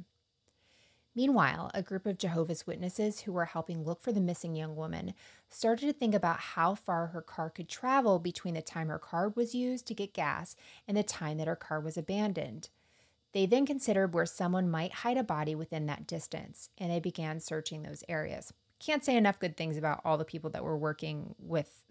Meanwhile, 1.13 1.71
a 1.73 1.81
group 1.81 2.05
of 2.05 2.19
Jehovah's 2.19 2.67
Witnesses 2.67 3.21
who 3.21 3.33
were 3.33 3.45
helping 3.45 3.83
look 3.83 4.01
for 4.01 4.11
the 4.11 4.21
missing 4.21 4.55
young 4.55 4.75
woman 4.75 5.15
started 5.49 5.87
to 5.87 5.93
think 5.93 6.13
about 6.13 6.39
how 6.39 6.75
far 6.75 7.07
her 7.07 7.23
car 7.23 7.49
could 7.49 7.67
travel 7.67 8.19
between 8.19 8.53
the 8.53 8.61
time 8.61 8.87
her 8.87 8.99
car 8.99 9.29
was 9.29 9.55
used 9.55 9.87
to 9.87 9.95
get 9.95 10.13
gas 10.13 10.55
and 10.87 10.95
the 10.95 11.03
time 11.03 11.39
that 11.39 11.47
her 11.47 11.55
car 11.55 11.81
was 11.81 11.97
abandoned. 11.97 12.69
They 13.33 13.45
then 13.45 13.65
considered 13.65 14.13
where 14.13 14.25
someone 14.25 14.69
might 14.69 14.93
hide 14.93 15.17
a 15.17 15.23
body 15.23 15.55
within 15.55 15.85
that 15.87 16.07
distance, 16.07 16.69
and 16.77 16.91
they 16.91 16.99
began 16.99 17.39
searching 17.39 17.83
those 17.83 18.03
areas. 18.07 18.53
Can't 18.79 19.03
say 19.03 19.17
enough 19.17 19.39
good 19.39 19.57
things 19.57 19.77
about 19.77 20.01
all 20.05 20.17
the 20.17 20.25
people 20.25 20.49
that 20.51 20.63
were 20.63 20.77
working 20.77 21.35
with 21.39 21.83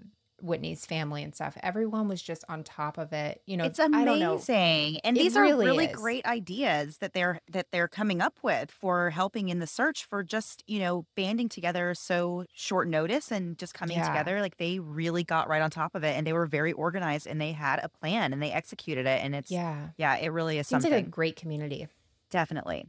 Whitney's 0.42 0.84
family 0.84 1.22
and 1.22 1.34
stuff. 1.34 1.56
Everyone 1.62 2.08
was 2.08 2.20
just 2.20 2.44
on 2.48 2.62
top 2.64 2.98
of 2.98 3.12
it. 3.12 3.42
You 3.46 3.56
know, 3.56 3.64
it's 3.64 3.78
amazing. 3.78 5.00
And 5.04 5.16
It 5.16 5.20
these 5.20 5.34
really 5.36 5.66
are 5.66 5.70
really 5.70 5.84
is. 5.86 5.96
great 5.96 6.24
ideas 6.26 6.98
that 6.98 7.12
they're 7.14 7.40
that 7.50 7.66
they're 7.72 7.88
coming 7.88 8.20
up 8.20 8.38
with 8.42 8.70
for 8.70 9.10
helping 9.10 9.48
in 9.48 9.58
the 9.60 9.66
search 9.66 10.04
for 10.04 10.22
just, 10.22 10.62
you 10.66 10.78
know, 10.78 11.06
banding 11.16 11.48
together 11.48 11.94
so 11.94 12.44
short 12.52 12.88
notice 12.88 13.30
and 13.32 13.58
just 13.58 13.74
coming 13.74 13.96
Yeah. 13.96 14.08
together. 14.08 14.40
Like 14.40 14.58
they 14.58 14.78
really 14.78 15.24
got 15.24 15.48
right 15.48 15.62
on 15.62 15.70
top 15.70 15.94
of 15.94 16.04
it 16.04 16.16
and 16.16 16.26
they 16.26 16.32
were 16.32 16.46
very 16.46 16.72
organized 16.72 17.26
and 17.26 17.40
they 17.40 17.52
had 17.52 17.80
a 17.82 17.88
plan 17.88 18.32
and 18.32 18.42
they 18.42 18.52
executed 18.52 19.06
it. 19.06 19.22
And 19.24 19.34
it's 19.34 19.50
Yeah. 19.50 19.88
yeah, 19.96 20.16
it 20.16 20.28
really 20.28 20.58
is 20.58 20.66
Seems 20.68 20.82
something. 20.82 20.92
like 20.98 21.06
a 21.06 21.10
great 21.10 21.36
community. 21.36 21.88
Definitely. 22.30 22.86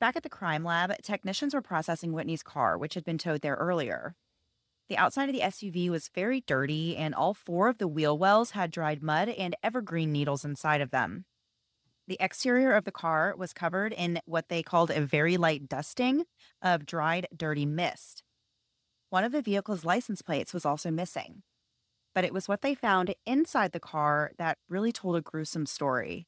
Back 0.00 0.14
at 0.16 0.22
the 0.22 0.28
crime 0.30 0.62
lab, 0.64 0.94
technicians 1.02 1.54
were 1.54 1.60
processing 1.62 2.12
Whitney's 2.12 2.42
car, 2.44 2.78
which 2.78 2.94
had 2.94 3.04
been 3.04 3.18
towed 3.18 3.40
there 3.42 3.56
earlier. 3.56 4.14
The 4.88 4.96
outside 4.96 5.28
of 5.28 5.34
the 5.34 5.42
SUV 5.42 5.90
was 5.90 6.08
very 6.14 6.40
dirty, 6.40 6.96
and 6.96 7.14
all 7.14 7.34
four 7.34 7.68
of 7.68 7.76
the 7.76 7.88
wheel 7.88 8.16
wells 8.16 8.52
had 8.52 8.70
dried 8.70 9.02
mud 9.02 9.28
and 9.28 9.54
evergreen 9.62 10.12
needles 10.12 10.44
inside 10.44 10.80
of 10.80 10.90
them. 10.90 11.26
The 12.06 12.16
exterior 12.20 12.72
of 12.72 12.84
the 12.84 12.90
car 12.90 13.34
was 13.36 13.52
covered 13.52 13.92
in 13.92 14.20
what 14.24 14.48
they 14.48 14.62
called 14.62 14.90
a 14.90 15.02
very 15.02 15.36
light 15.36 15.68
dusting 15.68 16.24
of 16.62 16.86
dried, 16.86 17.26
dirty 17.36 17.66
mist. 17.66 18.22
One 19.10 19.24
of 19.24 19.32
the 19.32 19.42
vehicle's 19.42 19.84
license 19.84 20.22
plates 20.22 20.54
was 20.54 20.64
also 20.64 20.90
missing. 20.90 21.42
But 22.14 22.24
it 22.24 22.32
was 22.32 22.48
what 22.48 22.62
they 22.62 22.74
found 22.74 23.14
inside 23.26 23.72
the 23.72 23.80
car 23.80 24.32
that 24.38 24.56
really 24.70 24.90
told 24.90 25.16
a 25.16 25.20
gruesome 25.20 25.66
story. 25.66 26.26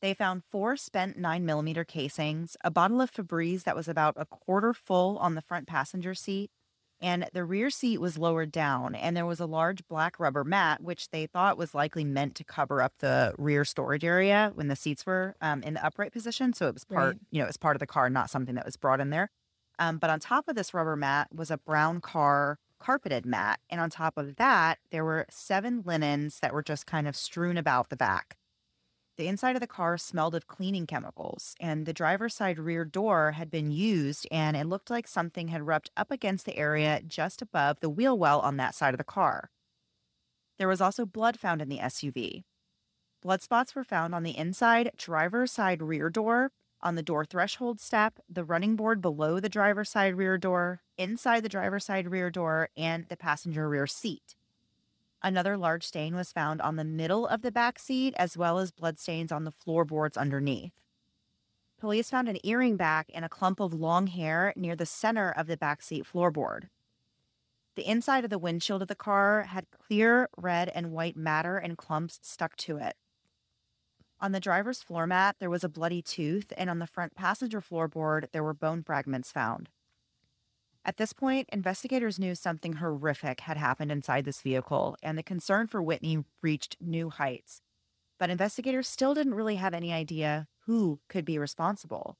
They 0.00 0.14
found 0.14 0.44
four 0.48 0.76
spent 0.76 1.20
9mm 1.20 1.88
casings, 1.88 2.56
a 2.62 2.70
bottle 2.70 3.00
of 3.00 3.10
Febreze 3.10 3.64
that 3.64 3.74
was 3.74 3.88
about 3.88 4.14
a 4.16 4.26
quarter 4.26 4.72
full 4.72 5.18
on 5.18 5.34
the 5.34 5.42
front 5.42 5.66
passenger 5.66 6.14
seat, 6.14 6.52
and 7.00 7.28
the 7.32 7.44
rear 7.44 7.70
seat 7.70 7.98
was 8.00 8.18
lowered 8.18 8.50
down, 8.52 8.94
and 8.94 9.16
there 9.16 9.26
was 9.26 9.40
a 9.40 9.46
large 9.46 9.86
black 9.88 10.18
rubber 10.18 10.44
mat, 10.44 10.82
which 10.82 11.10
they 11.10 11.26
thought 11.26 11.56
was 11.58 11.74
likely 11.74 12.04
meant 12.04 12.34
to 12.36 12.44
cover 12.44 12.82
up 12.82 12.94
the 12.98 13.34
rear 13.38 13.64
storage 13.64 14.04
area 14.04 14.50
when 14.54 14.68
the 14.68 14.76
seats 14.76 15.06
were 15.06 15.36
um, 15.40 15.62
in 15.62 15.74
the 15.74 15.84
upright 15.84 16.12
position. 16.12 16.52
So 16.52 16.66
it 16.68 16.74
was 16.74 16.84
part, 16.84 17.14
Right. 17.14 17.20
you 17.30 17.38
know, 17.38 17.44
it 17.44 17.48
was 17.48 17.56
part 17.56 17.76
of 17.76 17.80
the 17.80 17.86
car, 17.86 18.10
not 18.10 18.30
something 18.30 18.54
that 18.56 18.64
was 18.66 18.76
brought 18.76 19.00
in 19.00 19.10
there. 19.10 19.30
Um, 19.78 19.98
but 19.98 20.10
on 20.10 20.18
top 20.18 20.48
of 20.48 20.56
this 20.56 20.74
rubber 20.74 20.96
mat 20.96 21.28
was 21.32 21.50
a 21.50 21.58
brown 21.58 22.00
car 22.00 22.58
carpeted 22.80 23.26
mat, 23.26 23.58
and 23.70 23.80
on 23.80 23.90
top 23.90 24.16
of 24.16 24.36
that, 24.36 24.78
there 24.90 25.04
were 25.04 25.26
seven 25.30 25.82
linens 25.84 26.38
that 26.40 26.52
were 26.52 26.62
just 26.62 26.86
kind 26.86 27.08
of 27.08 27.16
strewn 27.16 27.56
about 27.56 27.88
the 27.90 27.96
back. 27.96 28.36
The 29.18 29.26
inside 29.26 29.56
of 29.56 29.60
the 29.60 29.66
car 29.66 29.98
smelled 29.98 30.36
of 30.36 30.46
cleaning 30.46 30.86
chemicals, 30.86 31.56
and 31.58 31.86
the 31.86 31.92
driver's 31.92 32.36
side 32.36 32.56
rear 32.56 32.84
door 32.84 33.32
had 33.32 33.50
been 33.50 33.72
used, 33.72 34.28
and 34.30 34.56
it 34.56 34.66
looked 34.66 34.90
like 34.90 35.08
something 35.08 35.48
had 35.48 35.66
rubbed 35.66 35.90
up 35.96 36.12
against 36.12 36.46
the 36.46 36.56
area 36.56 37.02
just 37.04 37.42
above 37.42 37.80
the 37.80 37.90
wheel 37.90 38.16
well 38.16 38.38
on 38.38 38.58
that 38.58 38.76
side 38.76 38.94
of 38.94 38.98
the 38.98 39.02
car. 39.04 39.50
There 40.56 40.68
was 40.68 40.80
also 40.80 41.04
blood 41.04 41.36
found 41.36 41.60
in 41.60 41.68
the 41.68 41.80
SUV. 41.80 42.44
Blood 43.20 43.42
spots 43.42 43.74
were 43.74 43.82
found 43.82 44.14
on 44.14 44.22
the 44.22 44.38
inside 44.38 44.92
driver's 44.96 45.50
side 45.50 45.82
rear 45.82 46.10
door, 46.10 46.52
on 46.80 46.94
the 46.94 47.02
door 47.02 47.24
threshold 47.24 47.80
step, 47.80 48.20
the 48.28 48.44
running 48.44 48.76
board 48.76 49.00
below 49.02 49.40
the 49.40 49.48
driver's 49.48 49.90
side 49.90 50.14
rear 50.14 50.38
door, 50.38 50.82
inside 50.96 51.42
the 51.42 51.48
driver's 51.48 51.86
side 51.86 52.08
rear 52.08 52.30
door, 52.30 52.68
and 52.76 53.06
the 53.08 53.16
passenger 53.16 53.68
rear 53.68 53.88
seat. 53.88 54.36
Another 55.22 55.56
large 55.56 55.84
stain 55.84 56.14
was 56.14 56.32
found 56.32 56.60
on 56.60 56.76
the 56.76 56.84
middle 56.84 57.26
of 57.26 57.42
the 57.42 57.50
back 57.50 57.78
seat, 57.78 58.14
as 58.16 58.36
well 58.36 58.58
as 58.58 58.70
bloodstains 58.70 59.32
on 59.32 59.44
the 59.44 59.52
floorboards 59.52 60.16
underneath. 60.16 60.72
Police 61.78 62.10
found 62.10 62.28
an 62.28 62.44
earring 62.44 62.76
back 62.76 63.10
and 63.14 63.24
a 63.24 63.28
clump 63.28 63.60
of 63.60 63.72
long 63.72 64.08
hair 64.08 64.52
near 64.56 64.74
the 64.74 64.86
center 64.86 65.30
of 65.30 65.46
the 65.46 65.56
back 65.56 65.82
seat 65.82 66.04
floorboard. 66.04 66.68
The 67.76 67.88
inside 67.88 68.24
of 68.24 68.30
the 68.30 68.38
windshield 68.38 68.82
of 68.82 68.88
the 68.88 68.96
car 68.96 69.44
had 69.44 69.70
clear 69.70 70.28
red 70.36 70.68
and 70.74 70.90
white 70.90 71.16
matter 71.16 71.58
and 71.58 71.78
clumps 71.78 72.18
stuck 72.22 72.56
to 72.56 72.78
it. 72.78 72.96
On 74.20 74.32
the 74.32 74.40
driver's 74.40 74.82
floor 74.82 75.06
mat, 75.06 75.36
there 75.38 75.50
was 75.50 75.62
a 75.62 75.68
bloody 75.68 76.02
tooth, 76.02 76.52
and 76.56 76.68
on 76.68 76.80
the 76.80 76.88
front 76.88 77.14
passenger 77.14 77.60
floorboard, 77.60 78.32
there 78.32 78.42
were 78.42 78.54
bone 78.54 78.82
fragments 78.82 79.30
found. 79.30 79.68
At 80.88 80.96
this 80.96 81.12
point, 81.12 81.50
investigators 81.52 82.18
knew 82.18 82.34
something 82.34 82.72
horrific 82.76 83.40
had 83.40 83.58
happened 83.58 83.92
inside 83.92 84.24
this 84.24 84.40
vehicle, 84.40 84.96
and 85.02 85.18
the 85.18 85.22
concern 85.22 85.66
for 85.66 85.82
Whitney 85.82 86.24
reached 86.40 86.78
new 86.80 87.10
heights. 87.10 87.60
But 88.18 88.30
investigators 88.30 88.88
still 88.88 89.12
didn't 89.12 89.34
really 89.34 89.56
have 89.56 89.74
any 89.74 89.92
idea 89.92 90.48
who 90.64 91.00
could 91.10 91.26
be 91.26 91.38
responsible. 91.38 92.16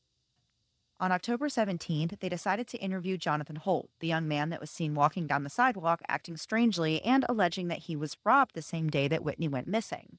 On 1.00 1.11
October 1.11 1.48
17th, 1.48 2.20
they 2.20 2.28
decided 2.28 2.68
to 2.68 2.76
interview 2.76 3.16
Jonathan 3.16 3.57
Holt, 3.57 3.88
the 4.00 4.07
young 4.07 4.28
man 4.28 4.50
that 4.50 4.61
was 4.61 4.70
seen 4.70 4.94
walking 4.94 5.26
down 5.26 5.44
the 5.44 5.48
sidewalk 5.48 6.02
acting 6.07 6.37
strangely 6.37 7.00
and 7.00 7.24
alleging 7.26 7.68
that 7.68 7.85
he 7.85 7.96
was 7.96 8.18
robbed 8.22 8.54
the 8.54 8.61
same 8.61 8.90
day 8.90 9.09
that 9.09 9.24
Whitney 9.24 9.48
went 9.48 9.66
missing. 9.66 10.18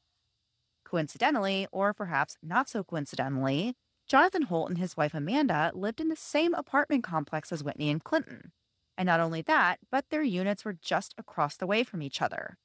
Coincidentally, 0.84 1.68
or 1.72 1.94
perhaps 1.94 2.36
not 2.42 2.68
so 2.68 2.84
coincidentally, 2.84 3.76
Jonathan 4.10 4.42
Holt 4.42 4.70
and 4.70 4.80
his 4.80 4.98
wife 4.98 5.14
Amanda 5.14 5.72
lived 5.76 6.02
in 6.02 6.10
the 6.10 6.16
same 6.16 6.56
apartment 6.56 7.04
complex 7.04 7.52
as 7.52 7.64
Whitney 7.64 7.92
and 7.92 8.04
Clinton. 8.04 8.52
And 8.98 9.06
not 9.06 9.20
only 9.20 9.44
that, 9.44 9.78
but 9.92 10.06
their 10.10 10.24
units 10.24 10.66
were 10.66 10.74
just 10.74 11.14
across 11.20 11.56
the 11.56 11.68
way 11.68 11.84
from 11.84 12.02
each 12.02 12.20
other. 12.20 12.58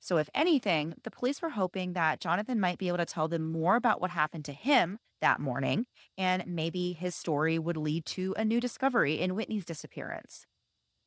So, 0.00 0.16
if 0.16 0.30
anything, 0.34 0.94
the 1.04 1.10
police 1.10 1.42
were 1.42 1.50
hoping 1.50 1.92
that 1.92 2.20
Jonathan 2.20 2.58
might 2.58 2.78
be 2.78 2.88
able 2.88 2.96
to 2.96 3.04
tell 3.04 3.28
them 3.28 3.52
more 3.52 3.76
about 3.76 4.00
what 4.00 4.10
happened 4.10 4.46
to 4.46 4.52
him 4.54 4.98
that 5.20 5.38
morning, 5.38 5.84
and 6.16 6.44
maybe 6.46 6.94
his 6.94 7.14
story 7.14 7.58
would 7.58 7.76
lead 7.76 8.06
to 8.06 8.34
a 8.38 8.44
new 8.44 8.60
discovery 8.60 9.20
in 9.20 9.34
Whitney's 9.34 9.64
disappearance. 9.66 10.46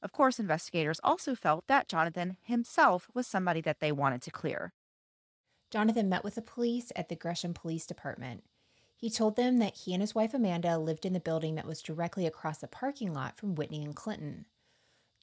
Of 0.03 0.11
course, 0.11 0.39
investigators 0.39 0.99
also 1.03 1.33
felt 1.33 1.65
that 1.67 1.89
Jonathan 1.89 2.37
himself 2.43 3.07
was 3.15 3.25
somebody 3.25 3.61
that 3.61 3.79
they 3.79 3.91
wanted 3.91 4.21
to 4.23 4.31
clear. 4.31 4.71
Jonathan 5.71 6.09
met 6.09 6.23
with 6.23 6.35
the 6.35 6.41
police 6.41 6.91
at 6.95 7.09
the 7.09 7.15
Gresham 7.15 7.53
Police 7.53 7.85
Department. 7.85 8.43
He 8.99 9.09
told 9.09 9.37
them 9.37 9.59
that 9.59 9.77
he 9.77 9.93
and 9.93 10.01
his 10.01 10.13
wife 10.13 10.33
Amanda 10.33 10.77
lived 10.77 11.05
in 11.05 11.13
the 11.13 11.21
building 11.21 11.55
that 11.55 11.65
was 11.65 11.81
directly 11.81 12.27
across 12.27 12.57
the 12.57 12.67
parking 12.67 13.13
lot 13.13 13.37
from 13.37 13.55
Whitney 13.55 13.81
and 13.81 13.95
Clinton. 13.95 14.45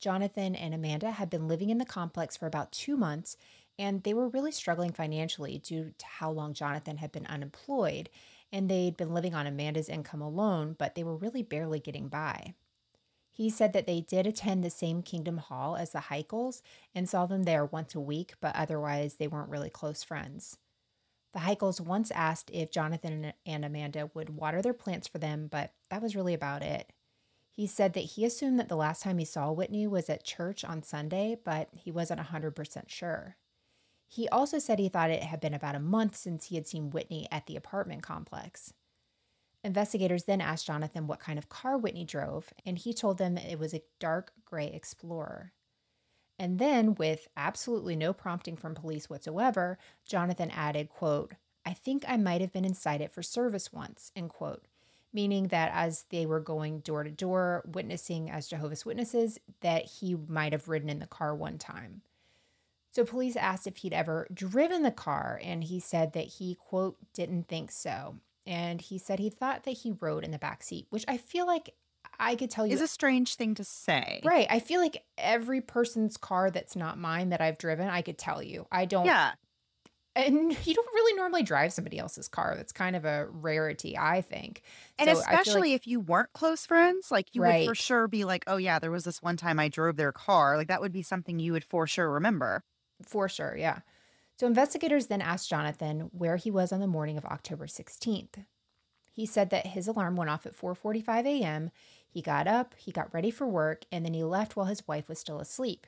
Jonathan 0.01 0.55
and 0.57 0.73
Amanda 0.73 1.11
had 1.11 1.29
been 1.29 1.47
living 1.47 1.69
in 1.69 1.77
the 1.77 1.85
complex 1.85 2.39
for 2.39 2.47
about 2.47 2.73
two 2.73 2.97
months, 2.97 3.37
and 3.79 4.03
they 4.03 4.15
were 4.15 4.29
really 4.29 4.51
struggling 4.51 4.93
financially 4.93 5.59
due 5.59 5.93
to 5.99 6.07
how 6.07 6.31
long 6.31 6.55
Jonathan 6.55 6.97
had 6.97 7.13
been 7.13 7.27
unemployed, 7.27 8.09
and 8.51 8.71
they'd 8.71 8.97
been 8.97 9.13
living 9.13 9.35
on 9.35 9.47
Amanda's 9.47 9.91
income 9.91 10.23
alone, 10.23 10.75
but 10.79 10.95
they 10.95 11.05
were 11.05 11.17
really 11.17 11.43
barely 11.43 11.79
getting 11.79 12.09
by. 12.09 12.55
He 13.31 13.51
said 13.51 13.75
that 13.75 13.87
they 13.87 14.01
did 14.01 14.27
attend 14.27 14.65
the 14.65 14.71
same 14.71 15.03
Kingdom 15.03 15.37
Hall 15.37 15.77
as 15.77 15.91
the 15.91 15.99
Heichels 15.99 16.63
and 16.95 17.07
saw 17.07 17.27
them 17.27 17.43
there 17.43 17.67
once 17.67 17.95
a 17.95 18.01
week, 18.01 18.37
but 18.41 18.57
otherwise 18.57 19.17
they 19.17 19.29
weren't 19.29 19.51
really 19.51 19.69
close 19.69 20.03
friends. 20.03 20.57
The 21.37 21.43
Heichels 21.43 21.83
once 21.83 22.11
asked 22.13 22.51
if 22.51 22.71
Jonathan 22.71 23.35
and 23.45 23.63
Amanda 23.63 24.11
would 24.15 24.31
water 24.31 24.63
their 24.63 24.73
plants 24.73 25.07
for 25.07 25.19
them, 25.19 25.49
but 25.51 25.75
that 25.91 26.01
was 26.01 26.17
really 26.17 26.33
about 26.33 26.63
it. 26.63 26.91
He 27.51 27.67
said 27.67 27.93
that 27.93 28.01
he 28.01 28.25
assumed 28.25 28.59
that 28.59 28.71
the 28.71 28.75
last 28.75 29.03
time 29.03 29.19
he 29.19 29.27
saw 29.27 29.53
Whitney 29.53 29.87
was 29.87 30.09
at 30.09 30.25
church 30.25 30.65
on 30.65 30.83
Sunday, 30.83 31.37
but 31.45 31.69
he 31.75 31.91
wasn't 31.91 32.23
100% 32.23 32.89
sure. 32.89 33.37
He 34.09 34.27
also 34.31 34.59
said 34.59 34.79
he 34.79 34.89
thought 34.89 35.11
it 35.11 35.25
had 35.25 35.41
been 35.41 35.53
about 35.53 35.75
a 35.75 35.79
month 35.79 36.17
since 36.17 36.47
he 36.47 36.55
had 36.55 36.67
seen 36.67 36.89
Whitney 36.89 37.29
at 37.31 37.45
the 37.45 37.57
apartment 37.57 38.03
complex. 38.03 38.73
Investigators 39.63 40.25
then 40.25 40.41
asked 40.41 40.67
Jonathan 40.67 41.07
what 41.07 41.21
kind 41.21 41.39
of 41.39 41.51
car 41.51 41.77
Whitney 41.77 42.07
drove, 42.07 42.55
and 42.65 42.79
he 42.79 42.95
told 42.95 43.19
them 43.19 43.37
it 43.37 43.59
was 43.59 43.75
a 43.75 43.83
dark 44.01 44.33
gray 44.47 44.69
Explorer. 44.69 45.53
And 46.39 46.59
then, 46.59 46.95
with 46.95 47.29
absolutely 47.37 47.97
no 47.97 48.13
prompting 48.13 48.57
from 48.57 48.75
police 48.75 49.09
whatsoever, 49.09 49.79
Jonathan 50.05 50.51
added, 50.51 50.91
quote, 50.91 51.33
I 51.65 51.73
think 51.73 52.05
I 52.07 52.17
might 52.17 52.41
have 52.41 52.53
been 52.53 52.65
inside 52.65 53.01
it 53.01 53.11
for 53.11 53.23
service 53.23 53.73
once, 53.73 54.13
end 54.15 54.31
quote, 54.31 54.65
meaning 55.13 55.49
that 55.49 55.73
as 55.75 56.05
they 56.11 56.27
were 56.27 56.41
going 56.41 56.81
door 56.81 57.05
to 57.05 57.11
door, 57.11 57.65
witnessing 57.67 58.31
as 58.31 58.49
Jehovah's 58.49 58.85
Witnesses, 58.85 59.39
that 59.61 59.87
he 59.87 60.15
might 60.15 60.53
have 60.53 60.69
ridden 60.69 60.91
in 60.91 60.99
the 60.99 61.07
car 61.07 61.35
one 61.35 61.59
time. 61.59 62.03
So 62.93 63.05
police 63.05 63.37
asked 63.37 63.67
if 63.67 63.79
he'd 63.79 63.93
ever 63.93 64.27
driven 64.33 64.83
the 64.83 64.91
car, 64.91 65.41
and 65.43 65.65
he 65.65 65.81
said 65.81 66.13
that 66.13 66.27
he, 66.27 66.55
quote, 66.55 66.97
didn't 67.15 67.49
think 67.49 67.73
so 67.73 68.17
and 68.47 68.81
he 68.81 68.97
said 68.97 69.19
he 69.19 69.29
thought 69.29 69.65
that 69.65 69.79
he 69.79 69.97
rode 70.01 70.25
in 70.25 70.31
the 70.31 70.39
back 70.39 70.63
seat, 70.63 70.87
which 70.91 71.05
I 71.09 71.17
feel 71.17 71.47
like 71.47 71.75
I 72.19 72.35
could 72.37 72.51
tell 72.51 72.67
you 72.67 72.73
is 72.75 72.81
a 72.81 72.89
strange 72.89 73.35
thing 73.37 73.55
to 73.57 73.65
say. 73.65 74.21
Right. 74.25 74.47
I 74.51 74.61
feel 74.61 74.81
like 74.81 75.05
every 75.19 75.61
person's 75.61 76.17
car 76.17 76.51
that's 76.51 76.77
not 76.77 76.99
mine 76.99 77.31
that 77.31 77.41
I've 77.41 77.59
driven, 77.59 77.89
I 77.89 78.03
could 78.03 78.19
tell 78.19 78.43
you. 78.43 78.67
I 78.73 78.85
don't 78.87 79.07
Yeah. 79.07 79.33
and 80.15 80.35
you 80.67 80.75
don't 80.75 80.95
really 80.95 81.15
normally 81.15 81.43
drive 81.43 81.73
somebody 81.73 81.99
else's 81.99 82.29
car. 82.29 82.55
That's 82.57 82.73
kind 82.73 82.97
of 82.97 83.05
a 83.05 83.27
rarity, 83.31 83.97
I 83.99 84.23
think. 84.23 84.63
And 84.99 85.09
So 85.09 85.15
feel 85.15 85.23
like- 85.25 85.41
especially 85.41 85.75
if 85.75 85.87
you 85.87 86.01
weren't 86.01 86.33
close 86.33 86.65
friends, 86.67 87.11
like 87.11 87.35
you 87.35 87.43
would 87.43 87.67
for 87.67 87.75
sure 87.75 88.09
be 88.09 88.25
like, 88.25 88.45
oh, 88.47 88.57
yeah, 88.57 88.79
there 88.79 88.91
was 88.91 89.05
this 89.05 89.23
one 89.23 89.37
time 89.37 89.59
I 89.59 89.69
drove 89.69 89.97
their 89.97 90.13
car. 90.13 90.57
Like 90.57 90.69
that 90.69 90.81
would 90.81 90.93
be 90.93 91.03
something 91.03 91.39
you 91.39 91.53
would 91.53 91.65
for 91.65 91.87
sure 91.87 92.11
remember. 92.11 92.63
For 93.07 93.29
sure, 93.29 93.55
yeah. 93.59 93.81
So 94.39 94.47
investigators 94.47 95.07
then 95.07 95.23
asked 95.23 95.49
Jonathan 95.49 96.11
where 96.13 96.37
he 96.37 96.51
was 96.51 96.71
on 96.73 96.81
the 96.81 96.87
morning 96.87 97.17
of 97.17 97.25
October 97.25 97.67
16th. 97.67 98.45
He 99.11 99.25
said 99.25 99.49
that 99.49 99.69
his 99.69 99.89
alarm 99.89 100.15
went 100.17 100.29
off 100.29 100.45
at 100.45 100.55
4:45 100.55 101.25
a.m. 101.27 101.71
He 102.17 102.23
got 102.23 102.47
up, 102.47 102.75
he 102.79 102.93
got 102.93 103.13
ready 103.13 103.31
for 103.31 103.47
work, 103.47 103.85
and 103.93 104.03
then 104.03 104.15
he 104.15 104.25
left 104.25 104.57
while 104.57 104.65
his 104.65 104.89
wife 104.89 105.07
was 105.07 105.19
still 105.19 105.39
asleep. 105.39 105.87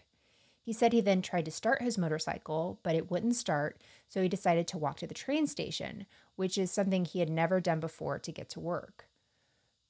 He 0.60 0.74
said 0.74 0.92
he 0.92 1.00
then 1.00 1.22
tried 1.22 1.46
to 1.46 1.50
start 1.50 1.80
his 1.80 1.96
motorcycle, 1.96 2.78
but 2.82 2.94
it 2.94 3.10
wouldn't 3.10 3.34
start, 3.34 3.80
so 4.10 4.20
he 4.20 4.28
decided 4.28 4.68
to 4.68 4.76
walk 4.76 4.98
to 4.98 5.06
the 5.06 5.14
train 5.14 5.46
station, 5.46 6.04
which 6.36 6.58
is 6.58 6.70
something 6.70 7.06
he 7.06 7.20
had 7.20 7.30
never 7.30 7.62
done 7.62 7.80
before 7.80 8.18
to 8.18 8.30
get 8.30 8.50
to 8.50 8.60
work. 8.60 9.08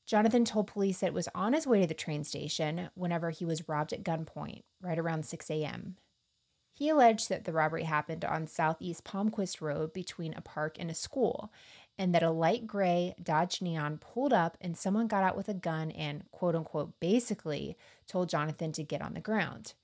Jonathan 0.06 0.44
told 0.44 0.68
police 0.68 1.00
that 1.00 1.08
it 1.08 1.12
was 1.12 1.28
on 1.34 1.54
his 1.54 1.66
way 1.66 1.80
to 1.80 1.88
the 1.88 1.92
train 1.92 2.22
station 2.22 2.90
whenever 2.94 3.30
he 3.30 3.44
was 3.44 3.68
robbed 3.68 3.92
at 3.92 4.04
gunpoint, 4.04 4.62
right 4.80 4.96
around 4.96 5.26
6 5.26 5.50
a.m. 5.50 5.96
He 6.72 6.88
alleged 6.88 7.28
that 7.30 7.46
the 7.46 7.52
robbery 7.52 7.82
happened 7.82 8.24
on 8.24 8.46
Southeast 8.46 9.02
Palmquist 9.02 9.60
Road 9.60 9.92
between 9.92 10.34
a 10.34 10.40
park 10.40 10.76
and 10.78 10.88
a 10.88 10.94
school, 10.94 11.50
and 11.98 12.14
that 12.14 12.22
a 12.22 12.30
light 12.30 12.66
gray 12.66 13.14
Dodge 13.22 13.60
Neon 13.60 13.98
pulled 13.98 14.32
up 14.32 14.56
and 14.60 14.76
someone 14.76 15.08
got 15.08 15.24
out 15.24 15.36
with 15.36 15.48
a 15.48 15.54
gun 15.54 15.90
and, 15.90 16.24
quote 16.30 16.54
unquote, 16.54 16.98
basically 17.00 17.76
told 18.06 18.28
Jonathan 18.28 18.72
to 18.72 18.84
get 18.84 19.02
on 19.02 19.14
the 19.14 19.20
ground. 19.20 19.74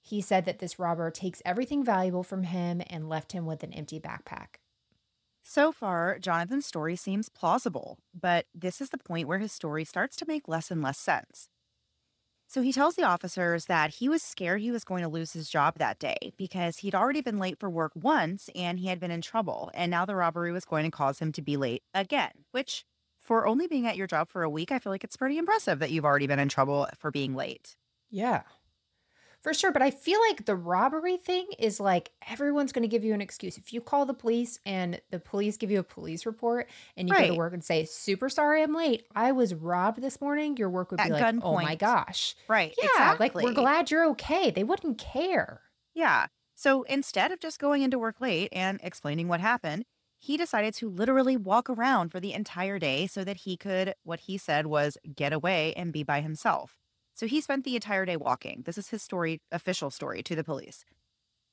He 0.00 0.20
said 0.20 0.44
that 0.44 0.60
this 0.60 0.78
robber 0.78 1.10
takes 1.10 1.42
everything 1.44 1.84
valuable 1.84 2.22
from 2.22 2.44
him 2.44 2.80
and 2.88 3.08
left 3.08 3.32
him 3.32 3.44
with 3.44 3.64
an 3.64 3.72
empty 3.72 3.98
backpack. 3.98 4.60
So 5.42 5.72
far, 5.72 6.18
Jonathan's 6.18 6.66
story 6.66 6.96
seems 6.96 7.28
plausible, 7.28 7.98
but 8.18 8.46
this 8.54 8.80
is 8.80 8.90
the 8.90 8.98
point 8.98 9.28
where 9.28 9.38
his 9.38 9.52
story 9.52 9.84
starts 9.84 10.16
to 10.16 10.26
make 10.26 10.48
less 10.48 10.70
and 10.70 10.82
less 10.82 10.98
sense. 10.98 11.48
So 12.48 12.62
he 12.62 12.72
tells 12.72 12.94
the 12.94 13.02
officers 13.02 13.66
that 13.66 13.90
he 13.90 14.08
was 14.08 14.22
scared 14.22 14.60
he 14.60 14.70
was 14.70 14.84
going 14.84 15.02
to 15.02 15.08
lose 15.08 15.32
his 15.32 15.48
job 15.50 15.78
that 15.78 15.98
day 15.98 16.32
because 16.36 16.78
he'd 16.78 16.94
already 16.94 17.20
been 17.20 17.38
late 17.38 17.58
for 17.58 17.68
work 17.68 17.92
once 17.96 18.48
and 18.54 18.78
he 18.78 18.86
had 18.86 19.00
been 19.00 19.10
in 19.10 19.20
trouble, 19.20 19.70
and 19.74 19.90
now 19.90 20.04
the 20.04 20.14
robbery 20.16 20.52
was 20.52 20.64
going 20.64 20.84
to 20.84 20.90
cause 20.90 21.18
him 21.18 21.32
to 21.32 21.42
be 21.42 21.56
late 21.56 21.82
again, 21.92 22.44
which 22.52 22.84
for 23.18 23.46
only 23.46 23.66
being 23.66 23.86
at 23.86 23.96
your 23.96 24.06
job 24.06 24.28
for 24.28 24.42
a 24.44 24.50
week, 24.50 24.70
I 24.70 24.78
feel 24.78 24.92
like 24.92 25.02
it's 25.02 25.16
pretty 25.16 25.38
impressive 25.38 25.80
that 25.80 25.90
you've 25.90 26.04
already 26.04 26.28
been 26.28 26.38
in 26.38 26.48
trouble 26.48 26.86
for 26.96 27.10
being 27.10 27.34
late. 27.34 27.76
Yeah. 28.10 28.44
For 29.42 29.54
sure. 29.54 29.70
But 29.70 29.82
I 29.82 29.90
feel 29.90 30.18
like 30.28 30.44
the 30.44 30.56
robbery 30.56 31.16
thing 31.16 31.46
is 31.58 31.78
like 31.78 32.10
everyone's 32.28 32.72
going 32.72 32.82
to 32.82 32.88
give 32.88 33.04
you 33.04 33.14
an 33.14 33.20
excuse. 33.20 33.56
If 33.56 33.72
you 33.72 33.80
call 33.80 34.04
the 34.04 34.14
police 34.14 34.58
and 34.66 35.00
the 35.10 35.20
police 35.20 35.56
give 35.56 35.70
you 35.70 35.78
a 35.78 35.84
police 35.84 36.26
report 36.26 36.68
and 36.96 37.08
you 37.08 37.14
go 37.14 37.26
to 37.28 37.34
work 37.34 37.52
and 37.52 37.64
say, 37.64 37.84
super 37.84 38.28
sorry 38.28 38.62
I'm 38.62 38.74
late, 38.74 39.06
I 39.14 39.32
was 39.32 39.54
robbed 39.54 40.02
this 40.02 40.20
morning, 40.20 40.56
your 40.56 40.68
work 40.68 40.90
would 40.90 40.98
be 40.98 41.04
At 41.04 41.10
like, 41.10 41.34
oh 41.42 41.54
my 41.54 41.76
gosh. 41.76 42.34
Right. 42.48 42.74
Yeah. 42.80 43.16
Like 43.20 43.34
we're 43.34 43.52
glad 43.52 43.90
you're 43.90 44.06
okay. 44.10 44.50
They 44.50 44.64
wouldn't 44.64 44.98
care. 44.98 45.62
Yeah. 45.94 46.26
So 46.56 46.82
instead 46.84 47.32
of 47.32 47.38
just 47.38 47.58
going 47.58 47.82
into 47.82 47.98
work 47.98 48.20
late 48.20 48.48
and 48.52 48.80
explaining 48.82 49.28
what 49.28 49.40
happened, 49.40 49.84
he 50.18 50.36
decided 50.38 50.74
to 50.74 50.88
literally 50.88 51.36
walk 51.36 51.68
around 51.68 52.10
for 52.10 52.18
the 52.18 52.32
entire 52.32 52.78
day 52.78 53.06
so 53.06 53.22
that 53.22 53.36
he 53.36 53.56
could, 53.56 53.94
what 54.02 54.20
he 54.20 54.38
said 54.38 54.66
was, 54.66 54.96
get 55.14 55.32
away 55.32 55.74
and 55.76 55.92
be 55.92 56.02
by 56.02 56.22
himself. 56.22 56.78
So 57.16 57.26
he 57.26 57.40
spent 57.40 57.64
the 57.64 57.74
entire 57.74 58.04
day 58.04 58.18
walking. 58.18 58.62
This 58.66 58.76
is 58.76 58.90
his 58.90 59.02
story, 59.02 59.40
official 59.50 59.90
story 59.90 60.22
to 60.22 60.36
the 60.36 60.44
police. 60.44 60.84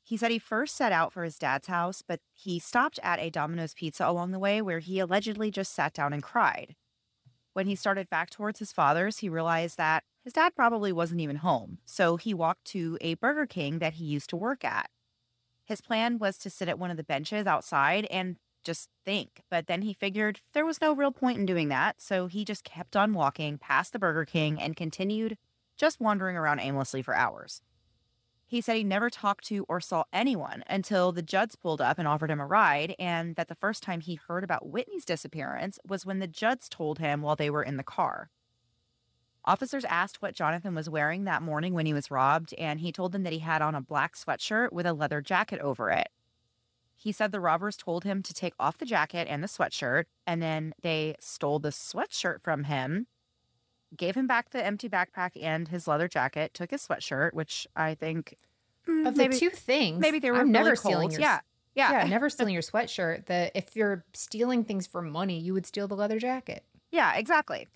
He 0.04 0.18
said 0.18 0.30
he 0.30 0.38
first 0.38 0.76
set 0.76 0.92
out 0.92 1.14
for 1.14 1.24
his 1.24 1.38
dad's 1.38 1.68
house, 1.68 2.04
but 2.06 2.20
he 2.34 2.60
stopped 2.60 3.00
at 3.02 3.20
a 3.20 3.30
Domino's 3.30 3.74
Pizza 3.74 4.06
along 4.06 4.32
the 4.32 4.40
way 4.40 4.62
where 4.62 4.80
he 4.80 5.00
allegedly 5.00 5.52
just 5.52 5.74
sat 5.74 5.94
down 5.94 6.12
and 6.12 6.22
cried. 6.22 6.76
When 7.54 7.66
he 7.66 7.76
started 7.76 8.10
back 8.10 8.30
towards 8.30 8.60
his 8.60 8.74
father's, 8.74 9.20
he 9.20 9.30
realized 9.30 9.78
that 9.78 10.04
his 10.22 10.34
dad 10.34 10.54
probably 10.54 10.92
wasn't 10.92 11.22
even 11.22 11.38
home. 11.38 11.78
So 11.86 12.18
he 12.18 12.34
walked 12.34 12.66
to 12.66 12.98
a 13.00 13.14
Burger 13.14 13.46
King 13.46 13.80
that 13.80 13.94
he 13.94 14.04
used 14.04 14.30
to 14.32 14.36
work 14.36 14.66
at. 14.66 14.90
His 15.64 15.80
plan 15.80 16.18
was 16.20 16.38
to 16.40 16.50
sit 16.50 16.68
at 16.68 16.78
one 16.78 16.92
of 16.92 16.98
the 16.98 17.06
benches 17.06 17.48
outside 17.48 18.06
and 18.12 18.36
just 18.66 18.90
think, 19.06 19.44
but 19.50 19.68
then 19.68 19.84
he 19.84 19.94
figured 19.94 20.42
there 20.54 20.66
was 20.66 20.82
no 20.82 20.94
real 20.94 21.12
point 21.12 21.38
in 21.38 21.46
doing 21.46 21.70
that. 21.70 22.02
So 22.02 22.28
he 22.28 22.44
just 22.44 22.66
kept 22.66 22.98
on 22.98 23.14
walking 23.14 23.58
past 23.58 23.94
the 23.94 24.00
Burger 24.00 24.26
King 24.26 24.60
and 24.60 24.76
continued 24.76 25.38
just 25.78 26.00
wandering 26.00 26.36
around 26.36 26.60
aimlessly 26.60 27.02
for 27.02 27.16
hours. 27.16 27.62
He 28.46 28.62
said 28.62 28.76
he 28.76 28.84
never 28.84 29.10
talked 29.10 29.46
to 29.46 29.66
or 29.68 29.82
saw 29.82 30.04
anyone 30.14 30.64
until 30.68 31.12
the 31.12 31.24
Judds 31.24 31.56
pulled 31.56 31.82
up 31.82 31.98
and 31.98 32.08
offered 32.08 32.30
him 32.30 32.40
a 32.40 32.46
ride, 32.46 32.96
and 33.00 33.36
that 33.36 33.48
the 33.48 33.56
first 33.56 33.82
time 33.82 34.02
he 34.02 34.16
heard 34.28 34.44
about 34.44 34.68
Whitney's 34.68 35.06
disappearance 35.06 35.80
was 35.88 36.06
when 36.06 36.20
the 36.20 36.28
Judds 36.28 36.70
told 36.70 37.00
him 37.00 37.22
while 37.22 37.36
they 37.36 37.50
were 37.50 37.64
in 37.64 37.78
the 37.78 37.84
car. 37.84 38.30
Officers 39.46 39.86
asked 39.86 40.22
what 40.22 40.36
Jonathan 40.36 40.76
was 40.76 40.90
wearing 40.90 41.24
that 41.24 41.42
morning 41.42 41.74
when 41.74 41.86
he 41.86 41.94
was 41.94 42.12
robbed, 42.12 42.54
and 42.58 42.80
he 42.80 42.92
told 42.92 43.12
them 43.12 43.24
that 43.24 43.34
he 43.34 43.40
had 43.40 43.62
on 43.62 43.76
a 43.76 43.82
black 43.82 44.16
sweatshirt 44.16 44.72
with 44.72 44.86
a 44.86 44.94
leather 44.94 45.20
jacket 45.20 45.60
over 45.60 45.90
it. 45.90 46.10
He 46.96 47.12
said 47.12 47.32
the 47.32 47.42
robbers 47.42 47.76
told 47.76 48.04
him 48.04 48.22
to 48.24 48.34
take 48.34 48.54
off 48.60 48.78
the 48.78 48.86
jacket 48.86 49.28
and 49.28 49.44
the 49.44 49.48
sweatshirt, 49.48 50.06
and 50.26 50.42
then 50.42 50.74
they 50.82 51.16
stole 51.20 51.60
the 51.60 51.70
sweatshirt 51.70 52.42
from 52.42 52.66
him, 52.66 53.08
gave 53.96 54.16
him 54.16 54.28
back 54.28 54.50
the 54.52 54.66
empty 54.66 54.90
backpack 54.90 55.32
and 55.42 55.68
his 55.68 55.88
leather 55.88 56.08
jacket, 56.08 56.54
took 56.54 56.72
his 56.72 56.86
sweatshirt, 56.86 57.34
which 57.34 57.68
I 57.76 57.96
think 57.96 58.38
mm, 58.88 59.08
Of 59.08 59.16
the 59.16 59.24
maybe, 59.24 59.38
two 59.38 59.50
things, 59.50 60.00
maybe 60.00 60.20
they 60.20 60.32
were 60.32 60.40
really 60.40 60.50
never 60.52 60.76
cold. 60.76 60.94
stealing 60.94 61.12
your 61.12 61.22
yeah, 61.22 61.40
yeah, 61.76 61.92
yeah, 61.92 62.08
never 62.10 62.30
stealing 62.30 62.54
your 62.54 62.64
sweatshirt. 62.64 63.26
The 63.26 63.52
if 63.58 63.76
you're 63.76 64.04
stealing 64.14 64.64
things 64.64 64.88
for 64.88 65.02
money, 65.02 65.40
you 65.40 65.54
would 65.54 65.66
steal 65.66 65.88
the 65.88 65.96
leather 65.96 66.20
jacket. 66.20 66.64
Yeah, 66.92 67.16
exactly. 67.16 67.68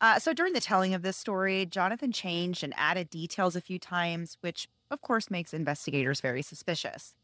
Uh, 0.00 0.18
so 0.18 0.32
during 0.32 0.52
the 0.52 0.60
telling 0.60 0.94
of 0.94 1.02
this 1.02 1.16
story, 1.16 1.64
Jonathan 1.66 2.10
changed 2.10 2.64
and 2.64 2.74
added 2.76 3.08
details 3.08 3.54
a 3.54 3.60
few 3.60 3.78
times, 3.78 4.36
which 4.40 4.68
of 4.90 5.00
course 5.00 5.30
makes 5.30 5.54
investigators 5.54 6.20
very 6.20 6.42
suspicious. 6.42 7.14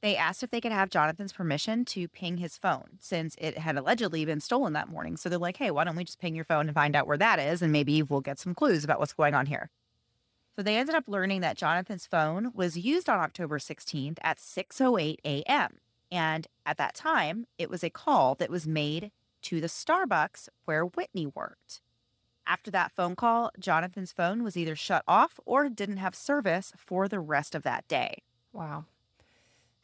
They 0.00 0.16
asked 0.16 0.42
if 0.42 0.50
they 0.50 0.60
could 0.60 0.72
have 0.72 0.90
Jonathan's 0.90 1.32
permission 1.32 1.84
to 1.86 2.06
ping 2.06 2.36
his 2.36 2.56
phone 2.56 2.98
since 3.00 3.34
it 3.38 3.58
had 3.58 3.76
allegedly 3.76 4.24
been 4.24 4.40
stolen 4.40 4.72
that 4.74 4.88
morning. 4.88 5.16
So 5.16 5.28
they're 5.28 5.38
like, 5.38 5.56
hey, 5.56 5.72
why 5.72 5.84
don't 5.84 5.96
we 5.96 6.04
just 6.04 6.20
ping 6.20 6.36
your 6.36 6.44
phone 6.44 6.68
and 6.68 6.74
find 6.74 6.94
out 6.94 7.06
where 7.06 7.16
that 7.16 7.40
is? 7.40 7.62
And 7.62 7.72
maybe 7.72 8.02
we'll 8.02 8.20
get 8.20 8.38
some 8.38 8.54
clues 8.54 8.84
about 8.84 9.00
what's 9.00 9.12
going 9.12 9.34
on 9.34 9.46
here. 9.46 9.70
So 10.54 10.62
they 10.62 10.76
ended 10.76 10.94
up 10.94 11.04
learning 11.08 11.40
that 11.40 11.56
Jonathan's 11.56 12.06
phone 12.06 12.52
was 12.54 12.76
used 12.76 13.08
on 13.08 13.18
October 13.18 13.58
16th 13.58 14.18
at 14.22 14.38
6:08 14.38 15.18
a.m. 15.24 15.78
And 16.10 16.46
at 16.64 16.78
that 16.78 16.94
time, 16.94 17.46
it 17.58 17.70
was 17.70 17.84
a 17.84 17.90
call 17.90 18.34
that 18.36 18.50
was 18.50 18.66
made 18.66 19.10
to 19.42 19.60
the 19.60 19.66
Starbucks 19.66 20.48
where 20.64 20.84
Whitney 20.84 21.26
worked. 21.26 21.80
After 22.46 22.70
that 22.70 22.92
phone 22.92 23.14
call, 23.14 23.50
Jonathan's 23.58 24.12
phone 24.12 24.42
was 24.42 24.56
either 24.56 24.74
shut 24.74 25.02
off 25.06 25.38
or 25.44 25.68
didn't 25.68 25.98
have 25.98 26.14
service 26.14 26.72
for 26.76 27.06
the 27.06 27.20
rest 27.20 27.54
of 27.54 27.62
that 27.62 27.86
day. 27.88 28.22
Wow. 28.52 28.86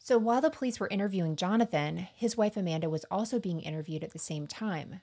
So 0.05 0.19
while 0.19 0.43
the 0.43 0.51
police 0.51 0.79
were 0.79 0.89
interviewing 0.89 1.35
Jonathan, 1.35 1.97
his 2.15 2.37
wife 2.37 2.59
Amanda 2.59 2.91
was 2.91 3.07
also 3.11 3.41
being 3.41 3.61
interviewed 3.61 4.05
at 4.05 4.13
the 4.13 4.19
same 4.19 4.47
time. 4.47 5.01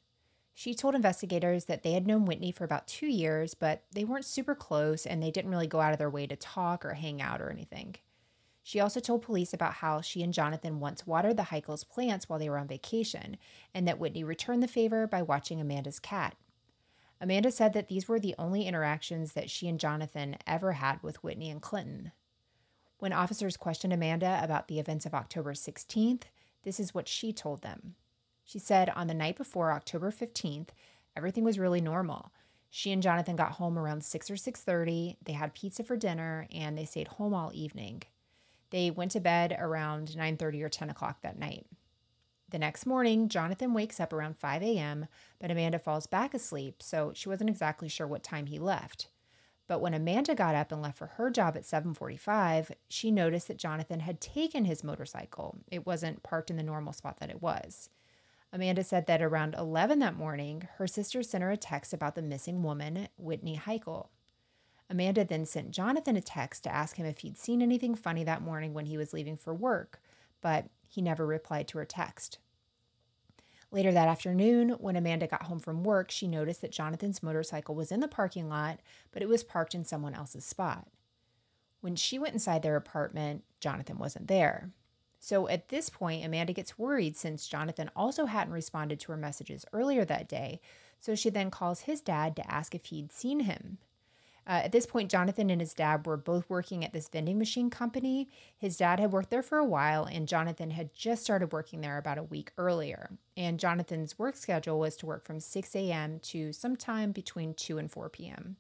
She 0.54 0.76
told 0.76 0.94
investigators 0.94 1.66
that 1.66 1.82
they 1.82 1.94
had 1.94 2.06
known 2.06 2.26
Whitney 2.26 2.52
for 2.52 2.66
about 2.66 2.86
two 2.86 3.08
years, 3.08 3.56
but 3.56 3.82
they 3.92 4.04
weren't 4.04 4.26
super 4.26 4.54
close 4.54 5.08
and 5.08 5.22
they 5.22 5.32
didn't 5.32 5.50
really 5.50 5.66
go 5.66 5.82
out 5.82 5.92
of 5.92 5.98
their 5.98 6.12
way 6.12 6.28
to 6.28 6.36
talk 6.36 6.86
or 6.86 6.94
hang 6.94 7.20
out 7.20 7.42
or 7.42 7.50
anything. 7.50 7.96
She 8.62 8.80
also 8.80 9.00
told 9.00 9.24
police 9.24 9.56
about 9.56 9.74
how 9.74 10.02
she 10.02 10.22
and 10.22 10.32
Jonathan 10.32 10.80
once 10.80 11.08
watered 11.08 11.36
the 11.36 11.44
Heichels' 11.46 11.90
plants 11.90 12.30
while 12.30 12.38
they 12.38 12.48
were 12.48 12.60
on 12.60 12.68
vacation, 12.68 13.38
and 13.74 13.88
that 13.88 13.98
Whitney 13.98 14.24
returned 14.24 14.62
the 14.62 14.68
favor 14.68 15.08
by 15.08 15.24
watching 15.24 15.60
Amanda's 15.60 15.98
cat. 15.98 16.36
Amanda 17.20 17.50
said 17.50 17.74
that 17.74 17.88
these 17.88 18.08
were 18.08 18.20
the 18.20 18.36
only 18.38 18.68
interactions 18.68 19.34
that 19.34 19.50
she 19.50 19.68
and 19.68 19.80
Jonathan 19.80 20.36
ever 20.46 20.74
had 20.74 21.02
with 21.02 21.24
Whitney 21.24 21.50
and 21.50 21.60
Clinton. 21.60 22.12
When 23.02 23.14
officers 23.14 23.58
questioned 23.58 23.94
Amanda 23.94 24.40
about 24.44 24.68
the 24.68 24.78
events 24.78 25.08
of 25.08 25.16
October 25.16 25.54
16th, 25.54 26.26
this 26.62 26.80
is 26.80 26.94
what 26.94 27.08
she 27.08 27.34
told 27.34 27.64
them. 27.64 27.96
She 28.44 28.60
said 28.60 28.92
on 28.92 29.08
the 29.08 29.16
night 29.16 29.38
before 29.38 29.72
October 29.72 30.12
15th, 30.12 30.68
everything 31.18 31.44
was 31.44 31.58
really 31.58 31.82
normal. 31.82 32.32
She 32.70 32.92
and 32.92 33.02
Jonathan 33.02 33.36
got 33.36 33.54
home 33.54 33.80
around 33.80 34.04
6 34.04 34.30
or 34.30 34.36
6:30. 34.36 35.18
They 35.24 35.34
had 35.34 35.56
pizza 35.56 35.84
for 35.84 35.98
dinner 35.98 36.46
and 36.54 36.78
they 36.78 36.86
stayed 36.86 37.08
home 37.08 37.34
all 37.34 37.50
evening. 37.56 38.04
They 38.70 38.92
went 38.92 39.10
to 39.14 39.20
bed 39.20 39.58
around 39.58 40.16
9:30 40.16 40.62
or 40.62 40.70
10 40.70 40.92
o'clock 40.92 41.22
that 41.22 41.40
night. 41.40 41.66
The 42.50 42.60
next 42.60 42.86
morning, 42.86 43.30
Jonathan 43.30 43.74
wakes 43.74 44.00
up 44.00 44.14
around 44.14 44.38
5 44.38 44.62
a.m., 44.62 45.08
but 45.40 45.50
Amanda 45.50 45.80
falls 45.80 46.06
back 46.06 46.36
asleep, 46.36 46.84
so 46.84 47.14
she 47.16 47.30
wasn't 47.30 47.50
exactly 47.50 47.90
sure 47.90 48.06
what 48.06 48.22
time 48.22 48.46
he 48.46 48.60
left. 48.60 49.08
But 49.72 49.80
when 49.80 49.94
Amanda 49.94 50.36
got 50.36 50.54
up 50.54 50.74
and 50.74 50.82
left 50.82 50.98
for 50.98 51.08
her 51.08 51.30
job 51.30 51.56
at 51.56 51.64
7:45, 51.64 52.74
she 52.90 53.10
noticed 53.10 53.48
that 53.48 53.56
Jonathan 53.56 54.02
had 54.02 54.20
taken 54.20 54.66
his 54.66 54.84
motorcycle. 54.84 55.60
It 55.72 55.86
wasn't 55.86 56.24
parked 56.24 56.50
in 56.50 56.58
the 56.58 56.62
normal 56.62 56.92
spot 56.92 57.22
that 57.22 57.30
it 57.30 57.42
was. 57.42 57.90
Amanda 58.52 58.84
said 58.84 59.06
that 59.06 59.22
around 59.22 59.56
11 59.58 60.00
that 60.00 60.18
morning, 60.18 60.68
her 60.76 60.88
sister 60.88 61.24
sent 61.24 61.42
her 61.42 61.52
a 61.52 61.56
text 61.56 61.94
about 61.94 62.16
the 62.16 62.22
missing 62.22 62.64
woman, 62.64 63.08
Whitney 63.16 63.56
Heichel. 63.56 64.10
Amanda 64.90 65.24
then 65.24 65.46
sent 65.46 65.72
Jonathan 65.72 66.18
a 66.18 66.22
text 66.22 66.66
to 66.66 66.76
ask 66.76 66.98
him 66.98 67.06
if 67.06 67.20
he'd 67.20 67.38
seen 67.38 67.62
anything 67.62 67.96
funny 67.96 68.26
that 68.26 68.42
morning 68.42 68.74
when 68.74 68.88
he 68.88 68.98
was 68.98 69.14
leaving 69.14 69.38
for 69.38 69.54
work, 69.54 70.02
but 70.42 70.66
he 70.90 71.02
never 71.02 71.26
replied 71.26 71.70
to 71.70 71.78
her 71.78 71.86
text. 71.86 72.40
Later 73.72 73.94
that 73.94 74.10
afternoon, 74.10 74.72
when 74.80 74.98
Amanda 74.98 75.28
got 75.28 75.44
home 75.44 75.60
from 75.60 75.84
work, 75.84 76.12
she 76.12 76.28
noticed 76.28 76.62
that 76.62 76.74
Jonathan's 76.74 77.24
motorcycle 77.24 77.74
was 77.74 77.92
in 77.92 78.02
the 78.02 78.08
parking 78.08 78.50
lot, 78.50 78.80
but 79.14 79.22
it 79.22 79.30
was 79.30 79.46
parked 79.46 79.74
in 79.74 79.86
someone 79.86 80.14
else's 80.14 80.44
spot. 80.44 80.88
When 81.80 81.96
she 81.96 82.20
went 82.20 82.34
inside 82.34 82.64
their 82.64 82.76
apartment, 82.76 83.44
Jonathan 83.62 83.98
wasn't 83.98 84.28
there. 84.28 84.72
So 85.20 85.48
at 85.48 85.70
this 85.70 85.90
point, 85.90 86.26
Amanda 86.26 86.52
gets 86.52 86.78
worried 86.78 87.16
since 87.16 87.48
Jonathan 87.48 87.90
also 87.96 88.26
hadn't 88.26 88.54
responded 88.54 89.00
to 89.02 89.12
her 89.14 89.18
messages 89.18 89.66
earlier 89.72 90.04
that 90.04 90.28
day. 90.28 90.60
So 91.00 91.16
she 91.16 91.30
then 91.30 91.50
calls 91.50 91.82
his 91.82 92.02
dad 92.02 92.36
to 92.36 92.52
ask 92.52 92.76
if 92.76 92.86
he'd 92.86 93.14
seen 93.14 93.42
him. 93.42 93.78
Uh, 94.52 94.56
at 94.66 94.74
this 94.74 94.86
point, 94.86 95.10
Jonathan 95.10 95.50
and 95.50 95.62
his 95.62 95.74
dad 95.74 96.06
were 96.06 96.18
both 96.18 96.50
working 96.50 96.84
at 96.84 96.92
this 96.92 97.08
vending 97.08 97.40
machine 97.40 97.70
company. 97.70 98.28
His 98.58 98.76
dad 98.76 99.00
had 99.00 99.14
worked 99.14 99.30
there 99.30 99.42
for 99.42 99.58
a 99.58 99.64
while, 99.64 100.04
and 100.04 100.28
Jonathan 100.28 100.72
had 100.72 100.94
just 100.94 101.24
started 101.24 101.54
working 101.54 101.80
there 101.80 101.98
about 101.98 102.18
a 102.18 102.24
week 102.24 102.52
earlier. 102.58 103.12
And 103.38 103.58
Jonathan's 103.58 104.20
work 104.20 104.36
schedule 104.36 104.78
was 104.78 104.98
to 104.98 105.06
work 105.06 105.24
from 105.24 105.40
6 105.40 105.74
a.m. 105.74 106.20
to 106.24 106.52
sometime 106.52 107.14
between 107.14 107.54
2 107.54 107.78
and 107.78 107.90
4 107.90 108.10
p.m. 108.10 108.58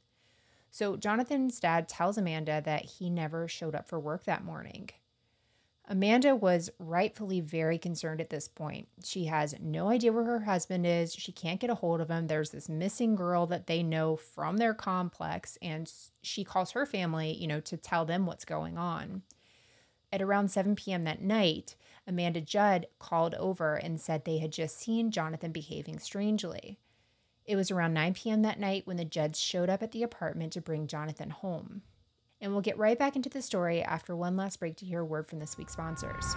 So 0.69 0.95
Jonathan's 0.95 1.59
dad 1.59 1.89
tells 1.89 2.17
Amanda 2.17 2.61
that 2.63 2.85
he 2.85 3.09
never 3.09 3.49
showed 3.49 3.75
up 3.75 3.89
for 3.89 3.99
work 3.99 4.23
that 4.23 4.45
morning. 4.45 4.91
Amanda 5.91 6.33
was 6.33 6.69
rightfully 6.79 7.41
very 7.41 7.77
concerned 7.77 8.21
at 8.21 8.29
this 8.29 8.47
point. 8.47 8.87
She 9.03 9.25
has 9.25 9.55
no 9.59 9.89
idea 9.89 10.13
where 10.13 10.23
her 10.23 10.39
husband 10.39 10.87
is. 10.87 11.13
She 11.13 11.33
can't 11.33 11.59
get 11.59 11.69
a 11.69 11.75
hold 11.75 11.99
of 11.99 12.09
him. 12.09 12.27
There's 12.27 12.51
this 12.51 12.69
missing 12.69 13.13
girl 13.13 13.45
that 13.47 13.67
they 13.67 13.83
know 13.83 14.15
from 14.15 14.55
their 14.55 14.73
complex, 14.73 15.57
and 15.61 15.91
she 16.21 16.45
calls 16.45 16.71
her 16.71 16.85
family, 16.85 17.33
you 17.33 17.45
know, 17.45 17.59
to 17.59 17.75
tell 17.75 18.05
them 18.05 18.25
what's 18.25 18.45
going 18.45 18.77
on. 18.77 19.23
At 20.13 20.21
around 20.21 20.49
7 20.49 20.77
p.m. 20.77 21.03
that 21.03 21.21
night, 21.21 21.75
Amanda 22.07 22.39
Judd 22.39 22.87
called 22.97 23.35
over 23.35 23.75
and 23.75 23.99
said 23.99 24.23
they 24.23 24.37
had 24.37 24.53
just 24.53 24.79
seen 24.79 25.11
Jonathan 25.11 25.51
behaving 25.51 25.99
strangely. 25.99 26.79
It 27.45 27.57
was 27.57 27.69
around 27.69 27.93
9 27.93 28.13
p.m. 28.13 28.43
that 28.43 28.61
night 28.61 28.87
when 28.87 28.95
the 28.95 29.03
Judds 29.03 29.41
showed 29.41 29.69
up 29.69 29.83
at 29.83 29.91
the 29.91 30.03
apartment 30.03 30.53
to 30.53 30.61
bring 30.61 30.87
Jonathan 30.87 31.31
home. 31.31 31.81
And 32.41 32.51
we'll 32.51 32.61
get 32.61 32.77
right 32.77 32.97
back 32.97 33.15
into 33.15 33.29
the 33.29 33.41
story 33.41 33.83
after 33.83 34.15
one 34.15 34.35
last 34.35 34.59
break 34.59 34.75
to 34.77 34.85
hear 34.85 35.01
a 35.01 35.05
word 35.05 35.27
from 35.27 35.39
this 35.39 35.57
week's 35.57 35.73
sponsors. 35.73 36.35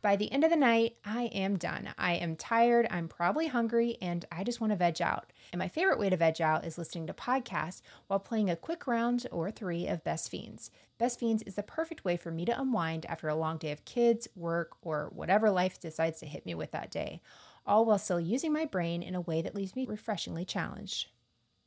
By 0.00 0.14
the 0.14 0.30
end 0.30 0.44
of 0.44 0.50
the 0.50 0.56
night, 0.56 0.96
I 1.04 1.24
am 1.24 1.56
done. 1.56 1.88
I 1.98 2.14
am 2.14 2.36
tired, 2.36 2.86
I'm 2.88 3.08
probably 3.08 3.48
hungry, 3.48 3.98
and 4.00 4.24
I 4.30 4.44
just 4.44 4.60
want 4.60 4.70
to 4.70 4.76
veg 4.76 5.02
out. 5.02 5.32
And 5.52 5.58
my 5.58 5.66
favorite 5.66 5.98
way 5.98 6.08
to 6.08 6.16
veg 6.16 6.40
out 6.40 6.64
is 6.64 6.78
listening 6.78 7.08
to 7.08 7.12
podcasts 7.12 7.82
while 8.06 8.20
playing 8.20 8.48
a 8.48 8.54
quick 8.54 8.86
round 8.86 9.26
or 9.32 9.50
three 9.50 9.88
of 9.88 10.04
Best 10.04 10.30
Fiends. 10.30 10.70
Best 10.98 11.18
Fiends 11.18 11.42
is 11.42 11.56
the 11.56 11.64
perfect 11.64 12.04
way 12.04 12.16
for 12.16 12.30
me 12.30 12.44
to 12.44 12.60
unwind 12.60 13.06
after 13.06 13.28
a 13.28 13.34
long 13.34 13.58
day 13.58 13.72
of 13.72 13.84
kids, 13.84 14.28
work, 14.36 14.76
or 14.82 15.10
whatever 15.12 15.50
life 15.50 15.80
decides 15.80 16.20
to 16.20 16.26
hit 16.26 16.46
me 16.46 16.54
with 16.54 16.70
that 16.70 16.92
day, 16.92 17.20
all 17.66 17.84
while 17.84 17.98
still 17.98 18.20
using 18.20 18.52
my 18.52 18.66
brain 18.66 19.02
in 19.02 19.16
a 19.16 19.20
way 19.20 19.42
that 19.42 19.54
leaves 19.54 19.74
me 19.74 19.84
refreshingly 19.84 20.44
challenged. 20.44 21.08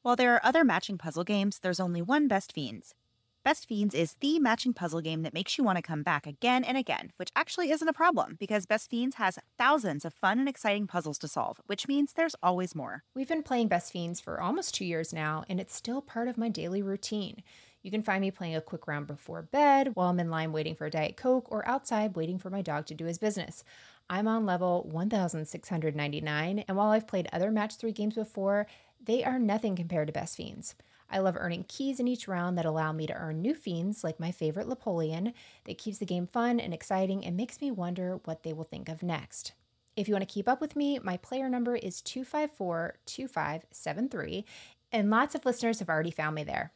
While 0.04 0.16
there 0.16 0.34
are 0.34 0.42
other 0.46 0.64
matching 0.64 0.98
puzzle 0.98 1.26
games, 1.26 1.60
there's 1.60 1.82
only 1.82 2.02
one 2.02 2.30
Best 2.30 2.54
Fiends. 2.54 2.96
Best 3.44 3.68
Fiends 3.68 3.96
is 3.96 4.18
the 4.20 4.38
matching 4.38 4.72
puzzle 4.72 5.02
game 5.02 5.24
that 5.24 5.34
makes 5.34 5.58
you 5.58 5.64
want 5.64 5.76
to 5.76 5.82
come 5.82 6.04
back 6.04 6.28
again 6.28 6.64
and 6.64 6.78
again, 6.78 7.12
which 7.18 7.32
actually 7.36 7.72
isn't 7.72 7.88
a 7.88 7.94
problem 7.94 8.36
because 8.40 8.68
Best 8.68 8.88
Fiends 8.92 9.16
has 9.16 9.40
thousands 9.58 10.06
of 10.06 10.14
fun 10.14 10.38
and 10.38 10.48
exciting 10.48 10.86
puzzles 10.86 11.18
to 11.18 11.28
solve, 11.28 11.60
which 11.66 11.88
means 11.88 12.14
there's 12.14 12.36
always 12.44 12.76
more. 12.76 13.04
We've 13.16 13.28
been 13.28 13.42
playing 13.42 13.68
Best 13.68 13.92
Fiends 13.92 14.22
for 14.22 14.40
almost 14.40 14.76
two 14.76 14.86
years 14.86 15.12
now, 15.12 15.44
and 15.50 15.60
it's 15.60 15.74
still 15.74 16.04
part 16.04 16.28
of 16.28 16.38
my 16.38 16.50
daily 16.50 16.84
routine. 16.84 17.42
You 17.82 17.90
can 17.90 18.04
find 18.04 18.22
me 18.22 18.30
playing 18.30 18.56
a 18.56 18.62
quick 18.62 18.86
round 18.86 19.08
before 19.08 19.42
bed, 19.42 19.96
while 19.96 20.12
I'm 20.12 20.20
in 20.20 20.30
line 20.30 20.52
waiting 20.52 20.76
for 20.76 20.86
a 20.86 20.92
Diet 20.92 21.18
Coke, 21.18 21.52
or 21.52 21.68
outside 21.68 22.16
waiting 22.16 22.38
for 22.38 22.52
my 22.52 22.62
dog 22.62 22.86
to 22.86 22.94
do 22.94 23.06
his 23.06 23.18
business. 23.18 23.64
I'm 24.08 24.28
on 24.28 24.46
level 24.46 24.88
1699, 24.92 26.60
and 26.60 26.78
while 26.78 26.92
I've 26.92 27.08
played 27.08 27.28
other 27.34 27.50
match 27.50 27.76
3 27.78 27.92
games 27.92 28.14
before, 28.14 28.68
they 29.04 29.24
are 29.24 29.40
nothing 29.40 29.76
compared 29.76 30.06
to 30.10 30.14
Best 30.14 30.38
Fiends. 30.38 30.76
I 31.12 31.20
love 31.20 31.36
earning 31.38 31.66
keys 31.68 32.00
in 32.00 32.08
each 32.08 32.28
round 32.28 32.58
that 32.58 32.66
allow 32.66 32.94
me 32.94 33.06
to 33.06 33.14
earn 33.14 33.42
new 33.42 33.54
fiends, 33.54 34.04
like 34.04 34.20
my 34.20 34.32
favorite 34.32 34.68
Napoleon, 34.68 35.34
that 35.66 35.78
keeps 35.78 35.98
the 35.98 36.06
game 36.06 36.26
fun 36.26 36.60
and 36.60 36.74
exciting 36.74 37.26
and 37.26 37.36
makes 37.36 37.60
me 37.60 37.70
wonder 37.70 38.22
what 38.24 38.44
they 38.44 38.54
will 38.54 38.64
think 38.64 38.88
of 38.88 39.04
next. 39.04 39.52
If 39.98 40.08
you 40.08 40.14
want 40.14 40.28
to 40.28 40.34
keep 40.34 40.48
up 40.48 40.62
with 40.62 40.78
me, 40.78 41.00
my 41.00 41.18
player 41.18 41.50
number 41.50 41.76
is 41.76 42.02
254 42.02 42.96
2573, 43.06 44.46
and 44.94 45.10
lots 45.10 45.36
of 45.36 45.46
listeners 45.46 45.80
have 45.80 45.90
already 45.90 46.12
found 46.12 46.36
me 46.36 46.46
there. 46.46 46.72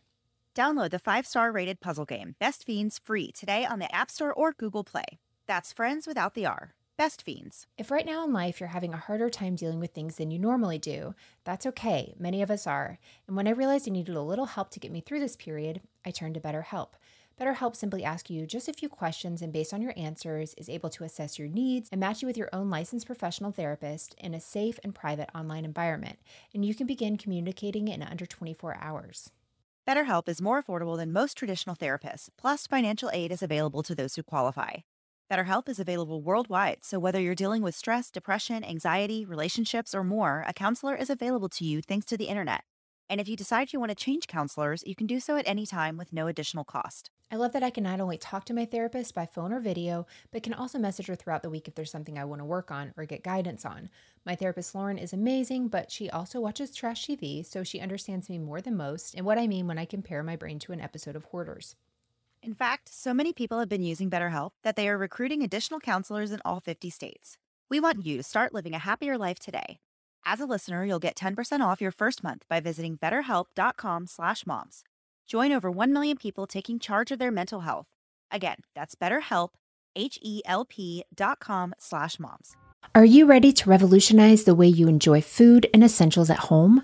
Download 0.53 0.89
the 0.89 0.99
five 0.99 1.25
star 1.25 1.51
rated 1.51 1.79
puzzle 1.79 2.05
game, 2.05 2.35
Best 2.39 2.65
Fiends, 2.65 2.99
free 2.99 3.31
today 3.31 3.65
on 3.65 3.79
the 3.79 3.93
App 3.93 4.11
Store 4.11 4.33
or 4.33 4.51
Google 4.53 4.83
Play. 4.83 5.05
That's 5.47 5.71
friends 5.71 6.07
without 6.07 6.33
the 6.33 6.45
R. 6.45 6.73
Best 6.97 7.23
Fiends. 7.23 7.67
If 7.77 7.91
right 7.91 8.05
now 8.05 8.23
in 8.23 8.31
life 8.31 8.61
you're 8.61 8.69
having 8.69 8.93
a 8.93 8.97
harder 8.97 9.29
time 9.29 9.55
dealing 9.55 9.81
with 9.81 9.91
things 9.91 10.15
than 10.15 10.31
you 10.31 10.39
normally 10.39 10.77
do, 10.77 11.13
that's 11.43 11.65
okay. 11.65 12.13
Many 12.17 12.41
of 12.41 12.49
us 12.49 12.65
are. 12.65 12.99
And 13.27 13.35
when 13.35 13.49
I 13.49 13.51
realized 13.51 13.89
I 13.89 13.91
needed 13.91 14.15
a 14.15 14.21
little 14.21 14.45
help 14.45 14.69
to 14.71 14.79
get 14.79 14.93
me 14.93 15.01
through 15.01 15.19
this 15.19 15.35
period, 15.35 15.81
I 16.05 16.11
turned 16.11 16.35
to 16.35 16.39
BetterHelp. 16.39 16.91
BetterHelp 17.37 17.75
simply 17.75 18.05
asks 18.05 18.29
you 18.29 18.47
just 18.47 18.69
a 18.69 18.73
few 18.73 18.87
questions 18.87 19.41
and 19.41 19.51
based 19.51 19.73
on 19.73 19.81
your 19.81 19.93
answers 19.97 20.53
is 20.53 20.69
able 20.69 20.89
to 20.91 21.03
assess 21.03 21.37
your 21.37 21.49
needs 21.49 21.89
and 21.91 21.99
match 21.99 22.21
you 22.21 22.29
with 22.29 22.37
your 22.37 22.49
own 22.53 22.69
licensed 22.69 23.07
professional 23.07 23.51
therapist 23.51 24.15
in 24.17 24.33
a 24.33 24.39
safe 24.39 24.79
and 24.81 24.95
private 24.95 25.29
online 25.35 25.65
environment. 25.65 26.19
And 26.53 26.63
you 26.63 26.73
can 26.73 26.87
begin 26.87 27.17
communicating 27.17 27.89
in 27.89 28.03
under 28.03 28.25
24 28.25 28.77
hours. 28.79 29.31
BetterHelp 29.85 30.29
is 30.29 30.41
more 30.41 30.63
affordable 30.63 30.95
than 30.95 31.11
most 31.11 31.37
traditional 31.37 31.75
therapists, 31.75 32.29
plus 32.37 32.67
financial 32.67 33.09
aid 33.11 33.33
is 33.33 33.43
available 33.43 33.83
to 33.83 33.95
those 33.95 34.15
who 34.15 34.23
qualify. 34.23 34.77
BetterHelp 35.31 35.67
is 35.67 35.79
available 35.79 36.21
worldwide, 36.21 36.83
so 36.83 36.99
whether 36.99 37.19
you're 37.19 37.33
dealing 37.33 37.63
with 37.63 37.73
stress, 37.73 38.11
depression, 38.11 38.63
anxiety, 38.63 39.25
relationships, 39.25 39.95
or 39.95 40.03
more, 40.03 40.45
a 40.47 40.53
counselor 40.53 40.95
is 40.95 41.09
available 41.09 41.49
to 41.49 41.65
you 41.65 41.81
thanks 41.81 42.05
to 42.07 42.17
the 42.17 42.25
internet. 42.25 42.63
And 43.09 43.19
if 43.19 43.27
you 43.27 43.35
decide 43.35 43.73
you 43.73 43.79
want 43.79 43.89
to 43.89 43.95
change 43.95 44.27
counselors, 44.27 44.83
you 44.85 44.95
can 44.95 45.07
do 45.07 45.19
so 45.19 45.35
at 45.35 45.47
any 45.47 45.65
time 45.65 45.97
with 45.97 46.13
no 46.13 46.27
additional 46.27 46.63
cost. 46.63 47.09
I 47.31 47.37
love 47.37 47.53
that 47.53 47.63
I 47.63 47.71
can 47.71 47.83
not 47.83 47.99
only 47.99 48.19
talk 48.19 48.45
to 48.45 48.53
my 48.53 48.65
therapist 48.65 49.15
by 49.15 49.25
phone 49.25 49.51
or 49.51 49.59
video, 49.59 50.05
but 50.31 50.43
can 50.43 50.53
also 50.53 50.77
message 50.77 51.07
her 51.07 51.15
throughout 51.15 51.41
the 51.41 51.49
week 51.49 51.67
if 51.67 51.73
there's 51.73 51.89
something 51.89 52.19
I 52.19 52.25
want 52.25 52.41
to 52.41 52.45
work 52.45 52.69
on 52.69 52.93
or 52.95 53.05
get 53.05 53.23
guidance 53.23 53.65
on. 53.65 53.89
My 54.27 54.35
therapist 54.35 54.75
Lauren 54.75 54.99
is 54.99 55.11
amazing, 55.11 55.69
but 55.69 55.91
she 55.91 56.07
also 56.07 56.39
watches 56.39 56.75
trash 56.75 57.07
TV, 57.07 57.43
so 57.43 57.63
she 57.63 57.79
understands 57.79 58.29
me 58.29 58.37
more 58.37 58.61
than 58.61 58.77
most 58.77 59.15
and 59.15 59.25
what 59.25 59.39
I 59.39 59.47
mean 59.47 59.65
when 59.65 59.79
I 59.79 59.85
compare 59.85 60.21
my 60.21 60.35
brain 60.35 60.59
to 60.59 60.71
an 60.71 60.81
episode 60.81 61.15
of 61.15 61.25
Hoarders. 61.25 61.75
In 62.45 62.53
fact, 62.53 62.89
so 62.93 63.11
many 63.11 63.33
people 63.33 63.57
have 63.57 63.69
been 63.69 63.81
using 63.81 64.07
BetterHelp 64.07 64.51
that 64.63 64.75
they 64.75 64.87
are 64.87 64.99
recruiting 64.99 65.41
additional 65.41 65.79
counselors 65.79 66.31
in 66.31 66.41
all 66.45 66.59
50 66.59 66.91
states. 66.91 67.39
We 67.71 67.79
want 67.79 68.05
you 68.05 68.17
to 68.17 68.23
start 68.23 68.53
living 68.53 68.75
a 68.75 68.77
happier 68.77 69.17
life 69.17 69.39
today. 69.39 69.79
As 70.27 70.39
a 70.39 70.45
listener, 70.45 70.85
you'll 70.85 70.99
get 70.99 71.15
10% 71.15 71.61
off 71.61 71.81
your 71.81 71.89
first 71.89 72.23
month 72.23 72.43
by 72.47 72.59
visiting 72.59 72.99
betterhelp.com/moms. 72.99 74.83
Join 75.25 75.51
over 75.51 75.71
1 75.71 75.91
million 75.91 76.17
people 76.17 76.45
taking 76.45 76.77
charge 76.77 77.09
of 77.09 77.17
their 77.17 77.31
mental 77.31 77.61
health. 77.61 77.87
Again, 78.29 78.57
that's 78.75 78.93
BetterHelp, 78.93 79.49
H 79.95 80.19
E 80.21 80.43
L 80.45 80.65
P 80.65 81.03
dot 81.15 81.39
com 81.39 81.73
slash 81.79 82.19
moms. 82.19 82.55
Are 82.93 83.05
you 83.05 83.25
ready 83.25 83.51
to 83.53 83.69
revolutionize 83.69 84.43
the 84.43 84.53
way 84.53 84.67
you 84.67 84.87
enjoy 84.87 85.19
food 85.19 85.67
and 85.73 85.83
essentials 85.83 86.29
at 86.29 86.37
home? 86.37 86.83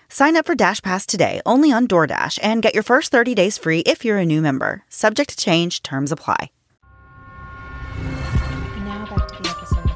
Sign 0.13 0.35
up 0.35 0.45
for 0.45 0.55
Dash 0.55 0.81
Pass 0.81 1.05
today 1.05 1.39
only 1.45 1.71
on 1.71 1.87
DoorDash 1.87 2.37
and 2.41 2.61
get 2.61 2.73
your 2.73 2.83
first 2.83 3.13
30 3.13 3.33
days 3.33 3.57
free 3.57 3.79
if 3.79 4.03
you're 4.03 4.17
a 4.17 4.25
new 4.25 4.41
member. 4.41 4.83
Subject 4.89 5.29
to 5.29 5.37
change, 5.37 5.81
terms 5.83 6.11
apply. 6.11 6.51
Now 8.83 9.05
back 9.09 9.25
to 9.29 9.41
the 9.41 9.49
episode. 9.49 9.89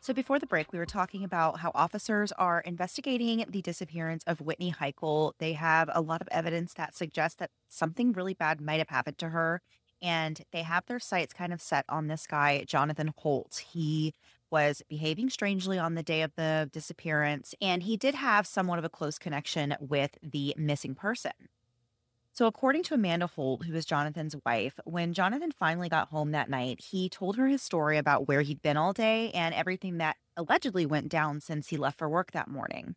So, 0.00 0.12
before 0.12 0.40
the 0.40 0.46
break, 0.46 0.72
we 0.72 0.80
were 0.80 0.86
talking 0.86 1.22
about 1.22 1.60
how 1.60 1.70
officers 1.72 2.32
are 2.32 2.58
investigating 2.62 3.44
the 3.48 3.62
disappearance 3.62 4.24
of 4.26 4.40
Whitney 4.40 4.74
Heichel. 4.76 5.34
They 5.38 5.52
have 5.52 5.88
a 5.94 6.00
lot 6.00 6.20
of 6.20 6.26
evidence 6.32 6.74
that 6.74 6.96
suggests 6.96 7.36
that 7.36 7.50
something 7.68 8.12
really 8.12 8.34
bad 8.34 8.60
might 8.60 8.80
have 8.80 8.88
happened 8.88 9.18
to 9.18 9.28
her. 9.28 9.62
And 10.02 10.42
they 10.52 10.64
have 10.64 10.84
their 10.86 10.98
sights 10.98 11.32
kind 11.32 11.52
of 11.52 11.62
set 11.62 11.84
on 11.88 12.08
this 12.08 12.26
guy, 12.26 12.64
Jonathan 12.66 13.14
Holt. 13.16 13.62
He 13.70 14.14
was 14.50 14.82
behaving 14.88 15.30
strangely 15.30 15.78
on 15.78 15.94
the 15.94 16.02
day 16.02 16.22
of 16.22 16.34
the 16.36 16.68
disappearance, 16.72 17.54
and 17.60 17.82
he 17.82 17.96
did 17.96 18.14
have 18.14 18.46
somewhat 18.46 18.78
of 18.78 18.84
a 18.84 18.88
close 18.88 19.18
connection 19.18 19.76
with 19.80 20.18
the 20.22 20.54
missing 20.56 20.94
person. 20.94 21.32
So, 22.32 22.46
according 22.46 22.82
to 22.84 22.94
Amanda 22.94 23.28
Holt, 23.28 23.64
who 23.64 23.74
is 23.74 23.84
Jonathan's 23.84 24.34
wife, 24.44 24.80
when 24.84 25.12
Jonathan 25.12 25.52
finally 25.52 25.88
got 25.88 26.08
home 26.08 26.32
that 26.32 26.50
night, 26.50 26.80
he 26.80 27.08
told 27.08 27.36
her 27.36 27.46
his 27.46 27.62
story 27.62 27.96
about 27.96 28.26
where 28.26 28.40
he'd 28.40 28.60
been 28.60 28.76
all 28.76 28.92
day 28.92 29.30
and 29.30 29.54
everything 29.54 29.98
that 29.98 30.16
allegedly 30.36 30.84
went 30.84 31.08
down 31.08 31.40
since 31.40 31.68
he 31.68 31.76
left 31.76 31.96
for 31.96 32.08
work 32.08 32.32
that 32.32 32.48
morning. 32.48 32.96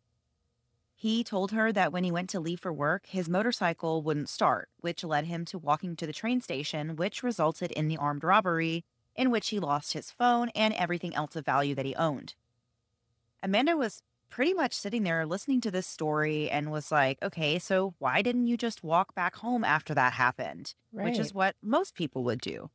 He 0.96 1.22
told 1.22 1.52
her 1.52 1.70
that 1.70 1.92
when 1.92 2.02
he 2.02 2.10
went 2.10 2.28
to 2.30 2.40
leave 2.40 2.58
for 2.58 2.72
work, 2.72 3.06
his 3.06 3.28
motorcycle 3.28 4.02
wouldn't 4.02 4.28
start, 4.28 4.68
which 4.80 5.04
led 5.04 5.26
him 5.26 5.44
to 5.44 5.56
walking 5.56 5.94
to 5.94 6.06
the 6.08 6.12
train 6.12 6.40
station, 6.40 6.96
which 6.96 7.22
resulted 7.22 7.70
in 7.70 7.86
the 7.86 7.96
armed 7.96 8.24
robbery 8.24 8.84
in 9.18 9.30
which 9.30 9.48
he 9.48 9.58
lost 9.58 9.92
his 9.92 10.12
phone 10.12 10.48
and 10.50 10.72
everything 10.74 11.14
else 11.14 11.34
of 11.34 11.44
value 11.44 11.74
that 11.74 11.84
he 11.84 11.94
owned. 11.96 12.34
Amanda 13.42 13.76
was 13.76 14.02
pretty 14.30 14.54
much 14.54 14.72
sitting 14.72 15.02
there 15.02 15.26
listening 15.26 15.60
to 15.60 15.70
this 15.70 15.86
story 15.86 16.48
and 16.48 16.70
was 16.70 16.92
like, 16.92 17.18
okay, 17.22 17.58
so 17.58 17.94
why 17.98 18.22
didn't 18.22 18.46
you 18.46 18.56
just 18.56 18.84
walk 18.84 19.14
back 19.14 19.36
home 19.36 19.64
after 19.64 19.92
that 19.94 20.12
happened? 20.12 20.74
Which 21.04 21.18
is 21.18 21.34
what 21.34 21.56
most 21.62 21.94
people 21.94 22.22
would 22.24 22.40
do. 22.40 22.70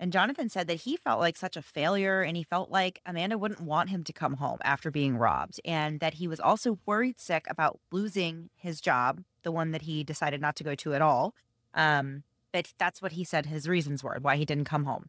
And 0.00 0.12
Jonathan 0.12 0.48
said 0.48 0.66
that 0.66 0.80
he 0.80 0.96
felt 0.96 1.20
like 1.20 1.36
such 1.36 1.56
a 1.56 1.62
failure 1.62 2.22
and 2.22 2.36
he 2.36 2.42
felt 2.42 2.72
like 2.72 3.00
Amanda 3.06 3.38
wouldn't 3.38 3.60
want 3.60 3.90
him 3.90 4.02
to 4.02 4.12
come 4.12 4.34
home 4.34 4.58
after 4.64 4.90
being 4.90 5.16
robbed. 5.16 5.60
And 5.64 6.00
that 6.00 6.14
he 6.14 6.26
was 6.26 6.40
also 6.40 6.80
worried 6.86 7.20
sick 7.20 7.46
about 7.48 7.78
losing 7.92 8.50
his 8.56 8.80
job, 8.80 9.22
the 9.44 9.52
one 9.52 9.70
that 9.70 9.82
he 9.82 10.02
decided 10.02 10.40
not 10.40 10.56
to 10.56 10.64
go 10.64 10.74
to 10.74 10.94
at 10.94 11.02
all. 11.02 11.34
Um, 11.72 12.24
but 12.52 12.72
that's 12.78 13.00
what 13.00 13.12
he 13.12 13.22
said 13.22 13.46
his 13.46 13.68
reasons 13.68 14.02
were 14.02 14.18
why 14.20 14.36
he 14.36 14.44
didn't 14.44 14.64
come 14.64 14.86
home. 14.86 15.08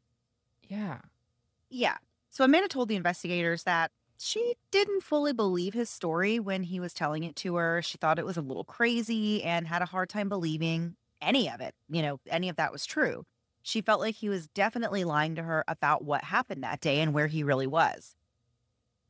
Yeah. 0.67 0.99
Yeah. 1.69 1.97
So 2.29 2.43
Amanda 2.43 2.67
told 2.67 2.89
the 2.89 2.95
investigators 2.95 3.63
that 3.63 3.91
she 4.19 4.55
didn't 4.71 5.03
fully 5.03 5.33
believe 5.33 5.73
his 5.73 5.89
story 5.89 6.39
when 6.39 6.63
he 6.63 6.79
was 6.79 6.93
telling 6.93 7.23
it 7.23 7.35
to 7.37 7.55
her. 7.55 7.81
She 7.81 7.97
thought 7.97 8.19
it 8.19 8.25
was 8.25 8.37
a 8.37 8.41
little 8.41 8.63
crazy 8.63 9.43
and 9.43 9.67
had 9.67 9.81
a 9.81 9.87
hard 9.87 10.09
time 10.09 10.29
believing 10.29 10.95
any 11.21 11.49
of 11.49 11.61
it, 11.61 11.73
you 11.89 12.01
know, 12.01 12.19
any 12.29 12.49
of 12.49 12.55
that 12.57 12.71
was 12.71 12.85
true. 12.85 13.25
She 13.61 13.81
felt 13.81 14.01
like 14.01 14.15
he 14.15 14.29
was 14.29 14.47
definitely 14.47 15.03
lying 15.03 15.35
to 15.35 15.43
her 15.43 15.63
about 15.67 16.03
what 16.03 16.25
happened 16.25 16.63
that 16.63 16.81
day 16.81 16.99
and 16.99 17.13
where 17.13 17.27
he 17.27 17.43
really 17.43 17.67
was. 17.67 18.15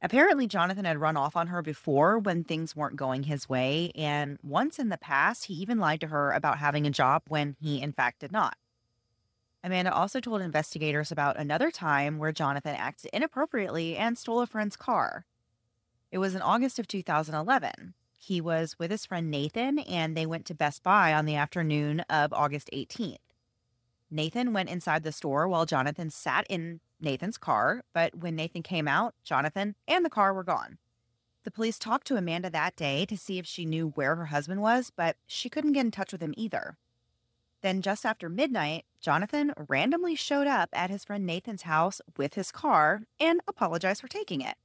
Apparently, 0.01 0.47
Jonathan 0.47 0.85
had 0.85 0.99
run 0.99 1.15
off 1.15 1.37
on 1.37 1.47
her 1.47 1.61
before 1.61 2.19
when 2.19 2.43
things 2.43 2.75
weren't 2.75 2.97
going 2.97 3.23
his 3.23 3.47
way. 3.47 3.91
And 3.95 4.37
once 4.43 4.77
in 4.77 4.89
the 4.89 4.97
past, 4.97 5.45
he 5.45 5.53
even 5.55 5.79
lied 5.79 6.01
to 6.01 6.07
her 6.07 6.31
about 6.31 6.57
having 6.57 6.85
a 6.85 6.91
job 6.91 7.23
when 7.29 7.55
he, 7.61 7.81
in 7.81 7.93
fact, 7.93 8.19
did 8.19 8.31
not. 8.31 8.57
Amanda 9.63 9.93
also 9.93 10.19
told 10.19 10.41
investigators 10.41 11.11
about 11.11 11.39
another 11.39 11.71
time 11.71 12.17
where 12.17 12.33
Jonathan 12.33 12.75
acted 12.75 13.09
inappropriately 13.13 13.95
and 13.95 14.17
stole 14.17 14.41
a 14.41 14.47
friend's 14.47 14.75
car. 14.75 15.25
It 16.11 16.17
was 16.17 16.35
in 16.35 16.41
August 16.41 16.79
of 16.79 16.87
2011. 16.87 17.93
He 18.19 18.41
was 18.41 18.77
with 18.77 18.91
his 18.91 19.05
friend 19.05 19.31
Nathan, 19.31 19.79
and 19.79 20.15
they 20.15 20.25
went 20.25 20.45
to 20.47 20.55
Best 20.55 20.83
Buy 20.83 21.13
on 21.13 21.25
the 21.25 21.35
afternoon 21.35 22.01
of 22.09 22.33
August 22.33 22.69
18th. 22.73 23.17
Nathan 24.11 24.53
went 24.53 24.69
inside 24.69 25.03
the 25.03 25.11
store 25.11 25.47
while 25.47 25.65
Jonathan 25.65 26.09
sat 26.09 26.45
in 26.49 26.81
Nathan's 27.01 27.37
car, 27.37 27.83
but 27.93 28.15
when 28.15 28.35
Nathan 28.35 28.63
came 28.63 28.87
out, 28.87 29.15
Jonathan 29.23 29.75
and 29.87 30.05
the 30.05 30.09
car 30.09 30.33
were 30.33 30.43
gone. 30.43 30.77
The 31.43 31.51
police 31.51 31.79
talked 31.79 32.07
to 32.07 32.15
Amanda 32.15 32.49
that 32.49 32.75
day 32.75 33.05
to 33.05 33.17
see 33.17 33.39
if 33.39 33.45
she 33.45 33.65
knew 33.65 33.89
where 33.95 34.15
her 34.15 34.27
husband 34.27 34.61
was, 34.61 34.91
but 34.95 35.17
she 35.25 35.49
couldn't 35.49 35.73
get 35.73 35.85
in 35.85 35.91
touch 35.91 36.11
with 36.11 36.21
him 36.21 36.33
either. 36.37 36.77
Then, 37.63 37.81
just 37.81 38.05
after 38.05 38.29
midnight, 38.29 38.85
Jonathan 39.01 39.53
randomly 39.69 40.15
showed 40.15 40.47
up 40.47 40.69
at 40.73 40.91
his 40.91 41.05
friend 41.05 41.25
Nathan's 41.25 41.63
house 41.63 42.01
with 42.17 42.35
his 42.35 42.51
car 42.51 43.03
and 43.19 43.41
apologized 43.47 44.01
for 44.01 44.07
taking 44.09 44.41
it. 44.41 44.57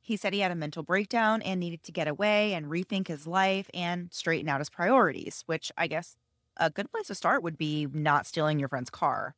He 0.00 0.16
said 0.16 0.32
he 0.34 0.40
had 0.40 0.52
a 0.52 0.56
mental 0.56 0.82
breakdown 0.84 1.42
and 1.42 1.60
needed 1.60 1.82
to 1.84 1.92
get 1.92 2.08
away 2.08 2.54
and 2.54 2.66
rethink 2.66 3.08
his 3.08 3.26
life 3.26 3.68
and 3.74 4.12
straighten 4.12 4.48
out 4.48 4.60
his 4.60 4.70
priorities, 4.70 5.42
which 5.46 5.72
I 5.78 5.88
guess 5.88 6.16
a 6.56 6.70
good 6.70 6.90
place 6.92 7.08
to 7.08 7.14
start 7.16 7.42
would 7.42 7.58
be 7.58 7.86
not 7.86 8.26
stealing 8.26 8.58
your 8.60 8.68
friend's 8.70 8.90
car. 8.90 9.34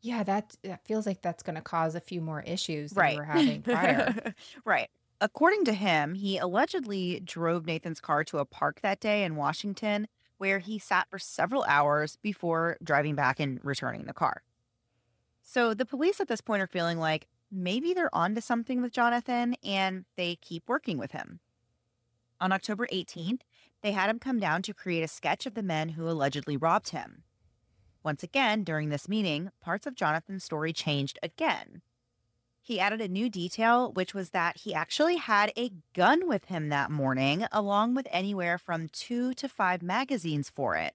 Yeah, 0.00 0.22
that 0.24 0.56
that 0.62 0.84
feels 0.86 1.06
like 1.06 1.22
that's 1.22 1.42
going 1.42 1.56
to 1.56 1.62
cause 1.62 1.94
a 1.94 2.00
few 2.00 2.20
more 2.20 2.42
issues 2.42 2.94
than 2.94 2.96
Right. 2.96 3.14
we 3.14 3.16
were 3.16 3.24
having 3.24 3.62
prior. 3.62 4.14
right. 4.64 4.88
According 5.20 5.64
to 5.64 5.72
him, 5.72 6.14
he 6.14 6.38
allegedly 6.38 7.20
drove 7.20 7.66
Nathan's 7.66 8.00
car 8.00 8.22
to 8.24 8.38
a 8.38 8.44
park 8.44 8.80
that 8.82 9.00
day 9.00 9.24
in 9.24 9.34
Washington 9.36 10.06
where 10.38 10.58
he 10.60 10.78
sat 10.78 11.08
for 11.10 11.18
several 11.18 11.64
hours 11.64 12.16
before 12.22 12.76
driving 12.82 13.14
back 13.14 13.38
and 13.38 13.60
returning 13.62 14.04
the 14.04 14.14
car. 14.14 14.42
So 15.42 15.74
the 15.74 15.86
police 15.86 16.20
at 16.20 16.28
this 16.28 16.40
point 16.40 16.62
are 16.62 16.66
feeling 16.66 16.98
like 16.98 17.26
maybe 17.50 17.92
they're 17.92 18.14
onto 18.14 18.40
something 18.40 18.82
with 18.82 18.92
Jonathan 18.92 19.56
and 19.62 20.04
they 20.16 20.36
keep 20.36 20.64
working 20.68 20.98
with 20.98 21.12
him. 21.12 21.40
On 22.40 22.52
October 22.52 22.86
18th, 22.92 23.40
they 23.82 23.92
had 23.92 24.10
him 24.10 24.18
come 24.18 24.38
down 24.38 24.62
to 24.62 24.74
create 24.74 25.02
a 25.02 25.08
sketch 25.08 25.46
of 25.46 25.54
the 25.54 25.62
men 25.62 25.90
who 25.90 26.08
allegedly 26.08 26.56
robbed 26.56 26.90
him. 26.90 27.22
Once 28.04 28.22
again, 28.22 28.64
during 28.64 28.88
this 28.88 29.08
meeting, 29.08 29.50
parts 29.60 29.86
of 29.86 29.94
Jonathan's 29.94 30.44
story 30.44 30.72
changed 30.72 31.18
again. 31.22 31.82
He 32.68 32.80
added 32.80 33.00
a 33.00 33.08
new 33.08 33.30
detail, 33.30 33.92
which 33.92 34.12
was 34.12 34.28
that 34.28 34.58
he 34.58 34.74
actually 34.74 35.16
had 35.16 35.54
a 35.56 35.72
gun 35.94 36.28
with 36.28 36.44
him 36.44 36.68
that 36.68 36.90
morning, 36.90 37.46
along 37.50 37.94
with 37.94 38.06
anywhere 38.10 38.58
from 38.58 38.90
two 38.90 39.32
to 39.36 39.48
five 39.48 39.80
magazines 39.80 40.50
for 40.50 40.76
it. 40.76 40.92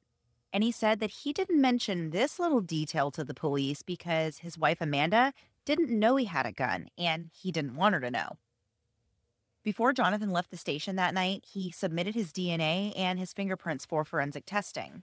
And 0.53 0.63
he 0.63 0.71
said 0.71 0.99
that 0.99 1.09
he 1.09 1.33
didn't 1.33 1.59
mention 1.59 2.11
this 2.11 2.37
little 2.37 2.61
detail 2.61 3.09
to 3.09 3.23
the 3.23 3.33
police 3.33 3.81
because 3.81 4.37
his 4.37 4.55
wife, 4.55 4.81
Amanda, 4.81 5.33
didn't 5.65 5.89
know 5.89 6.15
he 6.15 6.25
had 6.25 6.45
a 6.45 6.51
gun 6.51 6.89
and 6.95 7.31
he 7.33 7.51
didn't 7.51 7.75
want 7.75 7.95
her 7.95 8.01
to 8.01 8.11
know. 8.11 8.37
Before 9.63 9.93
Jonathan 9.93 10.29
left 10.29 10.51
the 10.51 10.57
station 10.57 10.95
that 10.97 11.15
night, 11.15 11.43
he 11.43 11.71
submitted 11.71 12.13
his 12.13 12.31
DNA 12.31 12.93
and 12.95 13.17
his 13.17 13.33
fingerprints 13.33 13.83
for 13.83 14.05
forensic 14.05 14.45
testing. 14.45 15.01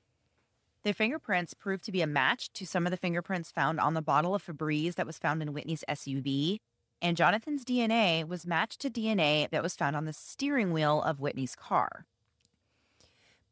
The 0.83 0.95
fingerprints 0.95 1.53
proved 1.53 1.85
to 1.85 1.93
be 1.93 2.01
a 2.01 2.07
match 2.07 2.51
to 2.55 2.66
some 2.66 2.87
of 2.87 2.91
the 2.91 2.97
fingerprints 2.97 3.51
found 3.51 3.78
on 3.78 3.93
the 3.93 4.01
bottle 4.01 4.35
of 4.35 4.45
Febreze 4.45 4.95
that 4.95 5.07
was 5.07 5.18
found 5.18 5.43
in 5.43 5.53
Whitney's 5.53 5.85
SUV, 5.87 6.61
and 7.03 7.18
Jonathan's 7.18 7.64
DNA 7.64 8.26
was 8.26 8.47
matched 8.47 8.81
to 8.81 8.91
DNA 8.91 9.49
that 9.51 9.62
was 9.62 9.76
found 9.76 9.95
on 9.95 10.07
the 10.07 10.12
steering 10.12 10.72
wheel 10.72 11.03
of 11.03 11.20
Whitney's 11.20 11.55
car. 11.55 12.07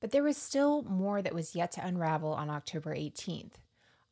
But 0.00 0.10
there 0.10 0.22
was 0.22 0.36
still 0.36 0.82
more 0.84 1.20
that 1.20 1.34
was 1.34 1.54
yet 1.54 1.72
to 1.72 1.86
unravel 1.86 2.32
on 2.32 2.48
October 2.48 2.94
18th. 2.94 3.54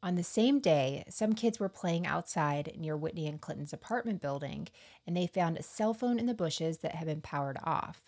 On 0.03 0.14
the 0.14 0.23
same 0.23 0.61
day, 0.61 1.05
some 1.09 1.33
kids 1.33 1.59
were 1.59 1.71
playing 1.71 2.07
outside 2.07 2.77
near 2.79 2.97
Whitney 2.97 3.27
and 3.27 3.41
Clinton's 3.41 3.73
apartment 3.73 4.21
building, 4.21 4.69
and 5.07 5.17
they 5.17 5.27
found 5.27 5.57
a 5.57 5.62
cell 5.62 5.95
phone 5.95 6.19
in 6.19 6.27
the 6.27 6.35
bushes 6.35 6.79
that 6.79 6.95
had 6.95 7.07
been 7.07 7.23
powered 7.23 7.59
off. 7.64 8.03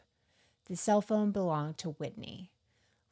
The 0.66 0.76
cell 0.76 1.00
phone 1.00 1.30
belonged 1.30 1.78
to 1.78 1.90
Whitney. 1.92 2.50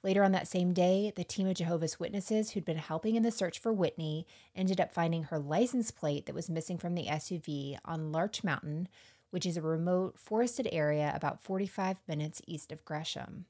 Later 0.07 0.23
on 0.23 0.31
that 0.31 0.47
same 0.47 0.73
day, 0.73 1.13
the 1.17 1.25
team 1.25 1.49
of 1.49 1.57
Jehovah's 1.57 1.99
Witnesses 1.99 2.53
who'd 2.53 2.65
been 2.65 2.77
helping 2.77 3.17
in 3.17 3.25
the 3.25 3.33
search 3.33 3.59
for 3.59 3.73
Whitney 3.73 4.25
ended 4.55 4.81
up 4.81 4.93
finding 4.93 5.25
her 5.25 5.39
license 5.41 5.91
plate 5.91 6.27
that 6.27 6.35
was 6.35 6.49
missing 6.49 6.79
from 6.79 6.95
the 6.95 7.07
SUV 7.07 7.77
on 7.85 8.13
Larch 8.13 8.45
Mountain, 8.45 8.87
which 9.31 9.45
is 9.45 9.57
a 9.57 9.63
remote 9.63 10.17
forested 10.17 10.69
area 10.71 11.11
about 11.13 11.43
45 11.43 11.99
minutes 12.07 12.41
east 12.47 12.71
of 12.71 12.85
Gresham. 12.85 13.47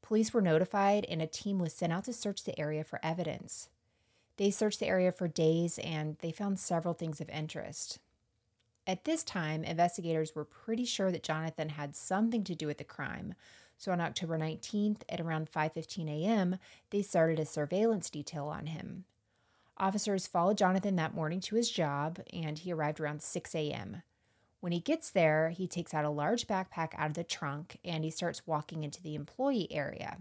Police 0.00 0.32
were 0.32 0.40
notified 0.40 1.04
and 1.04 1.20
a 1.20 1.26
team 1.26 1.58
was 1.58 1.74
sent 1.74 1.92
out 1.92 2.04
to 2.04 2.14
search 2.14 2.44
the 2.44 2.58
area 2.58 2.82
for 2.82 2.98
evidence. 3.02 3.68
They 4.38 4.50
searched 4.50 4.80
the 4.80 4.88
area 4.88 5.12
for 5.12 5.28
days 5.28 5.78
and 5.80 6.16
they 6.20 6.32
found 6.32 6.58
several 6.58 6.94
things 6.94 7.20
of 7.20 7.28
interest. 7.28 7.98
At 8.86 9.04
this 9.04 9.22
time, 9.22 9.64
investigators 9.64 10.34
were 10.34 10.46
pretty 10.46 10.86
sure 10.86 11.12
that 11.12 11.22
Jonathan 11.22 11.70
had 11.70 11.94
something 11.94 12.42
to 12.44 12.54
do 12.54 12.66
with 12.66 12.78
the 12.78 12.84
crime, 12.84 13.34
so 13.76 13.92
on 13.92 14.00
October 14.00 14.38
19th 14.38 15.02
at 15.08 15.20
around 15.20 15.50
5:15 15.50 16.08
a.m., 16.08 16.58
they 16.90 17.02
started 17.02 17.38
a 17.38 17.46
surveillance 17.46 18.10
detail 18.10 18.46
on 18.46 18.66
him. 18.66 19.04
Officers 19.76 20.26
followed 20.26 20.58
Jonathan 20.58 20.96
that 20.96 21.14
morning 21.14 21.40
to 21.40 21.56
his 21.56 21.70
job 21.70 22.20
and 22.32 22.58
he 22.58 22.72
arrived 22.72 23.00
around 23.00 23.22
6 23.22 23.54
a.m. 23.54 24.02
When 24.60 24.72
he 24.72 24.80
gets 24.80 25.10
there, 25.10 25.50
he 25.50 25.66
takes 25.66 25.92
out 25.92 26.04
a 26.04 26.10
large 26.10 26.46
backpack 26.46 26.92
out 26.96 27.08
of 27.08 27.14
the 27.14 27.24
trunk 27.24 27.78
and 27.84 28.04
he 28.04 28.10
starts 28.10 28.46
walking 28.46 28.84
into 28.84 29.02
the 29.02 29.14
employee 29.14 29.68
area. 29.70 30.18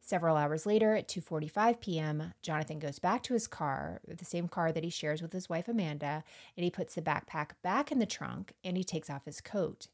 Several 0.00 0.36
hours 0.36 0.66
later, 0.66 0.94
at 0.94 1.08
2:45 1.08 1.80
p.m., 1.80 2.32
Jonathan 2.40 2.78
goes 2.78 3.00
back 3.00 3.24
to 3.24 3.34
his 3.34 3.48
car, 3.48 4.00
the 4.06 4.24
same 4.24 4.46
car 4.46 4.70
that 4.70 4.84
he 4.84 4.90
shares 4.90 5.20
with 5.20 5.32
his 5.32 5.48
wife 5.48 5.66
Amanda, 5.66 6.22
and 6.56 6.62
he 6.62 6.70
puts 6.70 6.94
the 6.94 7.02
backpack 7.02 7.52
back 7.62 7.90
in 7.90 7.98
the 7.98 8.06
trunk 8.06 8.52
and 8.62 8.76
he 8.76 8.84
takes 8.84 9.10
off 9.10 9.24
his 9.24 9.40
coat. 9.40 9.88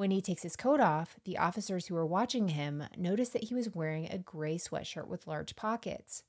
When 0.00 0.12
he 0.12 0.22
takes 0.22 0.44
his 0.44 0.56
coat 0.56 0.80
off, 0.80 1.18
the 1.24 1.36
officers 1.36 1.88
who 1.88 1.94
were 1.94 2.06
watching 2.06 2.48
him 2.48 2.84
noticed 2.96 3.34
that 3.34 3.44
he 3.44 3.54
was 3.54 3.74
wearing 3.74 4.06
a 4.06 4.16
gray 4.16 4.56
sweatshirt 4.56 5.06
with 5.06 5.26
large 5.26 5.56
pockets. 5.56 6.22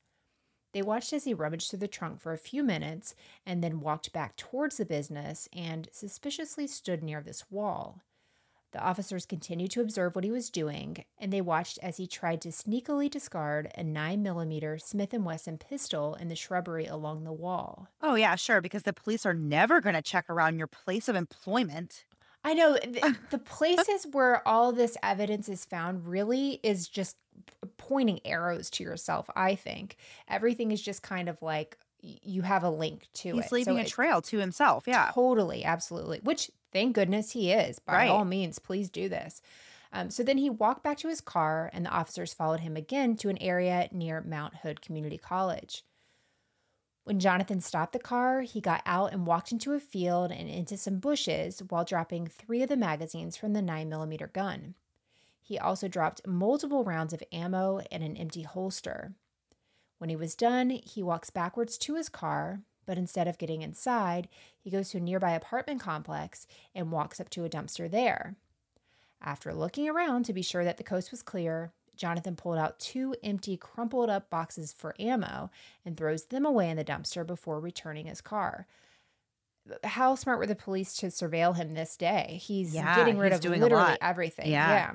They 0.74 0.82
watched 0.82 1.14
as 1.14 1.24
he 1.24 1.34
rummaged 1.34 1.70
through 1.70 1.80
the 1.80 1.88
trunk 1.88 2.20
for 2.20 2.34
a 2.34 2.38
few 2.38 2.64
minutes 2.64 3.16
and 3.46 3.64
then 3.64 3.80
walked 3.80 4.12
back 4.12 4.36
towards 4.36 4.76
the 4.76 4.84
business 4.84 5.48
and 5.54 5.88
suspiciously 5.94 6.68
stood 6.68 7.02
near 7.02 7.22
this 7.22 7.50
wall. 7.50 8.02
The 8.74 8.84
officers 8.84 9.26
continued 9.26 9.72
to 9.72 9.82
observe 9.82 10.16
what 10.16 10.26
he 10.26 10.32
was 10.32 10.50
doing, 10.50 11.06
and 11.18 11.32
they 11.32 11.40
watched 11.40 11.80
as 11.82 11.96
he 11.96 12.08
tried 12.08 12.42
to 12.42 12.50
sneakily 12.50 13.10
discard 13.10 13.72
a 13.78 13.84
9mm 13.86 14.82
Smith 14.82 15.14
& 15.14 15.14
Wesson 15.14 15.58
pistol 15.58 16.16
in 16.16 16.28
the 16.28 16.36
shrubbery 16.36 16.88
along 16.88 17.24
the 17.24 17.32
wall. 17.32 17.88
Oh, 18.02 18.16
yeah, 18.16 18.36
sure, 18.36 18.60
because 18.60 18.84
the 18.84 18.92
police 18.92 19.26
are 19.26 19.34
never 19.34 19.80
going 19.80 19.96
to 19.96 20.02
check 20.02 20.30
around 20.30 20.58
your 20.58 20.68
place 20.68 21.08
of 21.08 21.16
employment. 21.16 22.04
I 22.44 22.54
know 22.54 22.74
the, 22.74 23.16
the 23.30 23.38
places 23.38 24.08
where 24.12 24.46
all 24.48 24.72
this 24.72 24.98
evidence 25.04 25.48
is 25.50 25.66
found 25.66 26.08
really 26.08 26.60
is 26.64 26.88
just 26.88 27.18
pointing 27.78 28.20
arrows 28.26 28.70
to 28.72 28.84
yourself. 28.84 29.30
I 29.36 29.56
think 29.56 29.98
everything 30.28 30.72
is 30.72 30.82
just 30.82 31.04
kind 31.04 31.30
of 31.30 31.42
like 31.42 31.78
you 32.02 32.42
have 32.42 32.64
a 32.64 32.70
link 32.70 33.08
to 33.14 33.30
it. 33.30 33.36
He's 33.36 33.46
it. 33.46 33.52
leaving 33.52 33.76
So 33.76 33.78
a 33.80 33.82
it- 33.84 33.88
trail 33.88 34.22
to 34.24 34.38
himself. 34.40 34.86
Yeah. 34.88 35.12
Totally, 35.14 35.64
absolutely. 35.64 36.20
Which, 36.24 36.50
thank 36.74 36.96
goodness, 36.96 37.32
he 37.32 37.52
is. 37.52 37.78
By 37.80 37.94
Right. 37.94 38.10
all 38.10 38.26
means, 38.26 38.58
please 38.60 38.90
do 38.90 39.08
this. 39.08 39.42
Um, 39.94 40.10
so 40.10 40.24
then 40.24 40.38
he 40.38 40.50
walked 40.50 40.84
back 40.84 40.98
to 41.00 41.10
his 41.10 41.20
car, 41.22 41.70
and 41.74 41.86
the 41.86 41.90
officers 41.90 42.34
followed 42.34 42.62
him 42.62 42.78
again 42.78 43.18
to 43.18 43.30
an 43.30 43.38
area 43.42 43.90
near 43.92 44.22
Mount 44.22 44.56
Hood 44.58 44.82
Community 44.82 45.18
College. 45.18 45.84
When 47.04 47.20
Jonathan 47.20 47.62
stopped 47.62 47.94
the 47.94 48.00
car, 48.00 48.42
he 48.42 48.62
got 48.62 48.84
out 48.86 49.12
and 49.12 49.26
walked 49.26 49.52
into 49.52 49.74
a 49.74 49.80
field 49.80 50.32
and 50.32 50.48
into 50.48 50.78
some 50.78 51.00
bushes 51.00 51.62
while 51.70 51.84
dropping 51.84 52.28
three 52.28 52.62
of 52.62 52.70
the 52.70 52.78
magazines 52.78 53.36
from 53.36 53.54
the 53.54 53.62
9mm 53.62 54.32
gun. 54.34 54.76
He 55.42 55.58
also 55.58 55.88
dropped 55.88 56.28
multiple 56.28 56.84
rounds 56.84 57.12
of 57.12 57.24
ammo 57.32 57.82
and 57.92 58.04
an 58.04 58.16
empty 58.16 58.44
holster. 58.44 59.14
When 59.98 60.10
he 60.10 60.16
was 60.16 60.36
done, 60.36 60.70
he 60.70 61.04
walks 61.04 61.30
backwards 61.30 61.78
to 61.80 61.96
his 61.96 62.08
car, 62.08 62.62
but 62.86 62.98
instead 62.98 63.28
of 63.28 63.38
getting 63.38 63.62
inside, 63.62 64.30
he 64.60 64.70
goes 64.70 64.90
to 64.90 64.98
a 64.98 65.02
nearby 65.02 65.32
apartment 65.32 65.82
complex 65.82 66.46
and 66.76 66.92
walks 66.92 67.20
up 67.20 67.30
to 67.32 67.46
a 67.46 67.50
dumpster 67.50 67.90
there. 67.90 68.36
After 69.22 69.54
looking 69.54 69.90
around 69.90 70.24
to 70.26 70.34
be 70.34 70.42
sure 70.42 70.64
that 70.64 70.78
the 70.78 70.84
coast 70.84 71.12
was 71.12 71.22
clear, 71.22 71.74
Jonathan 72.02 72.36
pulled 72.36 72.58
out 72.58 72.80
two 72.80 73.16
empty, 73.24 73.56
crumpled 73.56 74.10
up 74.10 74.28
boxes 74.32 74.74
for 74.74 74.96
ammo 75.00 75.52
and 75.86 75.96
throws 75.96 76.26
them 76.26 76.48
away 76.48 76.68
in 76.68 76.76
the 76.76 76.84
dumpster 76.84 77.26
before 77.26 77.60
returning 77.60 78.08
his 78.08 78.22
car. 78.22 78.66
How 79.84 80.16
smart 80.16 80.40
were 80.40 80.48
the 80.48 80.56
police 80.56 80.96
to 80.96 81.06
surveil 81.08 81.56
him 81.56 81.76
this 81.76 81.96
day? 81.96 82.40
He's 82.42 82.74
Yeah, 82.74 82.96
getting 82.96 83.20
rid 83.20 83.32
he's 83.34 83.46
of 83.46 83.52
literally 83.52 83.98
everything. 84.02 84.50
Yeah. 84.50 84.94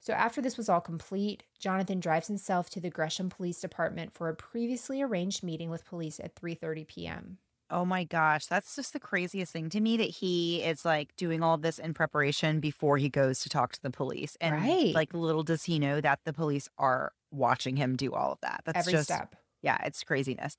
So 0.00 0.12
after 0.14 0.42
this 0.42 0.56
was 0.56 0.68
all 0.68 0.80
complete, 0.80 1.44
Jonathan 1.60 2.00
drives 2.00 2.26
himself 2.26 2.68
to 2.70 2.80
the 2.80 2.90
Gresham 2.90 3.30
Police 3.30 3.60
Department 3.60 4.12
for 4.12 4.28
a 4.28 4.34
previously 4.34 5.00
arranged 5.00 5.44
meeting 5.44 5.70
with 5.70 5.84
police 5.84 6.18
at 6.18 6.34
3:30 6.34 6.88
p.m. 6.88 7.38
Oh 7.72 7.86
my 7.86 8.04
gosh, 8.04 8.46
that's 8.46 8.76
just 8.76 8.92
the 8.92 9.00
craziest 9.00 9.50
thing 9.52 9.70
to 9.70 9.80
me 9.80 9.96
that 9.96 10.10
he 10.10 10.62
is 10.62 10.84
like 10.84 11.16
doing 11.16 11.42
all 11.42 11.56
this 11.56 11.78
in 11.78 11.94
preparation 11.94 12.60
before 12.60 12.98
he 12.98 13.08
goes 13.08 13.40
to 13.40 13.48
talk 13.48 13.72
to 13.72 13.82
the 13.82 13.90
police. 13.90 14.36
And 14.42 14.54
Right. 14.56 14.94
like 14.94 15.14
little 15.14 15.42
does 15.42 15.64
he 15.64 15.78
know 15.78 16.02
that 16.02 16.20
the 16.26 16.34
police 16.34 16.68
are 16.76 17.12
watching 17.30 17.76
him 17.76 17.96
do 17.96 18.12
all 18.12 18.32
of 18.32 18.40
that. 18.42 18.60
That's 18.66 18.80
Every 18.80 18.92
just 18.92 19.06
step. 19.06 19.34
yeah, 19.62 19.78
it's 19.86 20.04
craziness. 20.04 20.56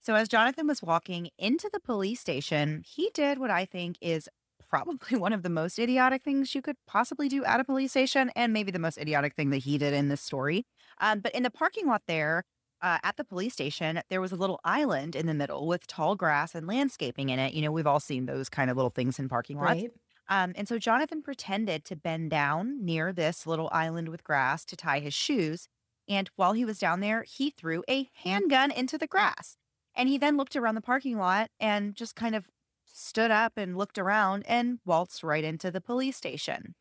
So 0.00 0.14
as 0.14 0.28
Jonathan 0.28 0.66
was 0.66 0.82
walking 0.82 1.28
into 1.38 1.68
the 1.72 1.80
police 1.80 2.20
station, 2.20 2.82
he 2.86 3.10
did 3.12 3.38
what 3.38 3.50
I 3.50 3.66
think 3.66 3.98
is 4.00 4.28
probably 4.70 5.18
one 5.18 5.34
of 5.34 5.42
the 5.42 5.50
most 5.50 5.78
idiotic 5.78 6.22
things 6.22 6.54
you 6.54 6.62
could 6.62 6.76
possibly 6.86 7.28
do 7.28 7.44
at 7.44 7.60
a 7.60 7.64
police 7.64 7.90
station, 7.90 8.30
and 8.34 8.52
maybe 8.52 8.70
the 8.70 8.78
most 8.78 8.98
idiotic 8.98 9.34
thing 9.34 9.50
that 9.50 9.58
he 9.58 9.76
did 9.78 9.92
in 9.92 10.08
this 10.08 10.22
story. 10.22 10.64
Um, 11.00 11.20
but 11.20 11.34
in 11.34 11.42
the 11.42 11.50
parking 11.50 11.86
lot 11.86 12.02
there, 12.06 12.44
uh, 12.82 12.98
at 13.02 13.16
the 13.16 13.24
police 13.24 13.52
station, 13.52 14.00
there 14.10 14.20
was 14.20 14.32
a 14.32 14.36
little 14.36 14.60
island 14.64 15.16
in 15.16 15.26
the 15.26 15.34
middle 15.34 15.66
with 15.66 15.86
tall 15.86 16.14
grass 16.14 16.54
and 16.54 16.66
landscaping 16.66 17.30
in 17.30 17.38
it. 17.38 17.54
You 17.54 17.62
know, 17.62 17.72
we've 17.72 17.86
all 17.86 18.00
seen 18.00 18.26
those 18.26 18.48
kind 18.48 18.70
of 18.70 18.76
little 18.76 18.90
things 18.90 19.18
in 19.18 19.28
parking 19.28 19.58
lots. 19.58 19.70
Right? 19.70 19.90
Um, 20.28 20.52
and 20.56 20.66
so 20.68 20.78
Jonathan 20.78 21.22
pretended 21.22 21.84
to 21.84 21.96
bend 21.96 22.30
down 22.30 22.84
near 22.84 23.12
this 23.12 23.46
little 23.46 23.68
island 23.72 24.08
with 24.08 24.24
grass 24.24 24.64
to 24.66 24.76
tie 24.76 24.98
his 25.00 25.14
shoes. 25.14 25.68
And 26.08 26.30
while 26.36 26.52
he 26.52 26.64
was 26.64 26.78
down 26.78 27.00
there, 27.00 27.22
he 27.22 27.50
threw 27.50 27.82
a 27.88 28.10
handgun 28.14 28.70
into 28.70 28.98
the 28.98 29.06
grass. 29.06 29.56
And 29.94 30.08
he 30.08 30.18
then 30.18 30.36
looked 30.36 30.56
around 30.56 30.74
the 30.74 30.80
parking 30.80 31.16
lot 31.16 31.50
and 31.58 31.94
just 31.94 32.16
kind 32.16 32.34
of 32.34 32.48
stood 32.84 33.30
up 33.30 33.54
and 33.56 33.76
looked 33.76 33.98
around 33.98 34.44
and 34.46 34.78
waltzed 34.84 35.24
right 35.24 35.44
into 35.44 35.70
the 35.70 35.80
police 35.80 36.16
station. 36.16 36.74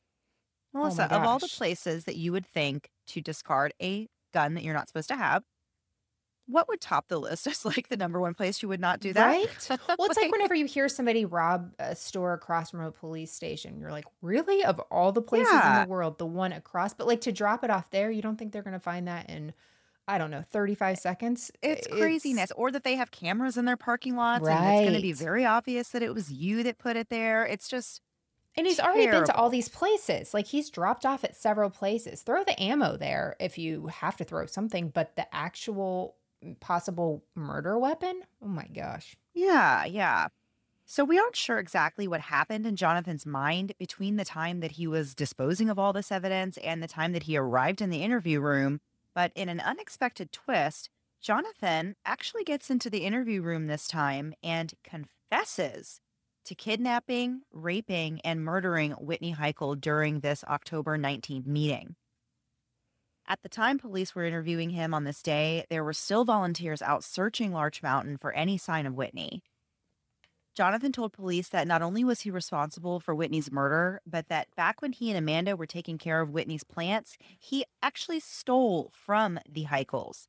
Oh 0.74 0.80
Melissa, 0.80 1.06
of 1.14 1.24
all 1.24 1.40
the 1.40 1.48
places 1.48 2.04
that 2.04 2.18
you 2.18 2.32
would 2.34 2.46
think 2.46 2.90
to 3.08 3.22
discard 3.22 3.74
a 3.82 4.08
gun 4.34 4.56
that 4.56 4.64
you're 4.64 4.74
not 4.74 4.90
supposed 4.90 5.08
to 5.08 5.16
have, 5.16 5.44
what 6.48 6.68
would 6.68 6.80
top 6.82 7.08
the 7.08 7.20
list 7.20 7.48
as 7.48 7.66
like 7.66 7.90
the 7.90 7.98
number 7.98 8.20
one 8.20 8.34
place 8.34 8.62
you 8.62 8.70
would 8.70 8.80
not 8.80 9.00
do 9.00 9.14
that? 9.14 9.26
Right? 9.26 9.70
Well, 9.98 10.08
it's 10.08 10.18
like 10.18 10.32
whenever 10.32 10.54
you 10.56 10.66
hear 10.66 10.88
somebody 10.90 11.26
rob 11.26 11.74
a 11.80 11.96
store 11.96 12.34
across 12.34 12.72
from 12.72 12.82
a 12.82 12.92
police 12.92 13.32
station, 13.32 13.80
you're 13.80 13.92
like, 13.92 14.06
really? 14.22 14.64
Of 14.64 14.80
all 14.92 15.12
the 15.12 15.22
places 15.22 15.50
Yeah. 15.52 15.82
in 15.82 15.88
the 15.88 15.92
world, 15.92 16.18
the 16.18 16.26
one 16.26 16.52
across, 16.54 16.94
but 16.94 17.08
like 17.08 17.22
to 17.22 17.32
drop 17.32 17.64
it 17.64 17.70
off 17.70 17.90
there, 17.92 18.12
you 18.12 18.22
don't 18.22 18.38
think 18.38 18.52
they're 18.52 18.62
going 18.64 18.74
to 18.74 18.80
find 18.80 19.08
that 19.08 19.30
in, 19.30 19.54
I 20.08 20.18
don't 20.18 20.30
know, 20.32 20.44
35 20.52 21.00
seconds? 21.00 21.52
It's 21.62 21.88
craziness. 21.88 22.52
Or 22.56 22.72
that 22.72 22.84
they 22.84 22.96
have 22.96 23.10
cameras 23.12 23.58
in 23.58 23.66
their 23.66 23.78
parking 23.78 24.16
lots 24.16 24.48
and 24.48 24.66
it's 24.76 24.82
going 24.82 24.96
to 24.96 25.02
be 25.02 25.14
very 25.14 25.46
obvious 25.46 25.90
that 25.90 26.04
it 26.04 26.14
was 26.14 26.32
you 26.32 26.62
that 26.64 26.78
put 26.78 26.96
it 26.96 27.10
there. 27.10 27.46
It's 27.46 27.68
just, 27.68 28.02
And 28.56 28.68
he's 28.68 28.80
already 28.80 29.08
been 29.08 29.26
to 29.26 29.36
all 29.36 29.50
these 29.50 29.70
places. 29.70 30.34
Like 30.34 30.46
he's 30.48 30.70
dropped 30.70 31.06
off 31.06 31.24
at 31.24 31.36
several 31.36 31.70
places. 31.72 32.22
Throw 32.22 32.44
the 32.44 32.62
ammo 32.62 32.98
there 32.98 33.36
if 33.40 33.58
you 33.58 33.88
have 33.88 34.16
to 34.18 34.24
throw 34.24 34.46
something, 34.46 34.90
but 34.90 35.16
the 35.16 35.34
actual 35.34 36.16
possible 36.60 37.24
murder 37.36 37.78
weapon? 37.78 38.22
Oh 38.42 38.48
my 38.48 38.68
gosh. 38.68 39.16
yeah, 39.34 39.86
yeah. 39.86 40.28
So 40.88 41.04
we 41.04 41.18
aren't 41.18 41.36
sure 41.36 41.58
exactly 41.58 42.08
what 42.08 42.22
happened 42.22 42.68
in 42.68 42.76
Jonathan's 42.76 43.26
mind 43.26 43.74
between 43.80 44.18
the 44.18 44.26
time 44.26 44.60
that 44.60 44.74
he 44.74 44.86
was 44.86 45.16
disposing 45.16 45.68
of 45.68 45.80
all 45.80 45.94
this 45.94 46.12
evidence 46.12 46.58
and 46.58 46.82
the 46.82 46.88
time 46.88 47.12
that 47.14 47.24
he 47.24 47.36
arrived 47.36 47.82
in 47.82 47.90
the 47.90 48.04
interview 48.04 48.40
room. 48.40 48.82
But 49.16 49.32
in 49.34 49.50
an 49.50 49.60
unexpected 49.60 50.32
twist, 50.32 50.90
Jonathan 51.20 51.96
actually 52.06 52.44
gets 52.44 52.70
into 52.70 52.92
the 52.92 53.00
interview 53.00 53.42
room 53.42 53.66
this 53.66 53.88
time 53.88 54.36
and 54.44 54.76
confesses 54.84 56.02
to 56.44 56.54
kidnapping, 56.54 57.42
raping, 57.52 58.22
and 58.22 58.44
murdering 58.44 58.92
Whitney 58.92 59.34
Heichel 59.34 59.82
during 59.82 60.20
this 60.20 60.44
October 60.44 61.00
19th 61.00 61.48
meeting. 61.48 61.96
At 63.28 63.42
the 63.42 63.50
time 63.50 63.80
police 63.80 64.14
were 64.14 64.24
interviewing 64.24 64.70
him 64.70 64.94
on 64.94 65.04
this 65.04 65.24
day, 65.24 65.66
there 65.70 65.84
were 65.84 65.94
still 65.94 66.26
volunteers 66.26 66.84
out 66.84 67.04
searching 67.04 67.52
Larch 67.52 67.82
Mountain 67.82 68.18
for 68.18 68.32
any 68.34 68.58
sign 68.58 68.86
of 68.86 68.94
Whitney. 68.94 69.42
Jonathan 70.54 70.92
told 70.92 71.12
police 71.12 71.50
that 71.50 71.68
not 71.68 71.82
only 71.82 72.04
was 72.04 72.22
he 72.22 72.30
responsible 72.30 73.00
for 73.00 73.16
Whitney's 73.16 73.52
murder, 73.52 74.00
but 74.06 74.30
that 74.30 74.48
back 74.56 74.82
when 74.82 74.94
he 74.94 75.10
and 75.10 75.18
Amanda 75.18 75.56
were 75.58 75.66
taking 75.66 75.98
care 75.98 76.22
of 76.22 76.30
Whitney's 76.30 76.64
plants, 76.64 77.18
he 77.40 77.66
actually 77.82 78.20
stole 78.20 78.92
from 78.94 79.40
the 79.50 79.66
Heichels. 79.66 80.28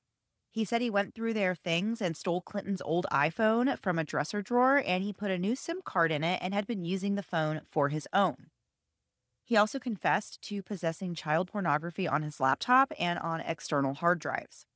He 0.50 0.64
said 0.64 0.80
he 0.80 0.88
went 0.88 1.14
through 1.14 1.34
their 1.34 1.54
things 1.54 2.00
and 2.00 2.16
stole 2.16 2.40
Clinton's 2.40 2.80
old 2.80 3.06
iPhone 3.12 3.78
from 3.78 3.98
a 3.98 4.04
dresser 4.04 4.40
drawer 4.40 4.82
and 4.84 5.04
he 5.04 5.12
put 5.12 5.30
a 5.30 5.38
new 5.38 5.54
SIM 5.54 5.80
card 5.84 6.10
in 6.10 6.24
it 6.24 6.40
and 6.42 6.54
had 6.54 6.66
been 6.66 6.84
using 6.84 7.14
the 7.14 7.22
phone 7.22 7.60
for 7.70 7.90
his 7.90 8.08
own. 8.14 8.46
He 9.46 9.56
also 9.56 9.78
confessed 9.78 10.42
to 10.42 10.60
possessing 10.60 11.14
child 11.14 11.46
pornography 11.46 12.08
on 12.08 12.22
his 12.22 12.40
laptop 12.40 12.92
and 12.98 13.16
on 13.20 13.40
external 13.40 13.94
hard 13.94 14.18
drives. 14.18 14.66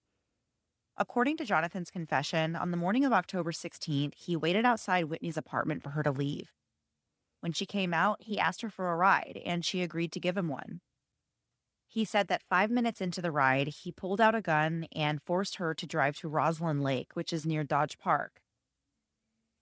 According 0.96 1.38
to 1.38 1.44
Jonathan's 1.44 1.90
confession, 1.90 2.54
on 2.54 2.70
the 2.70 2.76
morning 2.76 3.04
of 3.04 3.12
October 3.12 3.50
16th, 3.50 4.14
he 4.14 4.36
waited 4.36 4.64
outside 4.64 5.06
Whitney's 5.06 5.36
apartment 5.36 5.82
for 5.82 5.90
her 5.90 6.04
to 6.04 6.12
leave. 6.12 6.52
When 7.40 7.50
she 7.52 7.66
came 7.66 7.92
out, 7.92 8.22
he 8.22 8.38
asked 8.38 8.62
her 8.62 8.70
for 8.70 8.92
a 8.92 8.96
ride, 8.96 9.40
and 9.44 9.64
she 9.64 9.82
agreed 9.82 10.12
to 10.12 10.20
give 10.20 10.36
him 10.36 10.46
one. 10.46 10.82
He 11.88 12.04
said 12.04 12.28
that 12.28 12.44
five 12.48 12.70
minutes 12.70 13.00
into 13.00 13.20
the 13.20 13.32
ride, 13.32 13.66
he 13.66 13.90
pulled 13.90 14.20
out 14.20 14.36
a 14.36 14.40
gun 14.40 14.86
and 14.94 15.20
forced 15.20 15.56
her 15.56 15.74
to 15.74 15.86
drive 15.86 16.16
to 16.18 16.28
Roslyn 16.28 16.80
Lake, 16.80 17.10
which 17.14 17.32
is 17.32 17.44
near 17.44 17.64
Dodge 17.64 17.98
Park. 17.98 18.40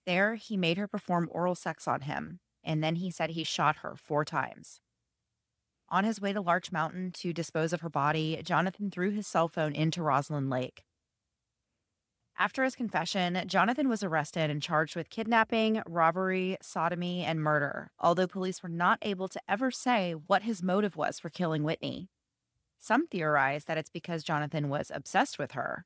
There, 0.05 0.35
he 0.35 0.55
made 0.55 0.77
her 0.77 0.87
perform 0.87 1.27
oral 1.31 1.55
sex 1.55 1.87
on 1.87 2.01
him, 2.01 2.41
and 2.63 2.83
then 2.83 2.97
he 2.97 3.09
said 3.09 3.31
he 3.31 3.43
shot 3.43 3.77
her 3.77 3.95
four 3.95 4.23
times. 4.23 4.81
On 5.91 6.03
his 6.03 6.21
way 6.21 6.33
to 6.33 6.41
Larch 6.41 6.71
Mountain 6.71 7.11
to 7.13 7.33
dispose 7.33 7.73
of 7.73 7.81
her 7.81 7.89
body, 7.89 8.39
Jonathan 8.43 8.91
threw 8.91 9.09
his 9.09 9.25
cell 9.25 9.47
phone 9.47 9.73
into 9.73 10.03
Roslyn 10.03 10.49
Lake. 10.49 10.83
After 12.37 12.63
his 12.63 12.75
confession, 12.75 13.43
Jonathan 13.47 13.89
was 13.89 14.01
arrested 14.01 14.49
and 14.49 14.61
charged 14.61 14.95
with 14.95 15.09
kidnapping, 15.09 15.81
robbery, 15.85 16.57
sodomy, 16.61 17.23
and 17.23 17.41
murder, 17.41 17.91
although 17.99 18.27
police 18.27 18.63
were 18.63 18.69
not 18.69 18.99
able 19.01 19.27
to 19.27 19.41
ever 19.49 19.71
say 19.71 20.13
what 20.13 20.43
his 20.43 20.63
motive 20.63 20.95
was 20.95 21.19
for 21.19 21.29
killing 21.29 21.63
Whitney. 21.63 22.07
Some 22.77 23.07
theorize 23.07 23.65
that 23.65 23.77
it's 23.77 23.89
because 23.89 24.23
Jonathan 24.23 24.69
was 24.69 24.89
obsessed 24.93 25.37
with 25.37 25.51
her. 25.51 25.85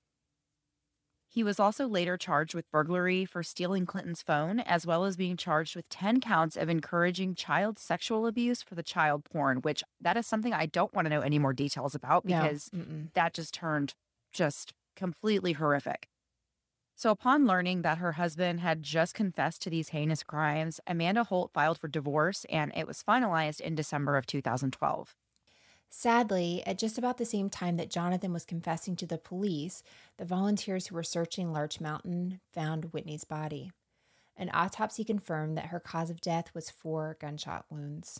He 1.34 1.44
was 1.44 1.60
also 1.60 1.88
later 1.88 2.16
charged 2.16 2.54
with 2.54 2.70
burglary 2.70 3.26
for 3.26 3.42
stealing 3.42 3.88
Clinton's 3.88 4.22
phone, 4.22 4.60
as 4.60 4.86
well 4.86 5.04
as 5.04 5.18
being 5.18 5.36
charged 5.36 5.76
with 5.76 5.90
10 5.90 6.22
counts 6.22 6.56
of 6.56 6.70
encouraging 6.70 7.34
child 7.34 7.80
sexual 7.80 8.28
abuse 8.28 8.62
for 8.62 8.76
the 8.76 8.84
child 8.84 9.26
porn, 9.26 9.58
which 9.64 9.84
that 10.00 10.16
is 10.16 10.28
something 10.28 10.54
I 10.54 10.68
don't 10.68 10.94
want 10.94 11.08
to 11.08 11.10
know 11.10 11.22
any 11.22 11.40
more 11.40 11.52
details 11.52 11.96
about 11.96 12.24
because 12.24 12.70
No. 12.72 13.08
that 13.16 13.34
just 13.34 13.52
turned 13.52 13.96
just 14.32 14.74
completely 14.96 15.54
horrific. 15.54 16.08
So, 16.96 17.10
upon 17.10 17.48
learning 17.48 17.82
that 17.82 17.98
her 17.98 18.12
husband 18.12 18.60
had 18.60 18.84
just 18.84 19.16
confessed 19.16 19.64
to 19.64 19.72
these 19.72 19.90
heinous 19.90 20.22
crimes, 20.22 20.80
Amanda 20.86 21.24
Holt 21.24 21.52
filed 21.52 21.80
for 21.80 21.88
divorce 21.88 22.46
and 22.48 22.72
it 22.76 22.86
was 22.86 23.02
finalized 23.02 23.60
in 23.60 23.74
December 23.74 24.18
of 24.18 24.28
2012. 24.28 25.16
Sadly, 25.96 26.64
at 26.66 26.80
just 26.80 26.98
about 26.98 27.20
the 27.20 27.24
same 27.24 27.52
time 27.52 27.78
that 27.78 27.91
Jonathan 27.91 28.34
was 28.34 28.46
confessing 28.46 28.96
to 28.96 29.06
the 29.06 29.20
police, 29.20 29.84
the 30.18 30.26
volunteers 30.26 30.88
who 30.88 30.96
were 30.96 31.04
searching 31.04 31.54
Larch 31.54 31.80
Mountain 31.80 32.39
found 32.52 32.86
Whitney's 32.86 33.24
body. 33.24 33.72
An 34.36 34.50
autopsy 34.52 35.04
confirmed 35.04 35.56
that 35.56 35.68
her 35.68 35.80
cause 35.80 36.10
of 36.10 36.20
death 36.20 36.50
was 36.56 36.72
four 36.72 37.16
gunshot 37.22 37.66
wounds. 37.70 38.20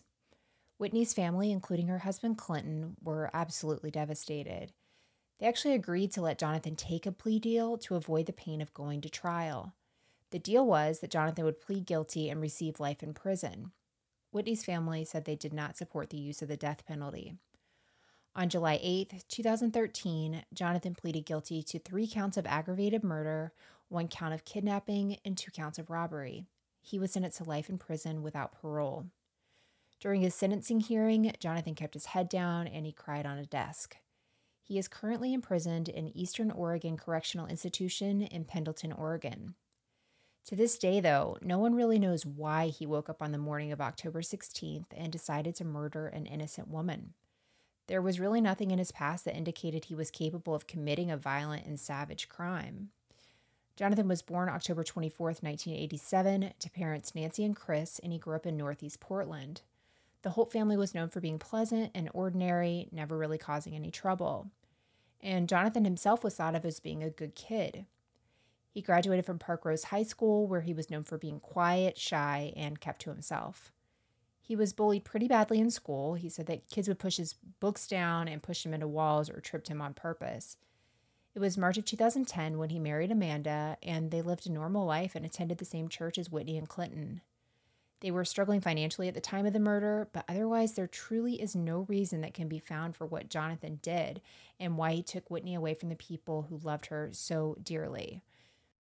Whitney's 0.78 1.16
family, 1.16 1.52
including 1.52 1.88
her 1.88 1.98
husband 2.00 2.38
Clinton, 2.38 2.96
were 3.04 3.32
absolutely 3.34 3.90
devastated. 3.90 4.72
They 5.40 5.48
actually 5.48 5.74
agreed 5.74 6.12
to 6.12 6.22
let 6.22 6.38
Jonathan 6.38 6.76
take 6.76 7.08
a 7.08 7.12
plea 7.12 7.40
deal 7.40 7.80
to 7.80 7.96
avoid 7.96 8.28
the 8.28 8.34
pain 8.34 8.62
of 8.62 8.76
going 8.76 9.02
to 9.02 9.10
trial. 9.10 9.74
The 10.30 10.38
deal 10.38 10.66
was 10.66 11.00
that 11.00 11.12
Jonathan 11.12 11.44
would 11.44 11.60
plead 11.60 11.88
guilty 11.88 12.30
and 12.30 12.40
receive 12.40 12.80
life 12.80 13.02
in 13.02 13.16
prison. 13.16 13.72
Whitney's 14.30 14.64
family 14.64 15.04
said 15.04 15.26
they 15.26 15.36
did 15.36 15.54
not 15.54 15.76
support 15.76 16.12
the 16.12 16.18
use 16.18 16.44
of 16.44 16.48
the 16.48 16.56
death 16.56 16.86
penalty. 16.86 17.34
On 18.36 18.50
July 18.50 18.80
8, 18.82 19.26
2013, 19.30 20.44
Jonathan 20.56 20.96
pleaded 20.96 21.24
guilty 21.24 21.62
to 21.62 21.78
three 21.78 22.08
counts 22.08 22.36
of 22.36 22.48
aggravated 22.48 23.04
murder, 23.04 23.54
one 23.90 24.08
count 24.08 24.34
of 24.34 24.44
kidnapping, 24.44 25.18
and 25.24 25.38
two 25.38 25.52
counts 25.52 25.78
of 25.78 25.92
robbery. 25.92 26.48
He 26.82 26.98
was 26.98 27.12
sentenced 27.12 27.38
to 27.38 27.44
life 27.44 27.70
in 27.70 27.78
prison 27.78 28.24
without 28.24 28.60
parole. 28.60 29.06
During 30.00 30.22
his 30.22 30.34
sentencing 30.34 30.80
hearing, 30.80 31.32
Jonathan 31.40 31.76
kept 31.76 31.94
his 31.94 32.08
head 32.08 32.28
down 32.28 32.66
and 32.66 32.88
he 32.88 32.92
cried 32.92 33.28
on 33.28 33.38
a 33.38 33.46
desk. 33.46 33.98
He 34.64 34.80
is 34.80 34.88
currently 34.88 35.32
imprisoned 35.32 35.88
in 35.88 36.18
Eastern 36.18 36.50
Oregon 36.50 36.98
Correctional 36.98 37.46
Institution 37.46 38.24
in 38.24 38.46
Pendleton, 38.46 38.92
Oregon. 38.92 39.54
To 40.48 40.56
this 40.56 40.80
day, 40.80 41.00
though, 41.00 41.38
no 41.42 41.60
one 41.60 41.76
really 41.76 42.00
knows 42.00 42.26
why 42.26 42.68
he 42.68 42.88
woke 42.88 43.10
up 43.10 43.22
on 43.22 43.32
the 43.32 43.38
morning 43.38 43.72
of 43.72 43.80
October 43.80 44.22
16th 44.22 44.88
and 44.98 45.12
decided 45.12 45.54
to 45.56 45.66
murder 45.66 46.08
an 46.08 46.26
innocent 46.26 46.68
woman. 46.68 47.14
There 47.88 48.02
was 48.02 48.20
really 48.20 48.42
nothing 48.42 48.72
in 48.72 48.80
his 48.80 48.92
past 48.92 49.26
that 49.26 49.36
indicated 49.36 49.86
he 49.86 49.96
was 49.96 50.10
capable 50.10 50.56
of 50.56 50.68
committing 50.68 51.12
a 51.12 51.18
violent 51.18 51.66
and 51.66 51.80
savage 51.80 52.30
crime. 52.30 52.90
Jonathan 53.76 54.08
was 54.08 54.22
born 54.22 54.50
October 54.50 54.84
24, 54.84 55.28
1987, 55.28 56.54
to 56.60 56.70
parents 56.70 57.16
Nancy 57.16 57.44
and 57.44 57.56
Chris, 57.56 58.00
and 58.00 58.14
he 58.14 58.20
grew 58.20 58.36
up 58.36 58.46
in 58.46 58.56
Northeast 58.56 59.00
Portland. 59.00 59.62
The 60.22 60.32
Holt 60.32 60.52
family 60.52 60.78
was 60.78 60.96
known 60.96 61.10
for 61.10 61.20
being 61.20 61.40
pleasant 61.40 61.92
and 61.94 62.10
ordinary, 62.14 62.88
never 62.92 63.18
really 63.18 63.38
causing 63.38 63.76
any 63.76 63.92
trouble. 63.92 64.52
And 65.20 65.50
Jonathan 65.50 65.84
himself 65.84 66.24
was 66.24 66.36
thought 66.36 66.56
of 66.56 66.64
as 66.64 66.80
being 66.80 67.04
a 67.04 67.10
good 67.10 67.36
kid. 67.36 67.86
He 68.70 68.82
graduated 68.82 69.26
from 69.26 69.40
Parkrose 69.40 69.86
High 69.86 70.04
School, 70.04 70.48
where 70.48 70.62
he 70.62 70.74
was 70.74 70.90
known 70.90 71.04
for 71.04 71.18
being 71.18 71.42
quiet, 71.42 71.98
shy, 71.98 72.54
and 72.56 72.80
kept 72.80 73.02
to 73.02 73.10
himself. 73.10 73.73
He 74.46 74.58
was 74.58 74.74
bullied 74.74 75.06
pretty 75.06 75.30
badly 75.30 75.60
in 75.60 75.72
school. 75.72 76.16
He 76.16 76.28
said 76.28 76.48
that 76.48 76.70
kids 76.70 76.90
would 76.90 77.00
push 77.00 77.16
his 77.16 77.36
books 77.62 77.88
down 77.88 78.28
and 78.28 78.44
push 78.44 78.66
him 78.66 78.74
into 78.74 78.88
walls 78.88 79.30
or 79.30 79.40
tripped 79.40 79.70
him 79.70 79.82
on 79.82 79.94
purpose. 79.94 80.58
It 81.34 81.40
was 81.40 81.58
March 81.58 81.78
of 81.78 81.86
2010 81.86 82.58
when 82.58 82.70
he 82.70 82.78
married 82.78 83.10
Amanda, 83.10 83.78
and 83.82 84.12
they 84.12 84.22
lived 84.22 84.46
a 84.46 84.52
normal 84.52 84.86
life 84.86 85.16
and 85.16 85.26
attended 85.26 85.58
the 85.58 85.66
same 85.66 85.88
church 85.88 86.18
as 86.18 86.30
Whitney 86.30 86.58
and 86.58 86.68
Clinton. 86.68 87.22
They 88.02 88.12
were 88.12 88.26
struggling 88.26 88.60
financially 88.60 89.08
at 89.08 89.14
the 89.14 89.22
time 89.22 89.46
of 89.46 89.54
the 89.54 89.62
murder, 89.62 90.10
but 90.12 90.26
otherwise, 90.28 90.74
there 90.74 90.88
truly 90.88 91.42
is 91.42 91.56
no 91.56 91.86
reason 91.88 92.20
that 92.20 92.34
can 92.34 92.50
be 92.50 92.60
found 92.60 92.98
for 92.98 93.06
what 93.06 93.30
Jonathan 93.30 93.80
did 93.82 94.22
and 94.60 94.78
why 94.78 94.92
he 94.92 95.02
took 95.02 95.32
Whitney 95.32 95.56
away 95.56 95.74
from 95.74 95.88
the 95.88 95.96
people 95.96 96.48
who 96.50 96.58
loved 96.58 96.88
her 96.88 97.10
so 97.14 97.56
dearly. 97.64 98.22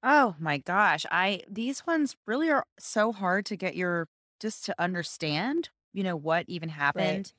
Oh 0.03 0.35
my 0.37 0.57
gosh. 0.57 1.05
I 1.09 1.43
these 1.49 1.87
ones 1.87 2.17
really 2.25 2.51
are 2.51 2.65
so 2.77 3.13
hard 3.13 3.45
to 3.45 3.55
get 3.55 3.77
your 3.77 4.09
just 4.43 4.65
to 4.67 4.75
understand, 4.79 5.71
you 5.93 6.03
know, 6.03 6.17
what 6.17 6.45
even 6.49 6.69
happened 6.69 7.33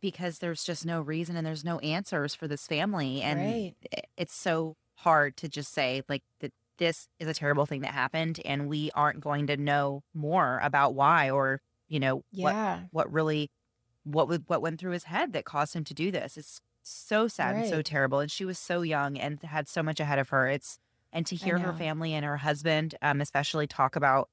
because 0.00 0.38
there's 0.40 0.64
just 0.64 0.86
no 0.86 1.00
reason 1.02 1.36
and 1.36 1.46
there's 1.46 1.64
no 1.64 1.78
answers 1.80 2.34
for 2.34 2.48
this 2.48 2.66
family 2.68 3.22
and 3.22 3.60
Right. 3.60 3.74
it's 4.16 4.34
so 4.34 4.76
hard 4.98 5.36
to 5.38 5.48
just 5.48 5.72
say 5.72 6.02
like 6.08 6.22
that 6.40 6.52
this 6.78 7.08
is 7.18 7.28
a 7.28 7.34
terrible 7.34 7.66
thing 7.66 7.82
that 7.82 7.92
happened 7.94 8.40
and 8.44 8.68
we 8.68 8.90
aren't 8.94 9.20
going 9.20 9.46
to 9.48 9.56
know 9.56 10.02
more 10.14 10.60
about 10.62 10.94
why 10.94 11.30
or, 11.30 11.60
you 11.88 12.00
know, 12.00 12.22
what 12.40 12.56
Yeah. 12.56 12.88
what 12.90 13.10
really 13.12 13.50
what 14.04 14.28
would 14.28 14.44
what 14.48 14.62
went 14.62 14.80
through 14.80 14.92
his 14.92 15.04
head 15.04 15.32
that 15.32 15.44
caused 15.44 15.74
him 15.74 15.84
to 15.84 15.94
do 15.94 16.10
this. 16.10 16.36
It's 16.36 16.60
so 16.82 17.28
sad 17.28 17.56
and 17.56 17.64
so 17.66 17.82
terrible. 17.82 18.20
And 18.20 18.30
she 18.30 18.44
was 18.44 18.58
so 18.58 18.82
young 18.82 19.18
and 19.18 19.42
had 19.42 19.68
so 19.68 19.82
much 19.82 20.00
ahead 20.00 20.18
of 20.18 20.30
her. 20.30 20.48
It's 20.48 20.78
and 21.12 21.26
to 21.26 21.36
hear 21.36 21.60
her 21.60 21.72
family 21.74 22.14
and 22.14 22.24
her 22.24 22.38
husband, 22.38 22.94
um, 23.02 23.20
especially 23.20 23.66
talk 23.66 23.96
about 23.96 24.28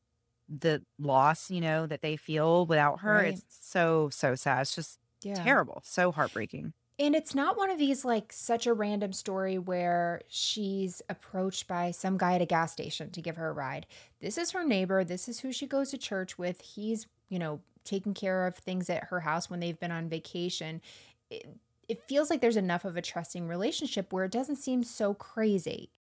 the 0.49 0.85
loss, 0.99 1.49
you 1.51 1.61
know, 1.61 1.87
that 1.87 2.01
they 2.01 2.17
feel 2.17 2.65
without 2.67 3.01
her. 3.01 3.21
Right. 3.21 3.25
It's 3.25 3.43
so, 3.49 4.09
so 4.09 4.35
sad. 4.35 4.61
It's 4.61 4.75
just 4.75 4.99
Yeah. 5.23 5.45
terrible. 5.45 5.81
So 5.85 6.11
heartbreaking. 6.11 6.73
And 6.97 7.15
it's 7.15 7.33
not 7.33 7.55
one 7.55 7.69
of 7.69 7.77
these 7.77 8.03
like 8.03 8.33
such 8.33 8.67
a 8.67 8.73
random 8.73 9.13
story 9.13 9.57
where 9.57 10.21
she's 10.27 11.01
approached 11.07 11.65
by 11.67 11.91
some 11.91 12.17
guy 12.17 12.35
at 12.35 12.41
a 12.41 12.45
gas 12.45 12.73
station 12.73 13.09
to 13.11 13.21
give 13.21 13.37
her 13.37 13.47
a 13.49 13.53
ride. 13.53 13.87
This 14.19 14.37
is 14.37 14.51
her 14.51 14.65
neighbor. 14.65 15.05
This 15.05 15.29
is 15.29 15.39
who 15.39 15.53
she 15.53 15.65
goes 15.65 15.91
to 15.91 15.97
church 15.97 16.37
with. 16.37 16.59
He's, 16.59 17.07
you 17.29 17.39
know, 17.39 17.61
taking 17.85 18.13
care 18.13 18.45
of 18.47 18.57
things 18.57 18.89
at 18.89 19.05
her 19.05 19.21
house 19.21 19.49
when 19.49 19.61
they've 19.61 19.79
been 19.79 19.93
on 19.93 20.09
vacation. 20.09 20.81
It, 21.29 21.45
it 21.87 22.03
feels 22.03 22.29
like 22.29 22.41
there's 22.41 22.57
enough 22.57 22.83
of 22.83 22.97
a 22.97 23.01
trusting 23.01 23.47
relationship 23.47 24.11
where 24.11 24.25
it 24.25 24.31
doesn't 24.31 24.57
seem 24.57 24.83
so 24.83 25.13
crazy. 25.13 25.93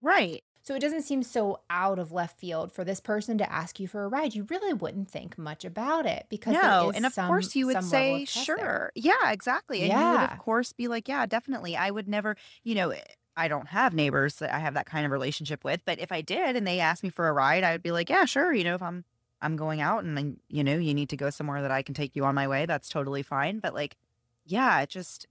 Right. 0.00 0.42
So 0.68 0.74
it 0.74 0.80
doesn't 0.80 1.00
seem 1.00 1.22
so 1.22 1.60
out 1.70 1.98
of 1.98 2.12
left 2.12 2.38
field 2.38 2.72
for 2.72 2.84
this 2.84 3.00
person 3.00 3.38
to 3.38 3.50
ask 3.50 3.80
you 3.80 3.88
for 3.88 4.04
a 4.04 4.08
ride. 4.08 4.34
You 4.34 4.42
really 4.50 4.74
wouldn't 4.74 5.08
think 5.08 5.38
much 5.38 5.64
about 5.64 6.04
it 6.04 6.26
because 6.28 6.52
No, 6.52 6.92
and 6.94 7.06
of 7.06 7.14
some 7.14 7.26
course 7.26 7.56
you 7.56 7.64
would 7.64 7.82
say, 7.82 8.24
of 8.24 8.28
trust 8.28 8.46
there. 8.48 8.56
sure. 8.58 8.92
Yeah, 8.94 9.30
exactly. 9.30 9.80
And 9.80 9.98
you 9.98 10.10
would, 10.20 10.30
of 10.30 10.38
course, 10.38 10.74
be 10.74 10.86
like, 10.86 11.08
yeah, 11.08 11.24
definitely. 11.24 11.74
I 11.74 11.90
would 11.90 12.06
never, 12.06 12.36
you 12.64 12.74
know, 12.74 12.90
eh, 12.90 13.00
I 13.34 13.48
don't 13.48 13.68
have 13.68 13.94
neighbors 13.94 14.34
that 14.40 14.54
I 14.54 14.58
have 14.58 14.74
that 14.74 14.84
kind 14.84 15.06
of 15.06 15.10
relationship 15.10 15.64
with, 15.64 15.80
but 15.86 16.00
if 16.00 16.12
I 16.12 16.20
did 16.20 16.54
and 16.54 16.66
they 16.66 16.80
asked 16.80 17.02
me 17.02 17.08
for 17.08 17.28
a 17.28 17.32
ride, 17.32 17.64
I 17.64 17.72
would 17.72 17.82
be 17.82 17.90
like, 17.90 18.10
yeah, 18.10 18.26
sure. 18.26 18.52
You 18.52 18.64
know, 18.64 18.74
if 18.74 18.82
I'm 18.82 19.06
I'm 19.40 19.56
going 19.56 19.80
out 19.80 20.04
and 20.04 20.18
then, 20.18 20.36
you 20.50 20.62
know, 20.62 20.76
you 20.76 20.92
need 20.92 21.08
to 21.08 21.16
go 21.16 21.30
somewhere 21.30 21.62
that 21.62 21.70
I 21.70 21.80
can 21.80 21.94
take 21.94 22.14
you 22.14 22.26
on 22.26 22.34
my 22.34 22.46
way, 22.46 22.66
that's 22.66 22.90
totally 22.90 23.22
fine. 23.22 23.60
But 23.60 23.72
like, 23.72 23.96
yeah, 24.44 24.82
it 24.82 24.90
just 24.90 25.28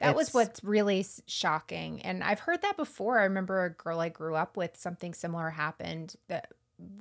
That 0.00 0.16
was 0.16 0.32
what's 0.32 0.62
really 0.62 1.04
shocking. 1.26 2.00
And 2.02 2.22
I've 2.22 2.40
heard 2.40 2.62
that 2.62 2.76
before. 2.76 3.18
I 3.18 3.24
remember 3.24 3.64
a 3.64 3.70
girl 3.70 4.00
I 4.00 4.08
grew 4.08 4.34
up 4.34 4.56
with, 4.56 4.76
something 4.76 5.12
similar 5.12 5.50
happened 5.50 6.16
that 6.28 6.52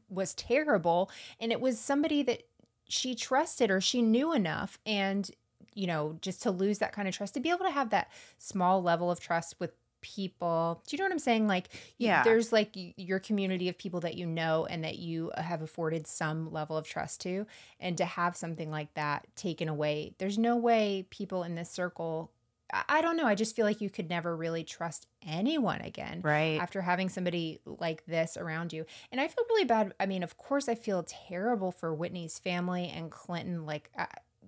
was 0.10 0.34
terrible. 0.34 1.12
And 1.40 1.52
it 1.52 1.62
was 1.62 1.80
somebody 1.80 2.24
that 2.24 2.44
she 2.90 3.16
trusted 3.16 3.70
or 3.70 3.82
she 3.82 4.02
knew 4.02 4.34
enough. 4.34 4.80
And, 4.86 5.30
you 5.74 5.88
know, 5.88 6.18
just 6.22 6.42
to 6.44 6.52
lose 6.52 6.80
that 6.80 6.94
kind 6.94 7.08
of 7.08 7.16
trust, 7.16 7.36
to 7.36 7.40
be 7.40 7.50
able 7.50 7.66
to 7.66 7.72
have 7.72 7.92
that 7.92 8.10
small 8.40 8.82
level 8.82 9.12
of 9.12 9.20
trust 9.20 9.56
with 9.60 9.72
people. 10.02 10.82
Do 10.88 10.96
you 10.96 11.00
know 11.00 11.06
what 11.06 11.12
I'm 11.12 11.20
saying? 11.20 11.48
Like, 11.48 11.70
yeah. 11.98 12.24
there's 12.24 12.52
like 12.52 12.70
your 12.74 13.20
community 13.20 13.68
of 13.70 13.78
people 13.78 14.00
that 14.02 14.16
you 14.16 14.26
know 14.26 14.66
and 14.66 14.84
that 14.84 15.00
you 15.00 15.32
uh, 15.32 15.42
have 15.42 15.62
afforded 15.62 16.08
some 16.08 16.52
level 16.52 16.78
of 16.78 16.88
trust 16.88 17.22
to. 17.22 17.46
And 17.80 17.98
to 17.98 18.06
have 18.06 18.36
something 18.36 18.72
like 18.72 18.94
that 18.94 19.28
taken 19.36 19.68
away, 19.68 20.14
there's 20.18 20.38
no 20.38 20.56
way 20.56 21.06
people 21.10 21.44
in 21.44 21.56
this 21.56 21.70
circle 21.70 22.32
I 22.74 23.02
don't 23.02 23.16
know. 23.18 23.26
I 23.26 23.36
just 23.36 23.56
feel 23.56 23.66
like 23.66 23.80
you 23.82 23.90
could 23.90 24.10
never 24.10 24.36
really 24.36 24.64
trust 24.64 25.08
anyone 25.26 25.82
again 25.82 26.22
Right. 26.24 26.60
after 26.60 26.82
having 26.82 27.08
somebody 27.10 27.60
like 27.66 28.06
this 28.06 28.36
around 28.38 28.74
you. 28.74 28.86
And 29.12 29.22
I 29.22 29.28
feel 29.28 29.46
really 29.50 29.66
bad. 29.66 29.94
I 30.00 30.06
mean, 30.06 30.22
of 30.24 30.38
course, 30.38 30.68
I 30.68 30.76
feel 30.76 31.04
terrible 31.04 31.72
for 31.72 31.94
Whitney's 31.94 32.40
family 32.40 32.90
and 32.94 33.10
Clinton. 33.10 33.66
Like, 33.66 33.90
uh, 33.98 34.06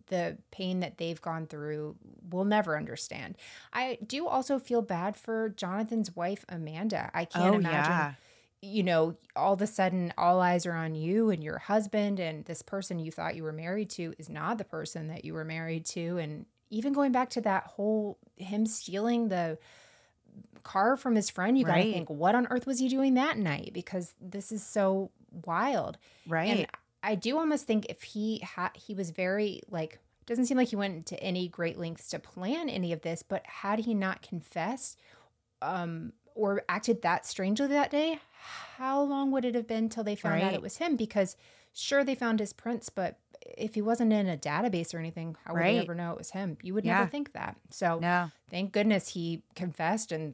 the 0.07 0.37
pain 0.51 0.79
that 0.79 0.97
they've 0.97 1.21
gone 1.21 1.45
through, 1.45 1.95
we'll 2.29 2.45
never 2.45 2.75
understand. 2.75 3.37
I 3.71 3.99
do 4.05 4.27
also 4.27 4.57
feel 4.59 4.81
bad 4.81 5.15
for 5.15 5.49
Jonathan's 5.49 6.15
wife, 6.15 6.43
Amanda. 6.49 7.11
I 7.13 7.25
can't 7.25 7.53
Oh 7.55 7.57
imagine 7.57 7.91
yeah. 7.91 8.13
you 8.61 8.83
know, 8.83 9.15
all 9.35 9.53
of 9.53 9.61
a 9.61 9.67
sudden 9.67 10.11
all 10.17 10.41
eyes 10.41 10.65
are 10.65 10.73
on 10.73 10.95
you 10.95 11.29
and 11.29 11.43
your 11.43 11.59
husband 11.59 12.19
and 12.19 12.43
this 12.45 12.61
person 12.63 12.97
you 12.99 13.11
thought 13.11 13.35
you 13.35 13.43
were 13.43 13.53
married 13.53 13.89
to 13.91 14.13
is 14.17 14.29
not 14.29 14.57
the 14.57 14.63
person 14.65 15.07
that 15.07 15.23
you 15.23 15.33
were 15.33 15.45
married 15.45 15.85
to 15.85 16.17
and 16.17 16.45
even 16.69 16.93
going 16.93 17.11
back 17.11 17.29
to 17.31 17.41
that 17.41 17.63
whole 17.65 18.17
him 18.35 18.65
stealing 18.65 19.29
the 19.29 19.57
car 20.63 20.97
from 20.97 21.15
his 21.15 21.29
friend 21.29 21.57
you 21.57 21.65
got 21.65 21.75
to 21.75 21.83
think 21.83 22.09
what 22.09 22.35
on 22.35 22.47
earth 22.47 22.67
was 22.67 22.79
he 22.79 22.89
doing 22.89 23.15
that 23.15 23.37
night? 23.37 23.71
Because 23.73 24.13
this 24.21 24.51
is 24.51 24.63
so 24.63 25.11
wild. 25.45 25.97
Right. 26.27 26.49
and 26.49 26.67
I 27.01 27.15
do 27.15 27.37
almost 27.37 27.65
think 27.65 27.85
if 27.89 28.03
he 28.03 28.39
had 28.39 28.69
he 28.75 28.93
was 28.93 29.11
very 29.11 29.61
like 29.69 29.99
doesn't 30.25 30.45
seem 30.45 30.57
like 30.57 30.67
he 30.67 30.75
went 30.75 31.07
to 31.07 31.19
any 31.23 31.47
great 31.47 31.77
lengths 31.77 32.09
to 32.09 32.19
plan 32.19 32.69
any 32.69 32.93
of 32.93 33.01
this 33.01 33.23
but 33.23 33.43
had 33.45 33.79
he 33.79 33.93
not 33.93 34.21
confessed 34.21 34.99
um 35.61 36.13
or 36.35 36.61
acted 36.69 37.01
that 37.01 37.25
strangely 37.25 37.67
that 37.67 37.89
day 37.89 38.19
how 38.77 39.01
long 39.01 39.31
would 39.31 39.45
it 39.45 39.55
have 39.55 39.67
been 39.67 39.89
till 39.89 40.03
they 40.03 40.15
found 40.15 40.41
out 40.41 40.53
it 40.53 40.61
was 40.61 40.77
him? 40.77 40.95
Because 40.95 41.35
sure 41.73 42.03
they 42.03 42.15
found 42.15 42.39
his 42.39 42.53
prints 42.53 42.89
but 42.89 43.19
if 43.57 43.73
he 43.75 43.81
wasn't 43.81 44.11
in 44.11 44.27
a 44.27 44.37
database 44.37 44.93
or 44.93 44.99
anything 44.99 45.35
how 45.45 45.53
would 45.53 45.59
they 45.61 45.75
Right. 45.77 45.83
ever 45.83 45.95
know 45.95 46.11
it 46.11 46.17
was 46.17 46.31
him 46.31 46.57
you 46.61 46.73
would 46.73 46.85
Yeah. 46.85 46.99
never 46.99 47.09
think 47.09 47.33
that 47.33 47.55
so 47.71 47.99
No. 47.99 48.31
thank 48.49 48.71
goodness 48.71 49.09
he 49.09 49.43
confessed 49.55 50.11
and 50.11 50.33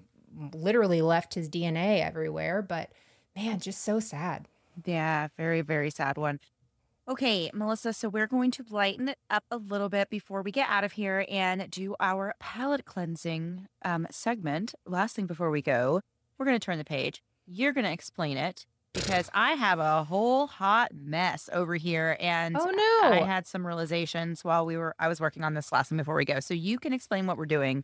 literally 0.54 1.02
left 1.02 1.34
his 1.36 1.50
dna 1.50 2.02
everywhere 2.04 2.62
but 2.62 2.92
man 3.36 3.60
just 3.60 3.84
so 3.84 4.00
sad 4.00 4.48
Yeah, 4.84 5.30
very, 5.38 5.62
very 5.62 5.90
sad 5.90 6.18
one. 6.18 6.40
Okay, 7.08 7.52
Melissa, 7.54 7.94
so 7.94 8.10
we're 8.10 8.26
going 8.28 8.50
to 8.52 8.66
lighten 8.70 9.08
it 9.08 9.20
up 9.30 9.44
a 9.52 9.58
little 9.58 9.90
bit 9.90 10.10
before 10.10 10.42
we 10.42 10.52
get 10.52 10.68
out 10.68 10.84
of 10.84 10.94
here 10.94 11.24
and 11.30 11.70
do 11.70 11.96
our 12.00 12.34
palate 12.40 12.84
cleansing 12.84 13.68
um, 13.84 14.08
segment. 14.10 14.74
Last 14.88 15.16
thing 15.16 15.28
before 15.28 15.52
we 15.52 15.62
go, 15.62 16.02
we're 16.38 16.46
going 16.48 16.60
to 16.60 16.66
turn 16.66 16.80
the 16.80 16.84
page. 16.84 17.22
You're 17.46 17.74
going 17.74 17.86
to 17.86 17.92
explain 17.92 18.38
it 18.38 18.66
because 18.96 19.30
I 19.34 19.52
have 19.52 19.80
a 19.80 20.04
whole 20.04 20.48
hot 20.48 20.92
mess 20.96 21.50
over 21.54 21.76
here 21.76 22.18
and 22.20 22.58
oh 22.58 22.66
no 22.66 23.10
I 23.12 23.24
had 23.26 23.46
some 23.46 23.68
realizations 23.68 24.44
while 24.44 24.66
we 24.66 24.78
were 24.78 24.96
I 24.98 25.08
was 25.08 25.20
working 25.20 25.44
on 25.44 25.54
this 25.54 25.72
last 25.72 25.90
thing 25.90 25.98
before 25.98 26.16
we 26.16 26.26
go. 26.26 26.40
So 26.40 26.54
you 26.54 26.80
can 26.80 26.94
explain 26.94 27.28
what 27.28 27.38
we're 27.38 27.46
doing. 27.46 27.84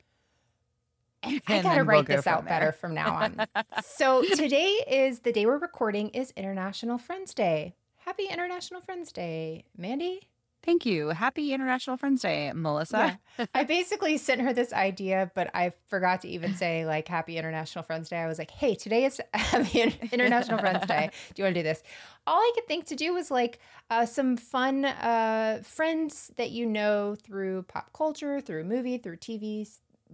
I 1.24 1.40
gotta 1.46 1.84
write 1.84 1.96
we'll 1.96 2.04
go 2.04 2.16
this 2.16 2.28
out 2.28 2.40
from 2.40 2.48
better 2.48 2.72
from 2.72 2.94
now 2.94 3.14
on. 3.16 3.46
so 3.84 4.24
today 4.24 4.84
is 4.88 5.20
the 5.20 5.32
day 5.32 5.46
we're 5.46 5.58
recording 5.58 6.10
is 6.10 6.32
International 6.36 6.98
Friends 6.98 7.34
Day. 7.34 7.76
Happy 7.98 8.26
International 8.26 8.82
Friends 8.82 9.12
Day, 9.12 9.66
Mandy. 9.78 10.31
Thank 10.64 10.86
you. 10.86 11.10
Happy 11.10 11.54
International 11.54 11.98
Friends 11.98 12.22
Day, 12.22 12.52
Melissa. 12.54 13.20
I 13.56 13.64
basically 13.64 14.18
sent 14.18 14.42
her 14.42 14.54
this 14.54 14.72
idea, 14.72 15.32
but 15.34 15.50
I 15.56 15.72
forgot 15.88 16.22
to 16.22 16.28
even 16.28 16.54
say 16.54 16.86
like 16.86 17.08
Happy 17.08 17.38
International 17.38 17.84
Friends 17.84 18.10
Day. 18.10 18.18
I 18.18 18.28
was 18.28 18.38
like, 18.38 18.52
hey, 18.52 18.76
today 18.76 19.06
is 19.06 19.20
Happy 19.34 19.82
International 20.12 20.60
Friends 20.60 20.86
Day. 20.86 21.10
Do 21.34 21.42
you 21.42 21.46
want 21.46 21.56
to 21.56 21.62
do 21.62 21.64
this? 21.64 21.82
All 22.28 22.38
I 22.38 22.52
could 22.54 22.68
think 22.68 22.86
to 22.88 22.96
do 22.96 23.12
was 23.12 23.32
like 23.32 23.60
uh, 23.90 24.06
some 24.06 24.38
fun 24.38 24.86
uh, 24.86 25.62
friends 25.64 26.32
that 26.38 26.52
you 26.52 26.68
know 26.68 27.16
through 27.16 27.64
pop 27.64 27.92
culture, 27.94 28.40
through 28.40 28.64
movie, 28.64 29.00
through 29.00 29.18
TV, 29.18 29.68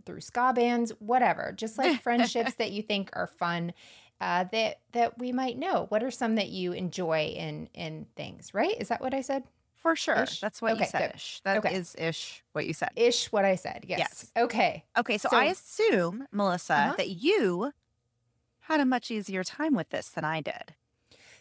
through 0.06 0.22
ska 0.22 0.54
bands, 0.54 0.94
whatever. 1.00 1.54
Just 1.58 1.78
like 1.78 2.02
friendships 2.04 2.54
that 2.54 2.72
you 2.72 2.82
think 2.82 3.10
are 3.14 3.28
fun. 3.28 3.74
Uh, 4.20 4.46
that 4.52 4.80
that 4.94 5.20
we 5.20 5.32
might 5.32 5.60
know. 5.60 5.86
What 5.90 6.02
are 6.02 6.10
some 6.10 6.36
that 6.36 6.48
you 6.50 6.72
enjoy 6.72 7.34
in 7.36 7.70
in 7.74 8.08
things? 8.16 8.54
Right? 8.54 8.76
Is 8.80 8.88
that 8.88 9.02
what 9.02 9.14
I 9.14 9.22
said? 9.22 9.44
For 9.78 9.96
sure. 9.96 10.24
Ish? 10.24 10.40
That's 10.42 10.62
what 10.62 10.74
Okay, 10.74 10.82
you 10.84 10.90
said. 10.90 11.12
good. 11.12 11.16
Ish. 11.16 11.42
That 11.44 11.66
is 11.72 11.96
Okay. 11.96 12.08
ish 12.08 12.44
what 12.54 12.66
you 12.66 12.74
said. 12.74 12.90
Ish, 12.96 13.32
what 13.32 13.46
I 13.46 13.56
said. 13.56 13.86
Yes. 13.88 14.00
Yes. 14.00 14.32
Okay. 14.36 14.84
Okay, 14.98 15.18
so, 15.18 15.30
So- 15.30 15.38
I 15.38 15.46
assume, 15.46 16.28
Melissa, 16.32 16.74
Uh-huh. 16.74 16.96
that 16.98 17.10
you 17.10 17.74
had 18.62 18.80
a 18.82 18.86
much 18.86 19.10
easier 19.12 19.44
time 19.44 19.74
with 19.76 19.90
this 19.90 20.10
than 20.10 20.26
I 20.26 20.42
did. 20.42 20.74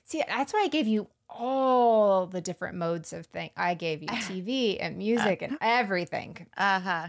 See, 0.04 0.22
that's 0.28 0.52
why 0.52 0.62
I 0.64 0.68
gave 0.68 0.86
you 0.86 1.08
all 1.28 2.26
the 2.26 2.40
different 2.40 2.76
modes 2.76 3.12
of 3.12 3.26
thing. 3.26 3.50
I 3.56 3.74
gave 3.74 4.02
you 4.02 4.08
TV 4.28 4.76
and 4.80 4.96
music 4.96 5.42
and 5.42 5.58
everything. 5.60 6.46
Uh 6.56 6.78
huh. 6.80 7.08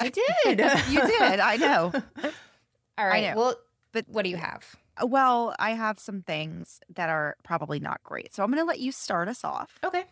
I 0.00 0.08
did. 0.08 0.24
you 0.90 1.00
did. 1.06 1.38
I 1.40 1.56
know. 1.56 1.92
All 2.98 3.06
right. 3.06 3.30
know. 3.30 3.36
Well, 3.36 3.54
But 3.92 4.06
what 4.08 4.22
do 4.24 4.30
you 4.30 4.36
have? 4.38 4.74
Uh, 5.00 5.06
Well, 5.06 5.54
I 5.58 5.72
have 5.72 5.98
some 5.98 6.22
things 6.22 6.80
that 6.94 7.08
are 7.10 7.36
probably 7.44 7.80
not 7.80 8.02
great. 8.02 8.34
So 8.34 8.42
I'm 8.42 8.50
going 8.50 8.62
to 8.62 8.66
let 8.66 8.80
you 8.80 8.92
start 8.92 9.28
us 9.28 9.44
off. 9.44 9.78
Okay. 9.84 10.04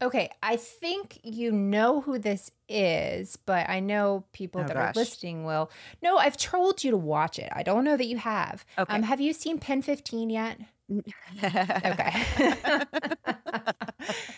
Okay. 0.00 0.30
I 0.42 0.56
think 0.56 1.20
you 1.22 1.52
know 1.52 2.00
who 2.00 2.18
this 2.18 2.50
is, 2.68 3.36
but 3.36 3.68
I 3.68 3.80
know 3.80 4.24
people 4.32 4.62
Oh, 4.62 4.64
that 4.64 4.74
gosh. 4.74 4.96
are 4.96 4.98
listening 4.98 5.44
will. 5.44 5.70
No, 6.02 6.16
I've 6.16 6.36
told 6.36 6.82
you 6.82 6.90
to 6.92 6.96
watch 6.96 7.38
it. 7.38 7.48
I 7.52 7.62
don't 7.62 7.84
know 7.84 7.96
that 7.96 8.06
you 8.06 8.16
have. 8.18 8.64
Okay. 8.78 8.94
Um, 8.94 9.02
have 9.02 9.20
you 9.20 9.32
seen 9.32 9.58
PEN15 9.58 10.30
yet? 10.32 10.58
Okay. 11.42 12.12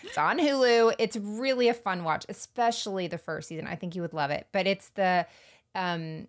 it's 0.04 0.18
on 0.18 0.38
Hulu. 0.38 0.94
It's 0.98 1.16
really 1.16 1.68
a 1.68 1.74
fun 1.74 2.04
watch, 2.04 2.26
especially 2.28 3.06
the 3.08 3.18
first 3.18 3.48
season. 3.48 3.66
I 3.66 3.74
think 3.76 3.94
you 3.96 4.02
would 4.02 4.12
love 4.12 4.30
it. 4.30 4.46
But 4.52 4.66
it's 4.66 4.90
the 4.90 5.26
um 5.74 6.28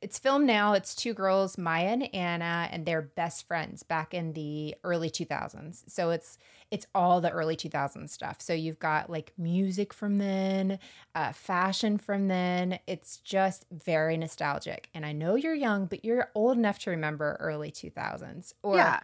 it's 0.00 0.18
filmed 0.18 0.46
now. 0.46 0.72
It's 0.74 0.94
two 0.94 1.14
girls, 1.14 1.56
Maya 1.58 1.86
and 1.88 2.14
Anna, 2.14 2.68
and 2.70 2.84
they're 2.86 3.02
best 3.02 3.46
friends 3.46 3.82
back 3.82 4.14
in 4.14 4.32
the 4.34 4.74
early 4.84 5.10
2000s. 5.10 5.84
So 5.88 6.10
it's 6.10 6.38
it's 6.70 6.86
all 6.94 7.20
the 7.20 7.30
early 7.30 7.56
2000s 7.56 8.10
stuff. 8.10 8.40
So 8.40 8.52
you've 8.52 8.78
got 8.78 9.08
like 9.08 9.32
music 9.38 9.92
from 9.92 10.18
then, 10.18 10.78
uh, 11.14 11.32
fashion 11.32 11.96
from 11.98 12.26
then. 12.28 12.78
It's 12.86 13.18
just 13.18 13.66
very 13.70 14.16
nostalgic. 14.16 14.88
And 14.92 15.06
I 15.06 15.12
know 15.12 15.36
you're 15.36 15.54
young, 15.54 15.86
but 15.86 16.04
you're 16.04 16.30
old 16.34 16.58
enough 16.58 16.78
to 16.80 16.90
remember 16.90 17.36
early 17.40 17.70
2000s. 17.70 18.52
Or 18.62 18.76
yeah, 18.76 19.00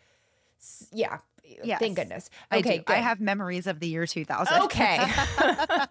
Yeah. 0.92 1.18
Yes. 1.62 1.80
Thank 1.80 1.96
goodness. 1.96 2.30
I 2.50 2.58
Okay. 2.58 2.78
do. 2.78 2.84
I 2.86 2.96
have 2.98 3.20
memories 3.20 3.66
of 3.66 3.80
the 3.80 3.88
year 3.88 4.06
2000. 4.06 4.62
Okay. 4.62 4.98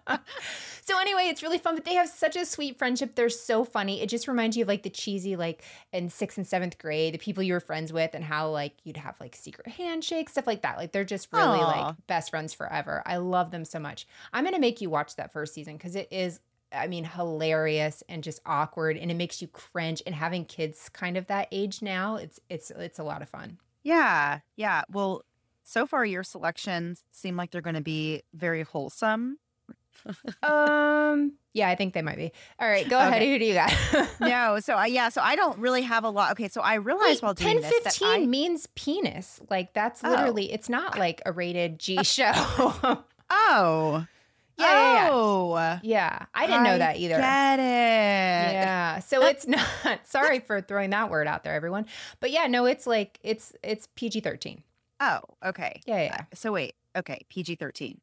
so 0.84 0.98
anyway, 0.98 1.26
it's 1.26 1.44
really 1.44 1.58
fun, 1.58 1.76
but 1.76 1.84
they 1.84 1.94
have 1.94 2.08
such 2.08 2.34
a 2.34 2.44
sweet 2.44 2.76
friendship. 2.76 3.14
They're 3.14 3.28
so 3.28 3.62
funny. 3.62 4.02
It 4.02 4.08
just 4.08 4.26
reminds 4.26 4.56
you 4.56 4.64
of 4.64 4.68
like 4.68 4.82
the 4.82 4.90
cheesy, 4.90 5.36
like 5.36 5.62
in 5.92 6.10
sixth 6.10 6.38
and 6.38 6.46
seventh 6.46 6.76
grade, 6.76 7.14
the 7.14 7.18
people 7.18 7.44
you 7.44 7.52
were 7.52 7.60
friends 7.60 7.92
with, 7.92 8.14
and 8.14 8.24
how 8.24 8.50
like 8.50 8.74
you'd 8.82 8.96
have 8.96 9.18
like 9.20 9.36
secret 9.36 9.68
handshakes, 9.68 10.32
stuff 10.32 10.46
like 10.46 10.62
that. 10.62 10.78
Like 10.78 10.90
they're 10.90 11.04
just 11.04 11.32
really 11.32 11.60
Aw. 11.60 11.86
like 11.86 11.96
best 12.08 12.30
friends 12.30 12.52
forever. 12.52 13.00
I 13.06 13.18
love 13.18 13.52
them 13.52 13.64
so 13.64 13.78
much. 13.78 14.08
I'm 14.32 14.42
gonna 14.42 14.58
make 14.58 14.80
you 14.80 14.90
watch 14.90 15.14
that 15.16 15.32
first 15.32 15.54
season 15.54 15.76
because 15.76 15.94
it 15.94 16.08
is. 16.10 16.40
I 16.74 16.88
mean, 16.88 17.04
hilarious 17.04 18.02
and 18.08 18.24
just 18.24 18.40
awkward, 18.44 18.96
and 18.96 19.08
it 19.10 19.14
makes 19.14 19.40
you 19.40 19.46
cringe. 19.46 20.02
And 20.04 20.16
having 20.16 20.44
kids 20.46 20.88
kind 20.88 21.16
of 21.16 21.28
that 21.28 21.46
age 21.52 21.80
now, 21.80 22.16
it's 22.16 22.40
it's 22.50 22.72
it's 22.72 22.98
a 22.98 23.04
lot 23.04 23.22
of 23.22 23.28
fun. 23.28 23.58
Yeah, 23.84 24.40
yeah. 24.56 24.82
Well, 24.90 25.24
so 25.62 25.86
far 25.86 26.04
your 26.04 26.24
selections 26.24 27.04
seem 27.12 27.36
like 27.36 27.52
they're 27.52 27.60
going 27.60 27.74
to 27.76 27.82
be 27.82 28.22
very 28.34 28.62
wholesome 28.62 29.38
um, 30.42 31.32
yeah, 31.52 31.68
I 31.68 31.74
think 31.74 31.94
they 31.94 32.02
might 32.02 32.16
be. 32.16 32.32
All 32.58 32.68
right, 32.68 32.88
go 32.88 32.98
ahead. 32.98 33.14
Okay. 33.22 33.32
Who 33.32 33.38
do 33.38 33.44
you 33.44 33.54
got? 33.54 33.72
no, 34.20 34.58
so 34.60 34.74
I 34.74 34.86
yeah, 34.86 35.08
so 35.10 35.20
I 35.22 35.36
don't 35.36 35.58
really 35.58 35.82
have 35.82 36.04
a 36.04 36.10
lot. 36.10 36.32
Okay, 36.32 36.48
so 36.48 36.60
I 36.60 36.74
realized 36.74 37.22
while 37.22 37.34
doing 37.34 37.60
10 37.60 37.62
this 37.62 37.82
that 37.84 37.92
15 37.92 38.08
I, 38.08 38.26
means 38.26 38.66
penis. 38.74 39.40
Like 39.50 39.72
that's 39.74 40.02
Oh. 40.04 40.10
literally 40.10 40.52
it's 40.52 40.68
not 40.68 40.98
like 40.98 41.20
a 41.26 41.32
rated 41.32 41.78
G 41.78 41.96
show. 42.04 42.24
yeah, 42.32 42.96
oh 43.30 44.06
yeah, 44.58 44.66
yeah. 45.04 45.08
oh 45.10 45.78
Yeah, 45.82 46.26
I 46.34 46.46
didn't 46.46 46.64
know 46.64 46.78
that 46.78 46.96
either. 46.96 47.16
Get 47.16 47.58
it? 47.58 48.52
Yeah. 48.54 48.98
So 49.00 49.22
it's 49.24 49.46
not 49.46 49.66
sorry 50.04 50.40
for 50.40 50.60
throwing 50.60 50.90
that 50.90 51.10
word 51.10 51.26
out 51.26 51.44
there 51.44 51.54
everyone. 51.54 51.86
But 52.20 52.30
yeah, 52.30 52.46
no, 52.46 52.66
it's 52.66 52.86
like 52.86 53.18
it's 53.22 53.52
it's 53.62 53.88
PG-13. 53.96 54.62
Oh, 55.00 55.20
okay. 55.44 55.80
Yeah, 55.86 56.02
yeah. 56.04 56.16
Uh, 56.20 56.24
So 56.34 56.52
wait, 56.52 56.74
okay, 56.96 57.22
PG 57.28 57.56
thirteen. 57.56 58.00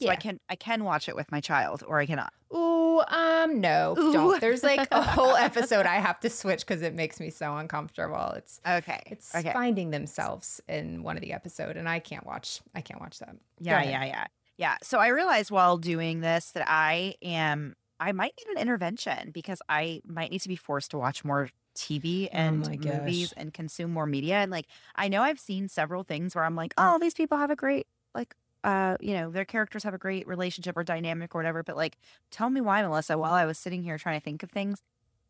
So 0.00 0.08
I 0.08 0.16
can 0.16 0.38
I 0.48 0.56
can 0.56 0.84
watch 0.84 1.08
it 1.08 1.16
with 1.16 1.30
my 1.32 1.40
child, 1.40 1.82
or 1.86 1.98
I 1.98 2.06
cannot. 2.06 2.32
Ooh, 2.54 3.00
um 3.08 3.60
no. 3.60 3.94
Ooh. 3.98 4.12
Don't. 4.12 4.40
There's 4.40 4.62
like 4.62 4.86
a 4.90 5.02
whole 5.02 5.34
episode 5.48 5.86
I 5.86 5.96
have 5.96 6.20
to 6.20 6.30
switch 6.30 6.66
cuz 6.66 6.82
it 6.82 6.94
makes 6.94 7.20
me 7.20 7.30
so 7.30 7.56
uncomfortable. 7.56 8.32
It's 8.36 8.60
Okay, 8.66 9.00
it's 9.06 9.34
okay. 9.34 9.52
finding 9.52 9.90
themselves 9.90 10.60
in 10.68 11.02
one 11.02 11.16
of 11.16 11.22
the 11.22 11.32
episode 11.32 11.76
and 11.76 11.88
I 11.88 11.98
can't 12.00 12.26
watch 12.26 12.60
I 12.74 12.80
can't 12.80 13.00
watch 13.00 13.18
that. 13.20 13.36
Yeah, 13.60 13.82
yeah, 13.82 14.04
yeah, 14.04 14.26
yeah. 14.56 14.76
So 14.82 14.98
I 14.98 15.08
realized 15.08 15.50
while 15.50 15.78
doing 15.78 16.20
this 16.20 16.50
that 16.52 16.64
I 16.68 17.14
am 17.22 17.74
I 18.00 18.12
might 18.12 18.34
need 18.38 18.56
an 18.56 18.60
intervention 18.60 19.30
because 19.30 19.62
I 19.68 20.02
might 20.04 20.30
need 20.30 20.40
to 20.42 20.48
be 20.48 20.56
forced 20.56 20.90
to 20.90 20.98
watch 20.98 21.24
more 21.24 21.48
TV 21.76 22.28
and 22.32 22.64
Oh 22.66 22.70
movies 22.70 23.32
and 23.36 23.52
consume 23.52 23.92
more 23.92 24.06
media. 24.06 24.36
And 24.36 24.50
like 24.50 24.66
I 24.94 25.08
know 25.08 25.22
I've 25.22 25.40
seen 25.40 25.68
several 25.68 26.02
things 26.04 26.34
where 26.34 26.44
I'm 26.44 26.56
like, 26.56 26.74
oh, 26.78 26.98
these 27.00 27.14
people 27.14 27.38
have 27.38 27.50
a 27.50 27.56
great 27.56 27.86
like 28.14 28.34
uh, 28.64 28.96
you 29.00 29.14
know, 29.14 29.30
their 29.30 29.44
characters 29.44 29.84
have 29.84 29.94
a 29.94 29.98
great 29.98 30.26
relationship 30.26 30.76
or 30.76 30.82
dynamic 30.82 31.34
or 31.34 31.38
whatever. 31.38 31.62
But 31.62 31.76
like, 31.76 31.96
tell 32.32 32.50
me 32.50 32.60
why, 32.60 32.82
Melissa. 32.82 33.16
While 33.16 33.32
I 33.34 33.44
was 33.44 33.58
sitting 33.58 33.82
here 33.84 33.98
trying 33.98 34.18
to 34.18 34.24
think 34.24 34.42
of 34.42 34.50
things, 34.50 34.82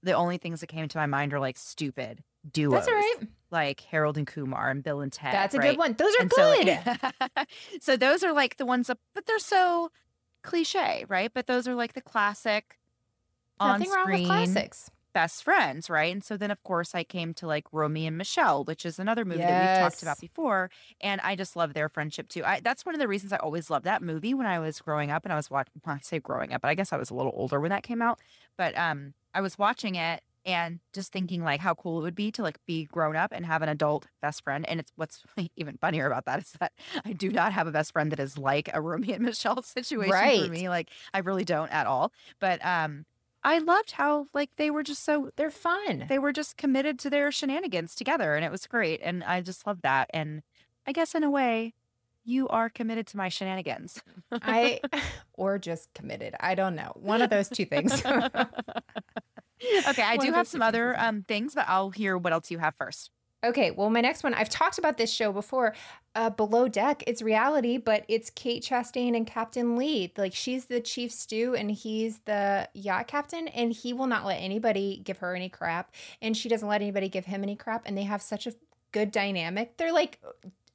the 0.03 0.12
only 0.12 0.39
things 0.39 0.61
that 0.61 0.68
came 0.68 0.87
to 0.89 0.99
my 0.99 1.07
mind 1.07 1.35
are 1.35 1.41
like 1.41 1.59
stupid 1.59 2.22
duos, 2.51 2.72
That's 2.72 2.89
all 2.89 2.95
right. 2.95 3.16
like 3.51 3.80
Harold 3.80 4.16
and 4.18 4.26
Kumar 4.26 4.70
and 4.70 4.82
Bill 4.82 5.01
and 5.01 5.11
Ted. 5.12 5.32
That's 5.32 5.55
a 5.55 5.59
right? 5.59 5.70
good 5.70 5.78
one. 5.78 5.95
Those 5.95 6.14
are 6.16 6.22
And 6.22 6.30
good. 6.30 6.66
like- 7.37 7.49
so 7.80 7.97
those 7.97 8.22
are 8.22 8.32
like 8.32 8.57
the 8.59 8.66
ones 8.66 8.87
that, 8.89 8.99
but 9.14 9.26
they're 9.26 9.39
so 9.39 9.91
cliche, 10.43 11.05
right? 11.09 11.30
But 11.32 11.47
those 11.47 11.66
are 11.66 11.74
like 11.74 11.95
the 11.95 12.03
classic 12.03 12.78
on 13.59 13.80
Nothing 13.80 13.93
wrong 13.95 14.07
with 14.07 14.14
screen 14.14 14.26
classics. 14.26 14.91
Best 15.15 15.45
friends, 15.45 15.89
right? 15.89 16.12
And 16.12 16.25
so 16.25 16.37
then, 16.37 16.51
of 16.51 16.61
course, 16.65 16.93
I 16.95 17.05
came 17.05 17.35
to 17.35 17.47
like 17.47 17.65
Romy 17.73 18.05
and 18.07 18.19
Michele, 18.19 18.65
which 18.65 18.85
is 18.85 18.99
another 18.99 19.25
movie 19.25 19.45
that 19.45 19.57
we've 19.61 19.79
talked 19.79 20.03
about 20.03 20.19
before, 20.21 20.71
and 21.01 21.21
I 21.21 21.37
just 21.37 21.55
love 21.55 21.73
their 21.73 21.89
friendship 21.89 22.29
too. 22.29 22.43
I, 22.45 22.59
that's 22.59 22.85
one 22.85 22.97
of 22.97 23.01
the 23.01 23.07
reasons 23.07 23.33
I 23.33 23.37
always 23.37 23.71
loved 23.71 23.85
that 23.87 24.03
movie 24.03 24.35
when 24.35 24.47
I 24.47 24.59
was 24.59 24.81
growing 24.81 25.12
up, 25.12 25.25
and 25.25 25.33
I 25.33 25.37
was 25.37 25.49
watching. 25.51 25.73
Well, 25.87 25.95
I 25.97 26.01
say 26.03 26.19
growing 26.19 26.53
up, 26.53 26.62
but 26.62 26.69
I 26.69 26.75
guess 26.75 26.93
I 26.93 26.97
was 26.97 27.11
a 27.11 27.15
little 27.15 27.33
older 27.35 27.61
when 27.61 27.71
that 27.71 27.85
came 27.85 28.03
out. 28.03 28.19
But 28.59 28.77
um, 28.77 29.15
I 29.33 29.41
was 29.41 29.57
watching 29.57 29.95
it 29.95 30.21
and 30.47 30.81
just 30.93 31.12
thinking 31.12 31.43
like 31.43 31.61
how 31.61 31.75
cool 31.75 32.01
it 32.01 32.03
would 32.03 32.15
be 32.15 32.31
to 32.33 32.43
like 32.43 32.59
be 32.67 32.85
grown 32.87 33.17
up 33.17 33.31
and 33.33 33.47
have 33.47 33.62
an 33.62 33.69
adult 33.69 34.07
best 34.21 34.43
friend. 34.43 34.67
And 34.69 34.81
it's 34.81 34.93
what's 34.97 35.23
even 35.57 35.79
funnier 35.79 36.07
about 36.07 36.25
that 36.27 36.41
is 36.41 36.53
that 36.61 36.73
I 37.05 37.12
do 37.12 37.31
not 37.31 37.53
have 37.53 37.67
a 37.67 37.73
best 37.73 37.93
friend 37.93 38.11
that 38.12 38.21
is 38.21 38.37
like 38.37 38.69
a 38.75 38.81
Romy 38.81 39.12
and 39.12 39.25
Michele 39.25 39.62
situation 39.62 40.11
Right. 40.12 40.45
for 40.47 40.51
me. 40.51 40.69
Like 40.69 40.91
I 41.15 41.21
really 41.21 41.45
don't 41.45 41.71
at 41.73 41.87
all. 41.87 42.12
But 42.41 42.65
um, 42.65 43.05
I 43.45 43.59
loved 43.59 43.92
how 43.92 44.26
like 44.32 44.51
they 44.57 44.70
were 44.70 44.82
just 44.82 45.05
so 45.05 45.30
They're 45.36 45.51
fun. 45.51 46.07
they 46.09 46.18
were 46.18 46.32
just 46.32 46.57
committed 46.57 46.99
to 47.01 47.11
their 47.11 47.30
shenanigans 47.30 47.95
together 47.95 48.34
and 48.34 48.45
it 48.45 48.51
was 48.51 48.66
great 48.66 49.01
and 49.03 49.22
i 49.24 49.40
just 49.42 49.66
love 49.66 49.82
that 49.82 50.09
and 50.14 50.42
i 50.86 50.92
guess 50.92 51.14
in 51.14 51.22
a 51.22 51.30
way 51.30 51.74
you 52.24 52.49
are 52.49 52.70
committed 52.70 53.07
to 53.09 53.16
my 53.18 53.28
shenanigans 53.28 54.03
I 54.32 54.80
or 55.34 55.59
just 55.59 55.92
committed. 55.95 56.34
I 56.40 56.55
don't 56.55 56.74
know. 56.74 56.92
One 56.97 57.20
of 57.20 57.28
those 57.28 57.51
two 57.51 57.66
things. 57.66 58.03
okay 59.88 60.03
i 60.03 60.16
One 60.16 60.26
do 60.26 60.32
have 60.32 60.49
some 60.49 60.62
other 60.62 60.99
um 60.99 61.22
things 61.22 61.55
but 61.55 61.64
i'll 61.68 61.90
hear 61.90 62.18
what 62.18 62.32
else 62.32 62.51
you 62.51 62.59
have 62.59 62.74
first 62.76 63.11
Okay, 63.45 63.70
well, 63.72 63.90
my 63.90 64.01
next 64.01 64.24
one, 64.24 64.32
I've 64.32 64.49
talked 64.49 64.78
about 64.78 64.97
this 64.97 65.12
show 65.12 65.30
before. 65.30 65.74
Uh, 66.14 66.30
Below 66.30 66.66
Deck, 66.66 67.05
it's 67.07 67.20
reality, 67.20 67.76
but 67.76 68.05
it's 68.09 68.30
Kate 68.30 68.62
Chastain 68.62 69.14
and 69.14 69.26
Captain 69.26 69.76
Lee. 69.76 70.12
Like, 70.16 70.32
she's 70.32 70.64
the 70.64 70.80
chief 70.80 71.12
stew 71.12 71.55
and 71.55 71.70
he's 71.70 72.20
the 72.20 72.68
yacht 72.72 73.07
captain, 73.07 73.49
and 73.49 73.72
he 73.72 73.92
will 73.92 74.07
not 74.07 74.24
let 74.24 74.36
anybody 74.36 75.03
give 75.05 75.18
her 75.18 75.34
any 75.34 75.51
crap, 75.51 75.92
and 76.22 76.34
she 76.34 76.49
doesn't 76.49 76.68
let 76.68 76.80
anybody 76.80 77.11
give 77.11 77.26
him 77.26 77.42
any 77.42 77.55
crap, 77.55 77.82
and 77.84 77.99
they 77.99 78.05
have 78.05 78.22
such 78.22 78.47
a 78.47 78.55
good 78.92 79.11
dynamic. 79.11 79.76
They're 79.76 79.92
like 79.92 80.20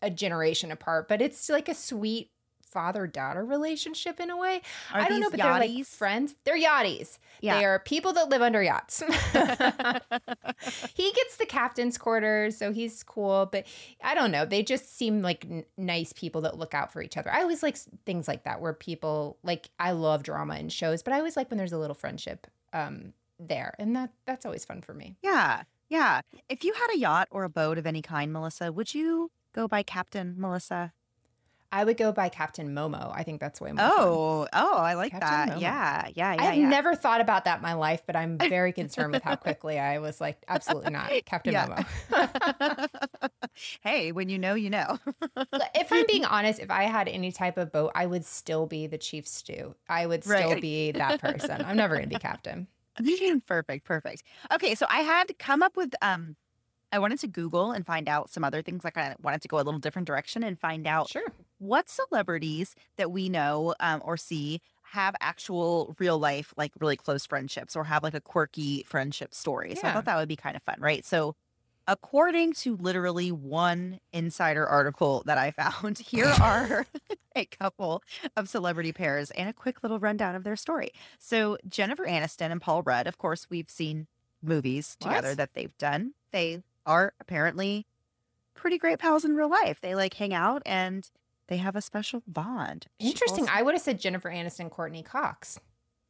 a 0.01 0.11
generation 0.11 0.71
apart, 0.71 1.07
but 1.07 1.21
it's 1.21 1.49
like 1.49 1.69
a 1.69 1.73
sweet 1.73 2.29
father 2.69 3.07
daughter 3.07 3.43
relationship 3.43 4.19
in 4.19 4.29
a 4.29 4.37
way. 4.37 4.61
Are 4.93 5.01
I 5.01 5.07
don't 5.07 5.19
know, 5.19 5.29
but 5.29 5.39
they're 5.39 5.51
like 5.51 5.85
friends. 5.85 6.35
They're 6.43 6.59
yachties. 6.59 7.17
Yeah. 7.41 7.57
They 7.59 7.65
are 7.65 7.79
people 7.79 8.13
that 8.13 8.29
live 8.29 8.41
under 8.41 8.61
yachts. 8.61 8.99
he 10.93 11.11
gets 11.11 11.37
the 11.37 11.45
captain's 11.47 11.97
quarters, 11.97 12.57
so 12.57 12.71
he's 12.71 13.03
cool. 13.03 13.47
But 13.51 13.65
I 14.03 14.15
don't 14.15 14.31
know. 14.31 14.45
They 14.45 14.63
just 14.63 14.97
seem 14.97 15.21
like 15.21 15.45
n- 15.45 15.65
nice 15.77 16.13
people 16.13 16.41
that 16.41 16.57
look 16.57 16.73
out 16.73 16.91
for 16.91 17.01
each 17.01 17.17
other. 17.17 17.31
I 17.31 17.41
always 17.41 17.63
like 17.63 17.77
things 18.05 18.27
like 18.27 18.43
that 18.43 18.61
where 18.61 18.73
people 18.73 19.37
like. 19.43 19.69
I 19.79 19.91
love 19.91 20.23
drama 20.23 20.55
in 20.57 20.69
shows, 20.69 21.03
but 21.03 21.13
I 21.13 21.17
always 21.17 21.37
like 21.37 21.49
when 21.49 21.57
there's 21.57 21.73
a 21.73 21.77
little 21.77 21.95
friendship 21.95 22.47
um, 22.73 23.13
there, 23.39 23.73
and 23.79 23.95
that 23.95 24.11
that's 24.25 24.45
always 24.45 24.65
fun 24.65 24.81
for 24.81 24.93
me. 24.93 25.17
yeah 25.23 25.63
yeah 25.89 26.21
if 26.47 26.63
you 26.63 26.73
had 26.73 26.87
a 26.93 26.97
yacht 26.97 27.27
or 27.31 27.43
a 27.43 27.49
boat 27.49 27.77
of 27.77 27.85
any 27.85 28.01
kind 28.01 28.31
melissa 28.31 28.71
would 28.71 28.93
you 28.93 29.31
go 29.53 29.67
by 29.67 29.81
captain 29.83 30.35
melissa 30.37 30.93
I 31.71 31.83
would 31.83 31.97
go 31.97 32.11
by 32.11 32.29
Captain 32.29 32.73
Momo. 32.73 33.11
I 33.15 33.23
think 33.23 33.39
that's 33.39 33.61
way 33.61 33.71
more. 33.71 33.87
fun. 33.87 33.91
oh 33.99 34.47
oh 34.53 34.77
i 34.77 34.95
like 34.95 35.11
Captain 35.11 35.29
that 35.29 35.49
Momo. 35.57 35.61
yeah 35.61 36.07
yeah 36.15 36.33
yeah 36.33 36.41
I 36.41 36.43
have 36.45 36.55
yeah. 36.55 36.69
never 36.69 36.95
thought 36.95 37.21
about 37.21 37.45
that 37.45 37.57
in 37.57 37.61
my 37.61 37.73
life, 37.73 38.01
but 38.05 38.15
I'm 38.15 38.37
very 38.49 38.71
concerned 38.73 39.13
with 39.13 39.21
how 39.23 39.35
quickly 39.35 39.77
I 39.79 39.99
was 39.99 40.19
like, 40.19 40.41
absolutely 40.47 40.91
not, 40.91 41.11
Captain 41.25 41.53
Momo. 41.53 42.89
hey 43.81 44.11
when 44.11 44.29
you 44.29 44.37
know 44.39 44.53
you 44.53 44.69
know 44.69 44.97
if 45.75 45.91
I'm 45.91 46.05
being 46.07 46.25
honest, 46.25 46.59
if 46.59 46.71
I 46.71 46.83
had 46.83 47.07
any 47.07 47.31
type 47.31 47.57
of 47.57 47.71
boat, 47.71 47.91
I 47.95 48.05
would 48.05 48.25
still 48.25 48.65
be 48.65 48.87
the 48.87 48.97
chief 48.97 49.27
stew. 49.27 49.75
I 49.87 50.05
would 50.05 50.23
still 50.23 50.51
Right. 50.53 50.61
be 50.61 50.91
that 50.93 51.21
person. 51.21 51.61
I'm 51.63 51.77
never 51.77 51.95
going 51.95 52.09
to 52.09 52.15
be 52.15 52.19
captain. 52.19 52.67
perfect 53.47 53.85
perfect 53.85 54.23
okay 54.51 54.75
so 54.75 54.85
i 54.89 54.99
had 54.99 55.37
come 55.39 55.63
up 55.63 55.77
with 55.77 55.93
um 56.01 56.35
i 56.91 56.99
wanted 56.99 57.17
to 57.17 57.27
google 57.27 57.71
and 57.71 57.85
find 57.85 58.09
out 58.09 58.29
some 58.29 58.43
other 58.43 58.61
things 58.61 58.83
like 58.83 58.97
i 58.97 59.15
wanted 59.21 59.41
to 59.41 59.47
go 59.47 59.55
a 59.57 59.63
little 59.63 59.79
different 59.79 60.05
direction 60.05 60.43
and 60.43 60.59
find 60.59 60.85
out 60.85 61.07
Sure. 61.09 61.23
What 61.59 61.89
celebrities 61.89 62.75
that 62.97 63.11
we 63.11 63.29
know 63.29 63.75
um, 63.79 64.01
or 64.03 64.17
see 64.17 64.61
have 64.81 65.15
actual 65.21 65.95
real 65.99 66.17
life 66.17 66.53
like 66.57 66.71
really 66.79 66.97
close 66.97 67.25
friendships 67.25 67.75
or 67.75 67.83
have 67.83 68.01
like 68.01 68.15
a 68.15 68.21
quirky 68.21 68.83
friendship 68.87 69.33
story? 69.33 69.75
So 69.75 69.87
i 69.87 69.93
thought 69.93 70.05
that 70.05 70.17
would 70.17 70.27
be 70.27 70.35
kind 70.35 70.55
of 70.55 70.63
fun 70.63 70.77
right? 70.79 71.05
So 71.05 71.35
according 71.87 72.53
to 72.53 72.75
literally 72.77 73.31
one 73.31 73.99
insider 74.13 74.65
article 74.65 75.23
that 75.25 75.37
i 75.37 75.51
found 75.81 75.97
here 75.99 76.31
are 76.41 76.85
a 77.35 77.45
couple 77.45 78.03
of 78.35 78.47
celebrity 78.49 78.91
pairs 78.91 79.31
and 79.31 79.49
a 79.49 79.53
quick 79.53 79.81
little 79.83 79.99
rundown 79.99 80.35
of 80.35 80.43
their 80.43 80.55
story. 80.55 80.91
So 81.19 81.57
jennifer 81.67 82.05
aniston 82.05 82.51
and 82.51 82.61
paul 82.61 82.81
rudd 82.83 83.05
of 83.07 83.17
course 83.17 83.47
we've 83.49 83.69
seen 83.69 84.07
movies 84.41 84.95
together 84.99 85.29
What? 85.29 85.37
that 85.37 85.53
they've 85.53 85.77
done. 85.77 86.13
They 86.31 86.63
are 86.85 87.13
apparently 87.19 87.85
pretty 88.53 88.77
great 88.77 88.99
pals 88.99 89.25
in 89.25 89.35
real 89.35 89.49
life. 89.49 89.79
They 89.81 89.95
like 89.95 90.13
hang 90.13 90.33
out 90.33 90.61
and 90.65 91.09
they 91.49 91.57
have 91.57 91.75
a 91.75 91.81
special 91.81 92.23
bond 92.25 92.87
Interesting. 92.99 93.45
calls- 93.45 93.57
I 93.57 93.61
would 93.61 93.73
have 93.75 93.81
said 93.81 93.99
Jennifer 93.99 94.29
Aniston, 94.29 94.69
Courteney 94.71 95.03
Cox. 95.03 95.59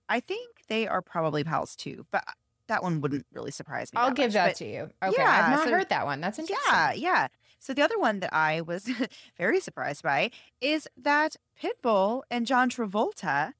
I 0.08 0.20
think 0.20 0.64
they 0.68 0.88
are 0.88 1.02
probably 1.02 1.44
pals 1.44 1.76
too, 1.76 2.06
but 2.12 2.24
that 2.68 2.84
one 2.84 3.02
wouldn't 3.02 3.26
really 3.34 3.50
surprise 3.52 3.92
me. 3.92 3.98
I'll 4.00 4.10
that 4.10 4.16
give 4.16 4.28
much, 4.28 4.34
that 4.34 4.56
to 4.58 4.66
you. 4.66 4.90
Okay. 5.04 5.16
Yeah, 5.18 5.44
I've 5.46 5.52
not 5.58 5.66
so- 5.66 5.72
heard 5.72 5.90
that 5.90 6.06
one. 6.06 6.22
That's 6.22 6.38
interesting. 6.38 6.72
Yeah, 6.72 6.94
yeah. 6.94 7.28
So 7.58 7.74
the 7.74 7.82
other 7.82 7.98
one 8.00 8.20
that 8.22 8.34
I 8.34 8.62
was 8.62 8.90
very 9.38 9.60
surprised 9.60 10.04
by 10.04 10.32
is 10.62 10.88
that 10.96 11.36
Pitbull 11.62 12.22
and 12.32 12.46
John 12.48 12.70
Travolta 12.70 13.54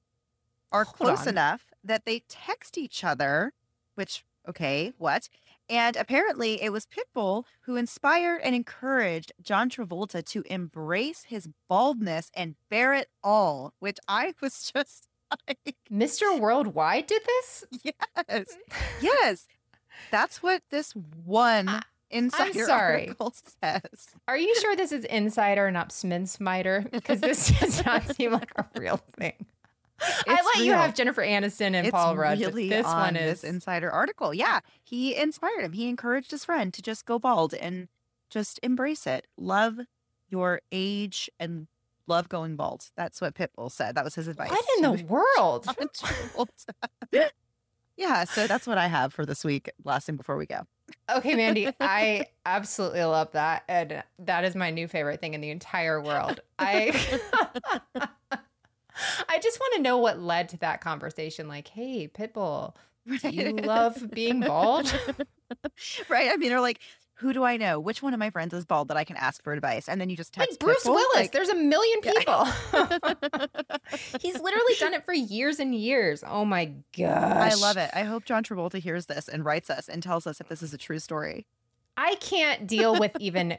are 0.72 0.84
Hold 0.84 0.96
close 0.96 1.22
on. 1.24 1.30
enough 1.30 1.66
that 1.84 2.06
they 2.06 2.20
text 2.30 2.78
each 2.78 3.04
other, 3.04 3.52
which 3.96 4.24
okay, 4.48 4.94
what? 4.98 5.28
And 5.70 5.96
apparently 5.96 6.62
it 6.62 6.72
was 6.72 6.88
Pitbull 6.88 7.44
who 7.62 7.76
inspired 7.76 8.42
and 8.44 8.56
encouraged 8.56 9.32
John 9.42 9.70
Travolta 9.70 10.24
to 10.26 10.44
embrace 10.50 11.26
his 11.28 11.48
baldness 11.70 12.32
and 12.34 12.56
bear 12.70 12.94
it 12.94 13.08
all, 13.24 13.74
which 13.80 13.98
I 14.08 14.34
was 14.42 14.72
just 14.74 15.08
like, 15.48 15.76
Mr. 15.92 16.40
Worldwide 16.40 17.06
did 17.08 17.22
this? 17.24 17.64
yes, 17.84 18.58
yes. 19.02 19.48
That's 20.12 20.42
what 20.42 20.64
this 20.72 20.94
one 20.94 21.70
I- 21.70 21.84
insider 22.10 22.66
sorry. 22.66 23.02
article 23.04 23.34
says. 23.62 24.08
Are 24.28 24.38
you 24.38 24.56
sure 24.62 24.76
this 24.76 24.92
is 24.92 25.06
insider, 25.06 25.70
not 25.70 25.92
Smith-Smiter? 25.92 26.86
Because 26.92 27.22
this 27.22 27.52
does 27.60 27.86
not 27.86 28.16
seem 28.16 28.32
like 28.32 28.52
a 28.56 28.66
real 28.80 28.98
thing. 29.20 29.46
I 30.02 30.42
let 30.56 30.66
you 30.66 30.74
have 30.74 30.94
Jennifer 30.94 31.22
Aniston 31.22 31.74
and 31.74 31.88
it's 31.88 31.92
Paul 31.92 32.16
Rudd. 32.16 32.40
really 32.40 32.70
this 32.70 32.86
on 32.86 33.00
one 33.00 33.16
is 33.16 33.42
this 33.42 33.50
insider 33.50 33.92
article. 33.92 34.34
Yeah, 34.34 34.60
he 34.84 35.16
inspired 35.16 35.64
him. 35.64 35.74
He 35.74 35.88
encouraged 35.90 36.32
his 36.32 36.46
friend 36.46 36.74
to 36.74 36.82
just 36.82 37.06
go 37.06 37.20
bald 37.20 37.54
and 37.54 37.88
just 38.30 38.60
embrace 38.64 39.08
it. 39.08 39.28
Love 39.38 39.80
your 40.30 40.62
age 40.72 41.30
and 41.40 41.68
love 42.08 42.30
going 42.30 42.56
bald. 42.56 42.90
That's 42.96 43.22
what 43.22 43.36
Pitbull 43.36 43.72
said. 43.72 43.96
That 43.96 44.04
was 44.04 44.16
his 44.16 44.28
advice. 44.28 44.50
What 44.50 44.66
in 44.78 44.82
the 44.84 45.04
world? 45.38 45.68
yeah, 47.98 48.24
so 48.26 48.48
that's 48.48 48.68
what 48.68 48.78
I 48.78 48.88
have 48.88 49.14
for 49.14 49.26
this 49.26 49.44
week. 49.44 49.70
Last 49.84 50.06
thing 50.06 50.16
before 50.16 50.38
we 50.38 50.46
go. 50.46 50.62
Okay, 51.10 51.36
Mandy, 51.36 51.70
I 51.80 52.26
absolutely 52.46 53.04
love 53.04 53.32
that. 53.34 53.64
And 53.68 54.04
that 54.20 54.44
is 54.44 54.56
my 54.56 54.72
new 54.72 54.88
favorite 54.88 55.22
thing 55.22 55.34
in 55.34 55.42
the 55.42 55.52
entire 55.52 56.02
world. 56.02 56.40
I 56.58 57.20
I 59.28 59.40
just 59.40 59.60
want 59.60 59.76
to 59.76 59.82
know 59.82 59.98
what 59.98 60.20
led 60.20 60.50
to 60.50 60.58
that 60.58 60.82
conversation. 60.82 61.48
Like, 61.48 61.68
hey, 61.68 62.08
Pitbull, 62.08 62.76
do 63.22 63.30
you 63.30 63.52
love 63.54 64.10
being 64.12 64.40
bald? 64.42 64.86
right. 66.10 66.30
I 66.32 66.38
mean, 66.38 66.50
they're 66.50 66.62
like, 66.62 66.80
who 67.16 67.34
do 67.34 67.44
I 67.44 67.58
know? 67.58 67.80
Which 67.82 68.02
one 68.02 68.14
of 68.14 68.20
my 68.20 68.30
friends 68.30 68.54
is 68.54 68.64
bald 68.66 68.88
that 68.88 68.96
I 68.98 69.04
can 69.04 69.18
ask 69.18 69.44
for 69.44 69.52
advice? 69.52 69.90
And 69.90 70.00
then 70.00 70.10
you 70.10 70.16
just 70.16 70.34
text 70.34 70.52
like 70.52 70.60
Bruce 70.60 70.84
Pitbull, 70.86 70.92
Willis. 70.96 71.16
like- 71.16 71.32
There's 71.34 71.50
a 71.50 71.56
million 71.56 72.00
people. 72.00 72.46
He's 74.22 74.40
literally 74.40 74.74
done 74.80 74.94
it 74.94 75.04
for 75.06 75.14
years 75.14 75.60
and 75.60 75.76
years. 75.76 76.24
Oh 76.26 76.46
my 76.46 76.66
gosh. 76.98 77.52
I 77.52 77.56
love 77.56 77.78
it. 77.78 77.90
I 77.94 78.04
hope 78.04 78.24
John 78.26 78.44
Travolta 78.44 78.80
hears 78.80 79.08
this 79.08 79.28
and 79.28 79.44
writes 79.44 79.70
us 79.70 79.90
and 79.90 80.02
tells 80.02 80.26
us 80.28 80.40
if 80.40 80.48
this 80.48 80.62
is 80.64 80.74
a 80.74 80.78
true 80.78 81.00
story. 81.00 81.46
I 81.98 82.16
can't 82.16 82.68
deal 82.68 82.98
with 82.98 83.12
even 83.20 83.58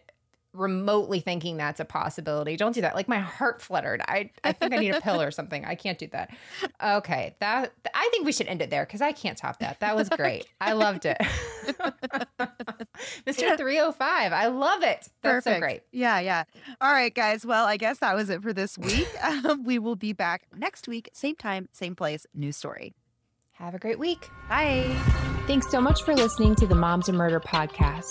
remotely 0.52 1.20
thinking 1.20 1.56
that's 1.56 1.80
a 1.80 1.84
possibility. 1.84 2.56
Don't 2.56 2.74
do 2.74 2.80
that. 2.80 2.94
Like 2.94 3.08
my 3.08 3.18
heart 3.18 3.62
fluttered. 3.62 4.02
I 4.08 4.30
I 4.42 4.52
think 4.52 4.72
I 4.74 4.78
need 4.78 4.94
a 4.94 5.00
pill 5.00 5.20
or 5.20 5.30
something. 5.30 5.64
I 5.64 5.74
can't 5.74 5.98
do 5.98 6.08
that. 6.08 6.30
Okay, 6.82 7.36
that 7.40 7.72
I 7.94 8.08
think 8.10 8.26
we 8.26 8.32
should 8.32 8.48
end 8.48 8.62
it 8.62 8.70
there 8.70 8.84
because 8.84 9.00
I 9.00 9.12
can't 9.12 9.38
top 9.38 9.58
that. 9.60 9.80
That 9.80 9.94
was 9.96 10.08
great. 10.08 10.46
I 10.60 10.72
loved 10.72 11.06
it, 11.06 11.18
Mr. 13.26 13.56
Three 13.56 13.76
Hundred 13.76 13.92
Five. 13.92 14.32
I 14.32 14.46
love 14.46 14.82
it. 14.82 15.08
That's 15.22 15.44
so 15.44 15.58
great. 15.58 15.82
Yeah, 15.92 16.20
yeah. 16.20 16.44
All 16.80 16.92
right, 16.92 17.14
guys. 17.14 17.46
Well, 17.46 17.66
I 17.66 17.76
guess 17.76 17.98
that 17.98 18.14
was 18.16 18.30
it 18.30 18.42
for 18.42 18.52
this 18.52 18.76
week. 18.78 19.08
Um, 19.30 19.64
we 19.64 19.78
will 19.78 19.96
be 19.96 20.12
back 20.12 20.42
next 20.56 20.88
week, 20.88 21.08
same 21.12 21.36
time, 21.36 21.68
same 21.72 21.94
place, 21.94 22.26
new 22.34 22.52
story. 22.52 22.94
Have 23.52 23.74
a 23.74 23.78
great 23.78 23.98
week. 23.98 24.28
Bye. 24.48 24.84
Thanks 25.46 25.70
so 25.70 25.80
much 25.80 26.02
for 26.02 26.14
listening 26.14 26.54
to 26.56 26.66
the 26.66 26.74
Moms 26.74 27.08
and 27.08 27.16
Murder 27.16 27.38
podcast. 27.38 28.10